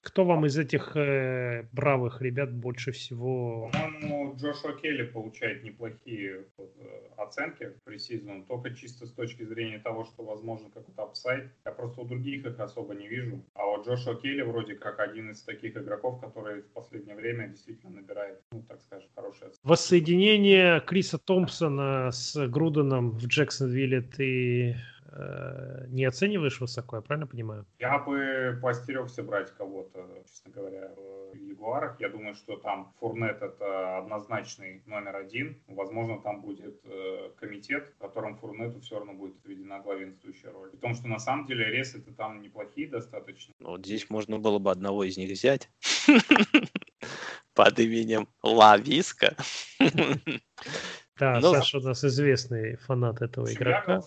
[0.00, 3.70] Кто вам из этих э, бравых ребят больше всего...
[3.72, 10.04] По-моему, Джошуа Келли получает неплохие вот, э, оценки пресезону, только чисто с точки зрения того,
[10.04, 11.50] что возможно какой-то апсайд.
[11.64, 13.42] Я просто у других их особо не вижу.
[13.54, 17.92] А вот Джошуа Келли вроде как один из таких игроков, который в последнее время действительно
[17.92, 19.52] набирает, ну, так скажем, хорошее.
[19.62, 24.76] Воссоединение Криса Томпсона с Груденом в Джексонвилле ты
[25.14, 27.66] э, не оцениваешь высоко, я правильно понимаю?
[27.78, 32.00] Я бы постерегся брать кого-то, честно говоря, в Ягуарах.
[32.00, 35.62] Я думаю, что там Фурнет это однозначный номер один.
[35.68, 40.70] Возможно, там будет э, комитет, в котором Фурнету все равно будет отведена главенствующая роль.
[40.70, 43.54] При том, что на самом деле ресы-то там неплохие достаточно.
[43.60, 45.70] Ну, вот здесь можно было бы одного из них взять
[47.54, 49.36] под именем Лависка.
[51.18, 54.02] Да, Ну, Саша у нас известный фанат этого игрока.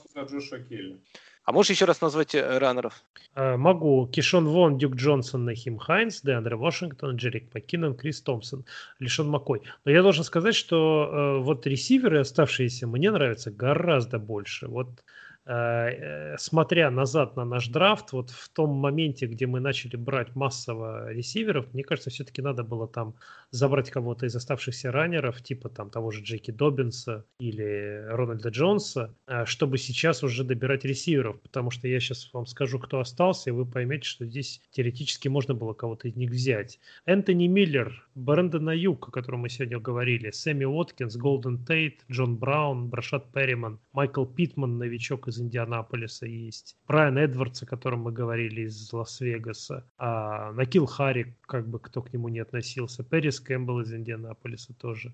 [0.70, 1.00] Келли.
[1.48, 3.06] А можешь еще раз назвать э, раннеров?
[3.34, 4.06] Э, Могу.
[4.08, 8.66] Кишон Вон, Дюк Джонсон, Нахим Хайнс, Деандре Вашингтон, Джерик Маккинон, Крис Томпсон,
[9.00, 9.62] Лишон Маккой.
[9.86, 14.68] Но я должен сказать, что э, вот ресиверы оставшиеся мне нравятся гораздо больше.
[14.68, 14.90] Вот
[15.48, 21.74] смотря назад на наш драфт, вот в том моменте, где мы начали брать массово ресиверов,
[21.74, 23.16] мне кажется, все-таки надо было там
[23.52, 29.16] забрать кого-то из оставшихся раннеров, типа там того же Джей Кей Доббинса или Рональда Джонса,
[29.28, 33.54] э, чтобы сейчас уже добирать ресиверов, потому что я сейчас вам скажу, кто остался, и
[33.54, 36.80] вы поймете, что здесь теоретически можно было кого-то из них взять.
[37.06, 42.90] Энтони Миллер, Брэндон Аюк, о котором мы сегодня говорили, Сэмми Уоткинс, Голден Тейт, Джон Браун,
[42.90, 48.92] Брешад Перриман, Майкл Питман, новичок из Индианаполиса есть, Брайан Эдвардс, о котором мы говорили из
[48.94, 54.74] Лас-Вегаса, а, Накил Харри, как бы кто к нему не относился, Пэррис Кэмпбелл из Индианаполиса
[54.74, 55.14] тоже.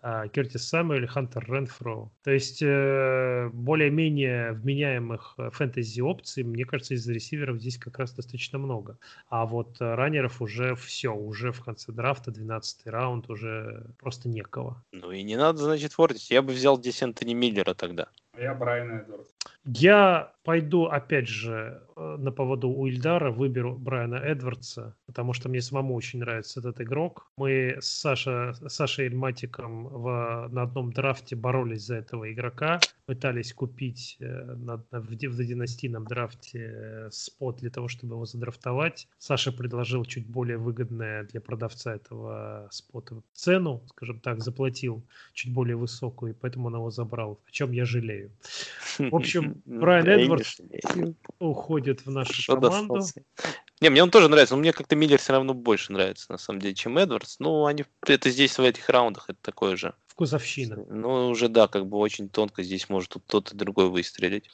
[0.00, 2.10] а, Кертис Самуэль, Хантер Ренфро.
[2.22, 8.12] То есть э, более-менее вменяемых э, фэнтези опций, мне кажется, из ресиверов здесь как раз
[8.12, 8.98] достаточно много.
[9.28, 14.84] А вот э, раннеров уже все, уже в конце драфта, 12 раунд, уже просто некого.
[14.92, 16.30] Ну и не надо, значит, фордить.
[16.30, 18.08] Я бы взял здесь Антони Миллера тогда.
[18.38, 19.28] А я Брайан Эдвардс.
[19.64, 25.60] Я пойду, опять же, э, на поводу у Ильдара, выберу Брайана Эдвардса, потому что мне
[25.60, 27.30] самому очень нравится этот игрок.
[27.36, 34.16] Мы с, Саша, Сашей Эльматиком в, на одном драфте боролись за этого игрока, пытались купить
[34.20, 34.24] э,
[34.54, 39.08] на, на- в, в династийном драфте э, спот для того, чтобы его задрафтовать.
[39.18, 45.02] Саша предложил чуть более выгодное для продавца этого спота цену, скажем так, заплатил
[45.34, 48.27] чуть более высокую, и поэтому он его забрал, о чем я жалею.
[48.98, 50.60] В общем, Ну, Брайан Эдвардс
[51.38, 52.70] уходит в нашу команду.
[52.70, 53.22] достался?
[53.80, 56.60] Не, мне он тоже нравится, но мне как-то Миллер все равно больше нравится, на самом
[56.60, 57.36] деле, чем Эдвардс.
[57.38, 59.94] Ну, они это здесь в этих раундах, это такое же.
[60.08, 60.84] Вкусовщина.
[60.88, 64.50] Ну, уже да, как бы очень тонко здесь может тут тот и другой выстрелить.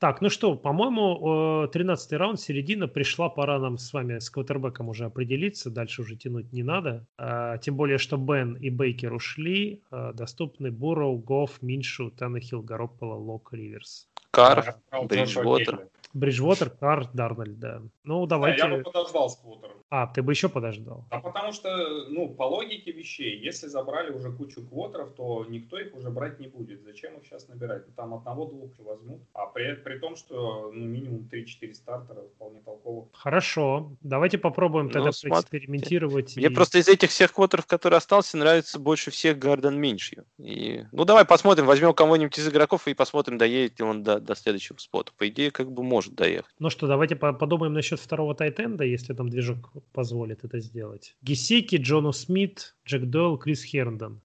[0.00, 5.04] Так, ну что, по-моему, 13 раунд, середина, пришла пора нам с вами с квотербеком уже
[5.04, 7.06] определиться, дальше уже тянуть не надо.
[7.18, 13.14] А, Тем более, что Бен и Бейкер ушли, а, доступны Бурроу, Гофф, Миншу, Таннехилл, Гаропполо,
[13.14, 14.08] Лок, Риверс.
[14.30, 15.86] Кар, Бриджвотер.
[16.12, 17.82] Бриджвотер, Карр, Дарнольд, да.
[18.04, 18.62] Ну, Да, давайте...
[18.62, 19.76] я бы подождал с квотером.
[19.90, 21.04] А, ты бы еще подождал.
[21.10, 21.68] А потому что,
[22.08, 26.46] ну, по логике вещей, если забрали уже кучу квотеров, то никто их уже брать не
[26.46, 26.82] будет.
[26.82, 27.86] Зачем их сейчас набирать?
[27.88, 29.22] Ну, там одного-двух возьмут.
[29.32, 33.08] А при, при том, что ну, минимум 3-4 стартера вполне толковых.
[33.12, 35.48] Хорошо, давайте попробуем Ну, тогда смотрите.
[35.48, 36.36] поэкспериментировать.
[36.36, 40.24] Мне и- просто из этих всех квотеров, которые остался, нравится больше всех Гарден Миншью.
[40.38, 40.84] И...
[40.92, 44.76] Ну, давай посмотрим, возьмем кого-нибудь из игроков и посмотрим, доедет ли он до, до следующего
[44.78, 45.12] спота.
[45.18, 46.54] По идее, как бы может доехать.
[46.58, 51.14] Ну что, давайте по- подумаем насчет второго тайтенда, если там движок позволит это сделать.
[51.20, 54.20] Гесики, Джонну Смит, Джек Дойл, Крис Херндон.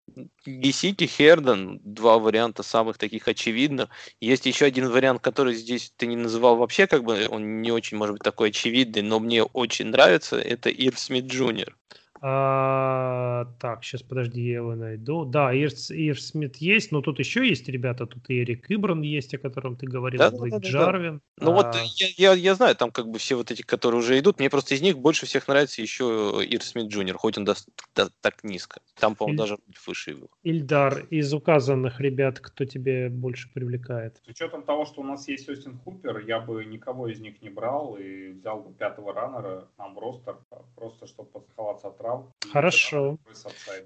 [0.45, 3.89] Гесики, Херндон, два варианта самых таких очевидных.
[4.21, 7.97] Есть еще один вариант, который здесь ты не называл вообще, как бы он не очень,
[7.97, 11.75] может быть, такой очевидный, но мне очень нравится, это Ир Смит Джуниор.
[12.27, 15.25] А, так, сейчас подожди, я его найду.
[15.25, 18.07] Да, Ирс, Ирс Смит есть, но тут еще есть ребята.
[18.07, 20.69] Тут и Эрик Иброн есть, о котором ты говорил, Да, да, Блейк да, да, да.
[20.69, 21.21] Джарвин.
[21.37, 24.17] Ну вот А, я, я, я знаю, там как бы все вот эти, которые уже
[24.17, 27.67] идут, мне просто из них больше всех нравится еще Ир Смит Джуниор, хоть он дос-
[27.95, 28.81] да- так низко.
[28.99, 30.27] Там, по-моему, Иль- даже выше его.
[30.41, 34.19] Ильдар, из указанных ребят, кто тебе больше привлекает?
[34.25, 37.49] С учетом того, что у нас есть Остин Хупер, я бы никого из них не
[37.49, 42.14] брал и взял бы пятого раннера нам в ростер, а, просто чтобы подстраховаться от трав.
[42.45, 43.17] И Хорошо.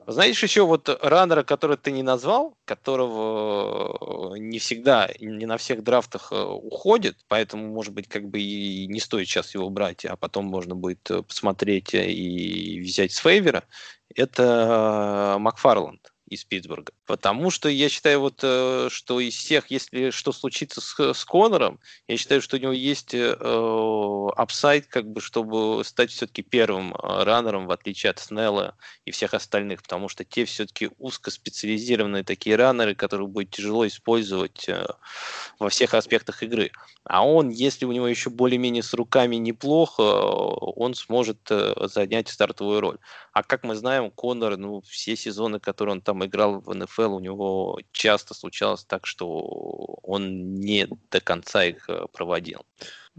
[0.08, 5.84] Знаешь еще вот раннера, который ты не назвал, которого э, не всегда, не на всех
[5.84, 10.16] драфтах э, уходит, поэтому, может быть, как бы и не стоит сейчас его брать, а
[10.16, 13.64] потом можно будет э, посмотреть и взять с фейвера,
[14.16, 16.94] это Макфарланд из Питтсбурга.
[17.06, 21.80] Потому что я считаю, вот, э, что из всех, если что случится с, с Конором,
[22.08, 23.36] я считаю, что у него есть э,
[24.36, 28.76] апсайд, как бы, чтобы стать все-таки первым э, раннером, в отличие от Снелла
[29.06, 34.86] и всех остальных, потому что те все-таки узкоспециализированные такие раннеры, которые будет тяжело использовать э,
[35.60, 36.72] во всех аспектах игры.
[37.04, 42.82] А он, если у него еще более-менее с руками неплохо, он сможет э, занять стартовую
[42.82, 42.98] роль.
[43.34, 47.20] А как мы знаем, Конор, ну, все сезоны, которые он там играл в НФЛ, у
[47.20, 49.28] него часто случалось так, что
[50.04, 52.66] он не до конца их э, проводил.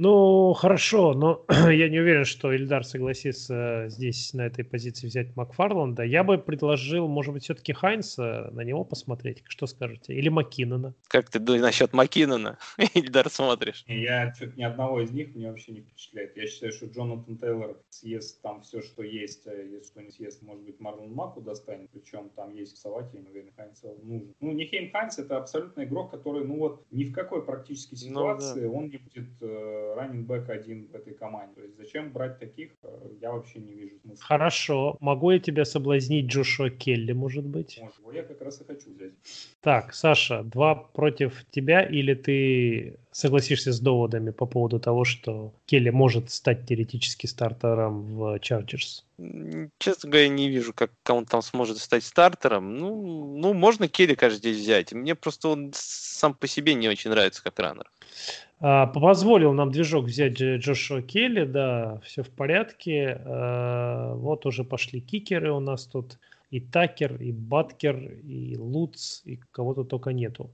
[0.02, 6.05] Ну, хорошо, но я не уверен, что Ильдар согласится здесь на этой позиции взять Макфарланда.
[6.05, 9.43] Я бы предложил, может быть, все-таки Хайнса на него посмотреть.
[9.47, 10.14] Что скажете?
[10.14, 10.94] Или Маккинона?
[11.09, 12.56] Как ты насчет Маккинона?
[12.94, 13.85] Ильдар смотришь?
[13.89, 16.35] Я что-то ни одного из них мне вообще не впечатляет.
[16.35, 19.47] Я считаю, что Джонатан Тейлор съест там все, что есть.
[19.47, 21.90] А если что не съест, может быть, Марлон Маку достанет.
[21.90, 24.35] Причем там есть в Савате, я уверен, Хайнс нужен.
[24.40, 28.72] Ну, Нихейм Хайнс это абсолютно игрок, который, ну вот, ни в какой практически ситуации ну,
[28.72, 28.78] да.
[28.78, 29.43] он не будет
[29.91, 31.55] э, раннинг один в этой команде.
[31.55, 32.89] То есть зачем брать таких, э,
[33.21, 34.25] я вообще не вижу смысла.
[34.25, 34.97] Хорошо.
[35.01, 37.81] Могу я тебя соблазнить Джошуа Келли, может быть?
[37.81, 39.12] Может, я как раз и хочу взять.
[39.61, 45.91] Так, Саша, два против тебя или ты согласишься с доводами по поводу того, что Келли
[45.91, 49.05] может стать теоретически стартером в Чарджерс?
[49.79, 52.77] Честно говоря, не вижу, как он там сможет стать стартером.
[52.77, 54.93] Ну, ну можно Келли, кажется, здесь взять.
[54.93, 57.91] Мне просто он сам по себе не очень нравится как раннер.
[58.61, 63.20] А, позволил нам движок взять Джошуа Келли, да, все в порядке.
[63.24, 66.19] А, вот уже пошли кикеры у нас тут.
[66.51, 70.51] И Такер, и Баткер, и Луц, и кого-то только нету.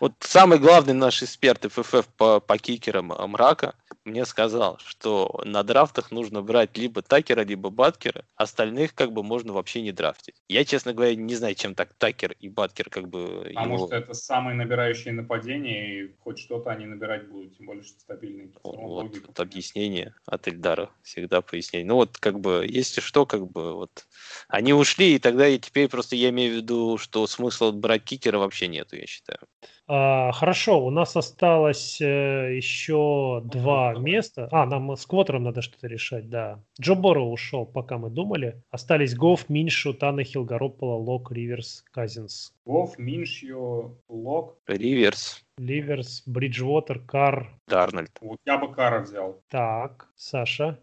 [0.00, 6.10] Вот самый главный наш эксперт ФФ по, по кикерам Мрака мне сказал, что на драфтах
[6.10, 10.42] нужно брать либо Такера, либо Баткера, остальных как бы можно вообще не драфтить.
[10.48, 13.50] Я, честно говоря, не знаю, чем так Такер и Баткер как бы...
[13.54, 13.86] Потому его...
[13.86, 18.50] что это самые набирающие нападения, и хоть что-то они набирать будут, тем более, что стабильные.
[18.62, 21.86] Вот, вот объяснение от Эльдара, всегда пояснение.
[21.86, 24.06] Ну вот как бы, если что, как бы вот
[24.48, 28.38] они ушли, и тогда и теперь просто я имею в виду, что смысла брать кикера
[28.38, 29.40] вообще нету, я считаю.
[29.88, 34.48] А, хорошо, у нас осталось э, еще два места.
[34.52, 36.60] А, нам с квотером надо что-то решать, да.
[36.80, 38.62] Джо Боро ушел, пока мы думали.
[38.70, 42.52] Остались Гофф, Миншу, Танахил, Garoppolo, Лок, Риверс, Казинс.
[42.64, 44.56] Гофф, Миншью, Лок.
[44.68, 45.44] Риверс.
[45.58, 47.58] Ливерс, Бриджвотер, Кар.
[47.66, 48.12] Дарнольд.
[48.20, 49.42] Вот я бы Кара взял.
[49.48, 50.78] Так, Саша.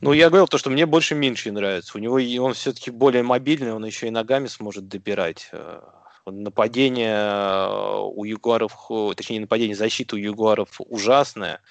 [0.00, 1.98] Ну, я говорил то, что мне больше Минши нравится.
[1.98, 5.48] У него он все-таки более мобильный, он еще и ногами сможет добирать.
[5.52, 5.80] Э,
[6.26, 11.62] нападение э, у Ягуаров, точнее, нападение защиты у Ягуаров ужасное.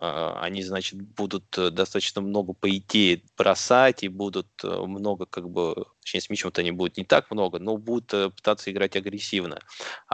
[0.00, 6.20] Э, они, значит, будут достаточно много, по идее, бросать и будут много, как бы, точнее,
[6.20, 9.58] с мячом-то они будут не так много, но будут пытаться играть агрессивно.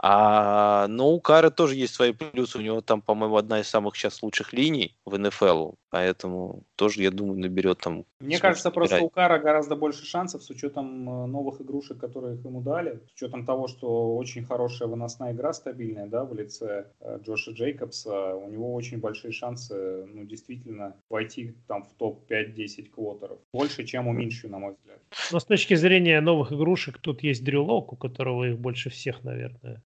[0.01, 2.57] А, но у Кары тоже есть свои плюсы.
[2.57, 5.73] У него там, по-моему, одна из самых сейчас лучших линий в НФЛ.
[5.93, 8.05] Поэтому тоже, я думаю, наберет там...
[8.19, 8.89] Мне кажется, набирать.
[8.89, 13.13] просто у Кара гораздо больше шансов с учетом э, новых игрушек, которые ему дали, с
[13.13, 18.49] учетом того, что очень хорошая выносная игра стабильная, да, в лице э, Джоша Джейкобса, у
[18.49, 23.37] него очень большие шансы, ну, действительно, войти там в топ 5-10 квотеров.
[23.53, 24.99] Больше, чем у Минши, на мой взгляд.
[25.31, 29.23] Но с точки зрения новых игрушек, тут есть Дрю Лок, у которого их больше всех,
[29.23, 29.83] наверное.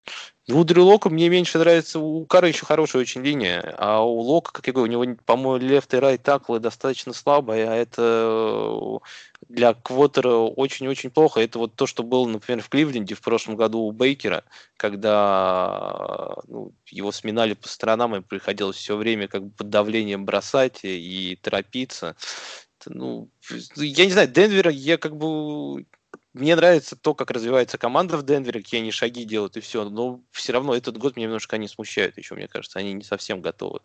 [0.47, 4.19] Ну, у Дрю Лока мне меньше нравится, у Кара еще хорошая очень линия, а у
[4.19, 8.99] Лока, как я говорю, у него, по-моему, левт и райт таклы достаточно слабые, а это
[9.49, 11.41] для квотера очень-очень плохо.
[11.41, 14.43] Это вот то, что было, например, в Кливленде в прошлом году у Бейкера,
[14.77, 20.79] когда ну, его сминали по сторонам, и приходилось все время как бы под давлением бросать
[20.83, 22.15] и торопиться.
[22.89, 23.29] Ну,
[23.75, 25.85] я не знаю, Денвера я как бы
[26.33, 30.21] мне нравится то, как развивается команда в Денвере, какие они шаги делают и все, но
[30.31, 33.79] все равно этот год меня немножко они смущают еще, мне кажется, они не совсем готовы.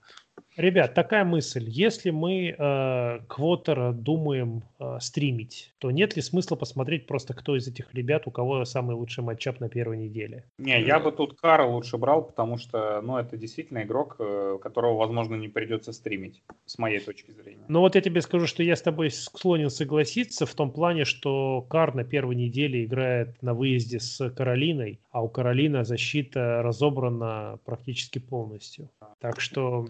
[0.57, 1.65] Ребят, такая мысль.
[1.67, 7.67] Если мы э, квотера думаем э, стримить, то нет ли смысла посмотреть просто, кто из
[7.67, 10.45] этих ребят, у кого самый лучший матчап на первой неделе?
[10.59, 14.99] Не, я бы тут Кара лучше брал, потому что, ну, это действительно игрок, э, которого,
[14.99, 17.65] возможно, не придется стримить, с моей точки зрения.
[17.69, 21.63] Ну, вот я тебе скажу, что я с тобой склонен согласиться в том плане, что
[21.63, 28.19] Кар на первой неделе играет на выезде с Каролиной, а у Каролина защита разобрана практически
[28.19, 28.91] полностью.
[29.19, 29.87] Так что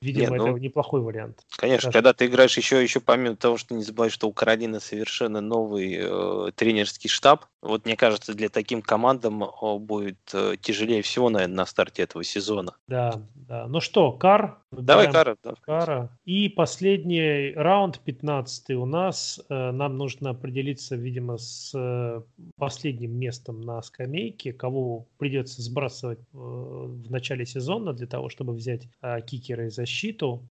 [0.00, 1.44] Видимо, Нет, ну, это неплохой вариант.
[1.56, 1.98] Конечно, Даже.
[1.98, 5.98] когда ты играешь еще, еще помимо того, что не забывай, что у Каролины совершенно новый
[5.98, 9.44] э, тренерский штаб, Вот мне кажется, для таким командам
[9.80, 12.74] будет э, тяжелее всего, наверное, на старте этого сезона.
[12.86, 13.66] Да, да.
[13.66, 14.58] Ну что, Кар?
[14.70, 15.36] Давай Кара.
[15.42, 15.54] Да.
[15.62, 16.16] Кара.
[16.24, 19.40] И последний раунд, 15 у нас.
[19.48, 22.22] Э, нам нужно определиться, видимо, с э,
[22.56, 28.88] последним местом на скамейке, кого придется сбрасывать в начале сезона для того, чтобы взять
[29.26, 30.48] кикера и защиту.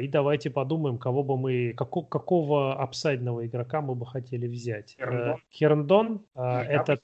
[0.00, 4.96] И давайте подумаем, кого бы мы, какого, какого апсайдного игрока мы бы хотели взять.
[4.98, 5.36] Херндон.
[5.50, 6.98] Херндон а, это,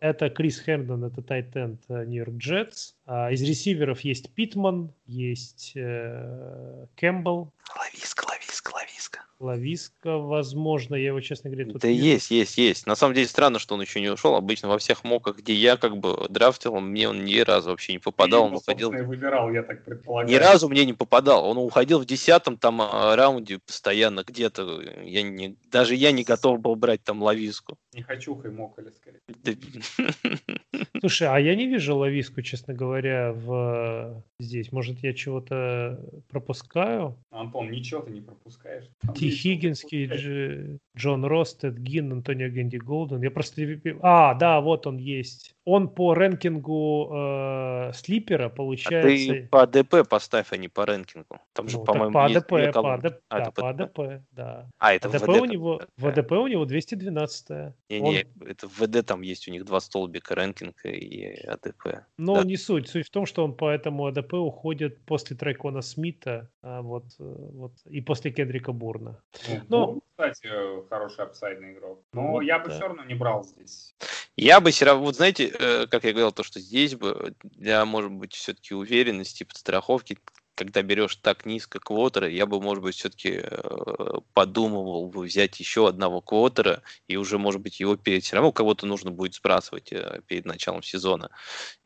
[0.00, 2.94] это Крис Хэмдон, это тайтенд Нью-Йорк Джетс.
[3.06, 7.52] Из ресиверов есть Питман, есть э, Кэмпбелл.
[7.76, 9.27] Лависка, лависка, лависка.
[9.40, 11.80] Лависка, возможно, я его, честно говоря, тут...
[11.80, 12.04] Да вижу.
[12.04, 12.86] есть, есть, есть.
[12.86, 14.34] На самом деле странно, что он еще не ушел.
[14.34, 17.98] Обычно во всех моках, где я как бы драфтил, мне он ни разу вообще не
[17.98, 18.46] попадал.
[18.46, 18.90] он уходил...
[18.90, 20.28] выбирал, я так предполагаю.
[20.28, 21.48] Ни разу мне не попадал.
[21.48, 24.82] Он уходил в десятом там а, раунде постоянно где-то.
[25.04, 25.56] Я не...
[25.70, 27.78] Даже я не готов был брать там Лависку.
[27.94, 29.20] Не хочу хаймокали, скорее.
[31.00, 34.72] Слушай, а я не вижу Лависку, честно говоря, в здесь.
[34.72, 37.16] Может, я чего-то пропускаю?
[37.30, 38.84] Антон, ничего ты не пропускаешь.
[39.30, 40.78] Ти Хиггинский, Дж...
[40.96, 43.22] Джон Ростед, Гин, Антонио Генди Голден.
[43.22, 43.62] Я просто...
[44.02, 45.54] А, да, вот он есть.
[45.70, 49.48] Он по рэнкингу э, слипера получается...
[49.52, 51.38] А ты по АДП поставь, а не по рэнкингу.
[51.52, 54.00] Там же, ну, по-моему, по АДП, есть по АДП, а, да, по АДП,
[54.32, 54.70] да.
[54.78, 57.50] А, это АДП в у него, в АДП у него 212
[57.90, 58.48] Не, не, он...
[58.48, 62.04] это в ВД там есть у них два столбика, рэнкинг и АДП.
[62.16, 62.44] Но да.
[62.44, 62.88] не суть.
[62.88, 67.34] Суть в том, что он по этому АДП уходит после Трайкона Смита, а вот, э,
[67.52, 69.20] вот, и после Кедрика Бурна.
[69.48, 70.00] Ну, Но...
[70.10, 70.48] кстати,
[70.88, 72.02] хороший апсайдный игрок.
[72.14, 72.74] Но вот, я бы да.
[72.74, 73.94] все равно не брал здесь.
[74.40, 77.84] Я бы все равно, вот знаете, э, как я говорил, то, что здесь бы для,
[77.84, 80.16] может быть, все-таки уверенности, подстраховки,
[80.54, 85.88] когда берешь так низко квотера, я бы, может быть, все-таки э, подумывал бы взять еще
[85.88, 88.22] одного квотера и уже, может быть, его перед...
[88.22, 91.30] Все равно кого-то нужно будет сбрасывать э, перед началом сезона.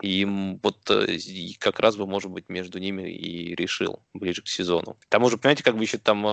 [0.02, 0.26] И
[0.62, 1.06] вот э,
[1.58, 4.98] как раз бы, может быть, между ними и решил ближе к сезону.
[5.00, 6.26] К тому же, понимаете, как бы еще там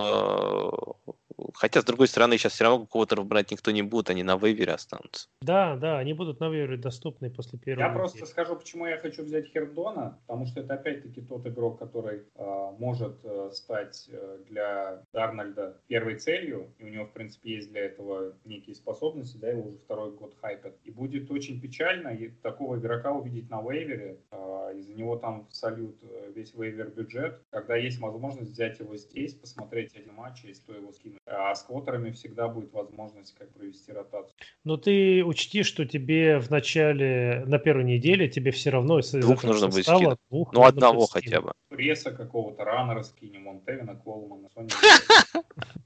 [1.54, 4.72] Хотя, с другой стороны, сейчас все равно кого-то брать никто не будет, они на вейвере
[4.72, 5.28] останутся.
[5.42, 7.86] Да, да, они будут на вейвере доступны после первого.
[7.86, 12.22] Я просто скажу, почему я хочу взять Хердона, потому что это опять-таки тот игрок, который
[12.34, 17.70] э, может э, стать э, для Дарнольда первой целью, и у него, в принципе, есть
[17.70, 20.76] для этого некие способности, да, его уже второй год хайпят.
[20.84, 26.32] И будет очень печально такого игрока увидеть на вейвере, э, из-за него там салют э,
[26.34, 30.92] весь вейвер бюджет, когда есть возможность взять его здесь, посмотреть один матч, и что его
[30.92, 34.34] скинуть а с квотерами всегда будет возможность как провести ротацию.
[34.64, 39.68] Но ты учти, что тебе в начале, на первой неделе тебе все равно двух нужно
[39.68, 40.18] будет скинуть.
[40.30, 41.52] Двух ну, одного хотя бы.
[41.68, 44.48] Пресса какого-то, раннера скинем, он Тевина Колмана.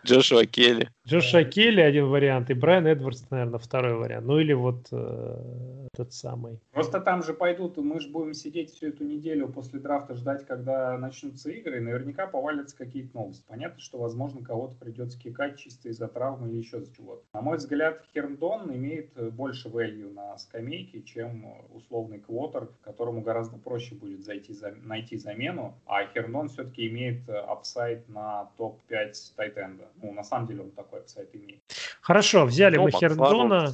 [0.05, 0.89] Джошуа Келли.
[1.07, 4.25] Джошуа Келли один вариант, и Брайан Эдвардс, наверное, второй вариант.
[4.25, 6.59] Ну или вот э, этот самый.
[6.71, 10.97] Просто там же пойдут, мы же будем сидеть всю эту неделю после драфта, ждать, когда
[10.97, 13.43] начнутся игры, и наверняка повалятся какие-то новости.
[13.47, 17.23] Понятно, что, возможно, кого-то придется кикать чисто из-за травмы или еще за чего-то.
[17.33, 23.95] На мой взгляд, Херндон имеет больше value на скамейке, чем условный квотер, которому гораздо проще
[23.95, 29.87] будет зайти, за, найти замену, а Херндон все-таки имеет апсайд на топ-5 тайтенда.
[30.01, 31.61] Ну, на самом деле он такой апсайд имеет.
[32.01, 33.73] Хорошо, взяли Дома, мы Херндона.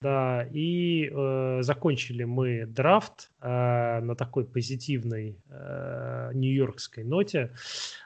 [0.00, 7.52] Да, и э, закончили мы драфт э, на такой позитивной э, нью-йоркской ноте.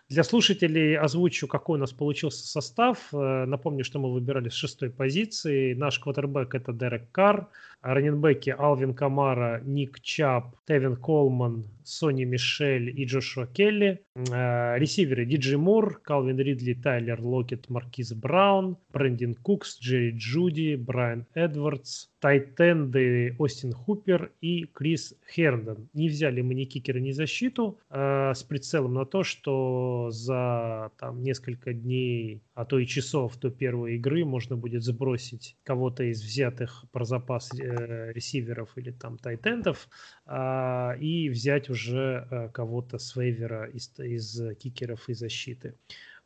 [0.08, 2.98] Для слушателей озвучу, какой у нас получился состав.
[3.12, 5.74] Э, напомню, что мы выбирали с шестой позиции.
[5.74, 7.48] Наш квотербек это Дерек Карр.
[7.82, 14.00] Раненбеки Алвин Камара, Ник Чабб, Тевин Колман, Сони Мишель и Джошуа Келли.
[14.14, 21.26] Э, ресиверы Диджей Мур, Калвин Ридли, Тайлер Локет, Маркиз Браун, Брэндин Кукс, Джерри Джуди, Брайан
[21.34, 25.88] Эдвардс, Тайтенды Остин Хупер и Крис Херндон.
[25.94, 31.22] Не взяли мы ни кикера, ни защиту э, с прицелом на то, что за там,
[31.22, 36.84] несколько дней, а то и часов до первой игры можно будет сбросить кого-то из взятых
[36.92, 39.88] про запас э, ресиверов или там тайтендов
[40.26, 45.74] э, и взять уже э, кого-то с вейвера из, из кикеров и защиты.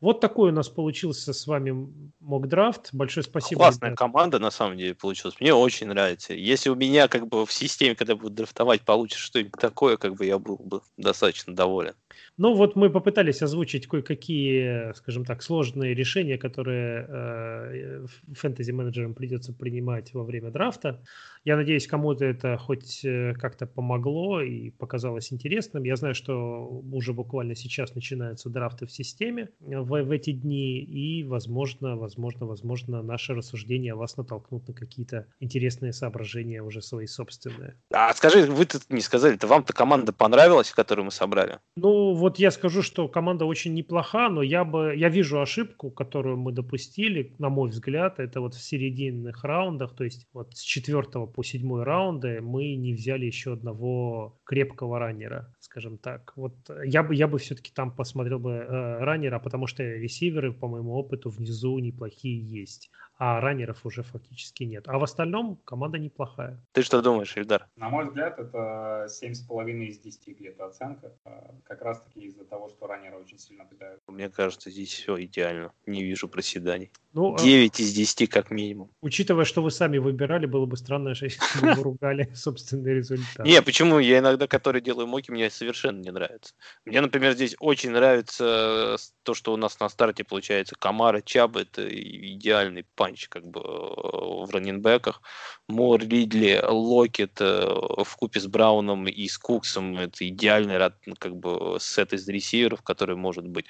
[0.05, 1.89] Вот такой у нас получился с вами
[2.21, 2.91] мокдрафт.
[2.93, 3.61] Большое спасибо.
[3.61, 4.05] Классная ребята.
[4.05, 5.41] команда, на самом деле, получилась.
[5.41, 6.35] Мне очень нравится.
[6.35, 10.27] Если у меня как бы в системе, когда буду драфтовать, получится что-нибудь такое, как бы
[10.27, 11.95] я был бы достаточно доволен.
[12.37, 20.13] Ну вот мы попытались озвучить кое-какие, скажем так, сложные решения, которые э, фэнтези-менеджерам придется принимать
[20.15, 21.03] во время драфта.
[21.45, 25.85] Я надеюсь, кому-то это хоть э, как-то помогло и показалось интересным.
[25.85, 31.25] Я знаю, что уже буквально сейчас начинаются драфты в системе в, в эти дни, и,
[31.25, 37.77] возможно, возможно, возможно, наши рассуждения вас натолкнут на какие-то интересные соображения уже свои собственные.
[37.93, 41.59] А скажи, вы тут не сказали, то вам-то команда понравилась, которую мы собрали?
[41.77, 46.37] Ну, вот я скажу, что команда очень неплоха, но я бы, я вижу ошибку, которую
[46.37, 51.27] мы допустили, на мой взгляд, это вот в серединных раундах, то есть вот с четвертого
[51.27, 56.33] по седьмой раунды мы не взяли еще одного крепкого раннера, скажем так.
[56.37, 56.55] Вот
[56.85, 60.93] я бы, я бы все-таки там посмотрел бы э, раннера, потому что ресиверы, по моему
[60.95, 62.91] опыту, внизу неплохие есть
[63.27, 64.85] а раннеров уже фактически нет.
[64.87, 66.63] А в остальном команда неплохая.
[66.73, 67.67] Ты что думаешь, Ильдар?
[67.77, 71.11] На мой взгляд, это 7,5 из 10 где-то оценка.
[71.25, 74.03] А, как раз таки из-за того, что раннеры очень сильно питают.
[74.09, 75.73] Мне кажется, здесь все идеально.
[75.87, 76.91] Не вижу проседаний.
[77.15, 77.83] Ну, 9 а...
[77.83, 78.91] из 10 как минимум.
[79.01, 83.47] Учитывая, что вы сами выбирали, было бы странно, если бы вы ругали собственный результат.
[83.47, 84.01] Не, почему?
[84.01, 86.53] Я иногда, который делаю моки, мне совершенно не нравится.
[86.85, 91.89] Мне, например, здесь очень нравится то, что у нас на старте получается Камара, Чаб, это
[91.89, 92.85] идеальный
[93.15, 95.23] панч как бы в раннинбеках.
[95.69, 101.79] Мор, Ридли, Локет э, вкупе с Брауном и с Куксом это идеальный ну, как бы
[101.81, 103.67] сет из ресиверов, который может быть.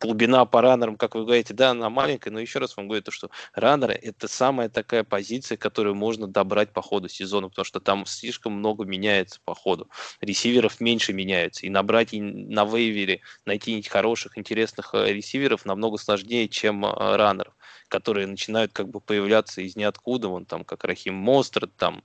[0.00, 3.10] Глубина по раннерам, как вы говорите, да, она маленькая, но еще раз вам говорю то,
[3.10, 8.06] что раннеры это самая такая позиция, которую можно добрать по ходу сезона, потому что там
[8.06, 9.88] слишком много меняется по ходу.
[10.20, 16.84] Ресиверов меньше меняется, и набрать на вейвере, найти хороших, интересных э, ресиверов намного сложнее, чем
[16.84, 17.54] э, раннеров
[17.94, 22.02] которые начинают как бы появляться из ниоткуда, вон там как Рахим Мострат там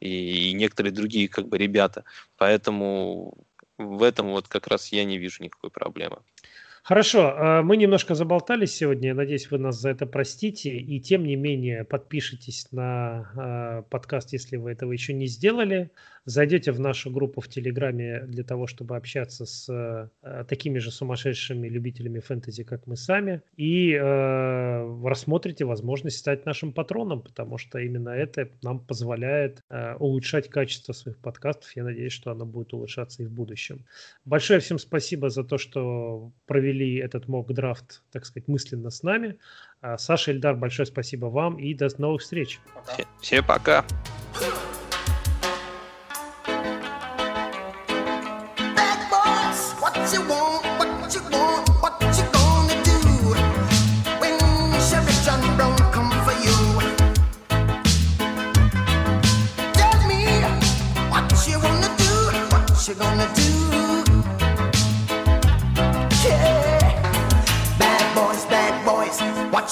[0.00, 2.04] и, и некоторые другие как бы ребята.
[2.38, 3.34] Поэтому
[3.76, 6.16] в этом вот как раз я не вижу никакой проблемы.
[6.82, 11.36] Хорошо, э, мы немножко заболтались сегодня, надеюсь, вы нас за это простите, и тем не
[11.36, 15.90] менее подпишитесь на э, подкаст, если вы этого еще не сделали.
[16.26, 19.68] Зайдете в нашу группу в Телеграме для того, чтобы общаться с
[20.22, 26.72] э, такими же сумасшедшими любителями фэнтези, как мы сами, и э, рассмотрите возможность стать нашим
[26.72, 31.76] патроном, потому что именно это нам позволяет э, улучшать качество своих подкастов.
[31.76, 33.86] Я надеюсь, что оно будет улучшаться и в будущем.
[34.24, 39.38] Большое всем спасибо за то, что провели этот мок-драфт, так сказать, мысленно с нами.
[39.80, 42.58] А Саша Эльдар, большое спасибо вам и до новых встреч.
[43.20, 43.86] Всем пока.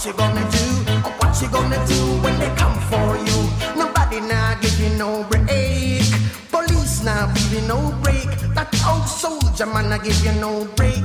[0.00, 0.66] What you gonna do?
[1.18, 3.38] What you gonna do when they come for you?
[3.76, 5.44] Nobody now give you no break.
[6.50, 8.24] Police now give you no break.
[8.54, 11.04] That old soldier man I give you no break.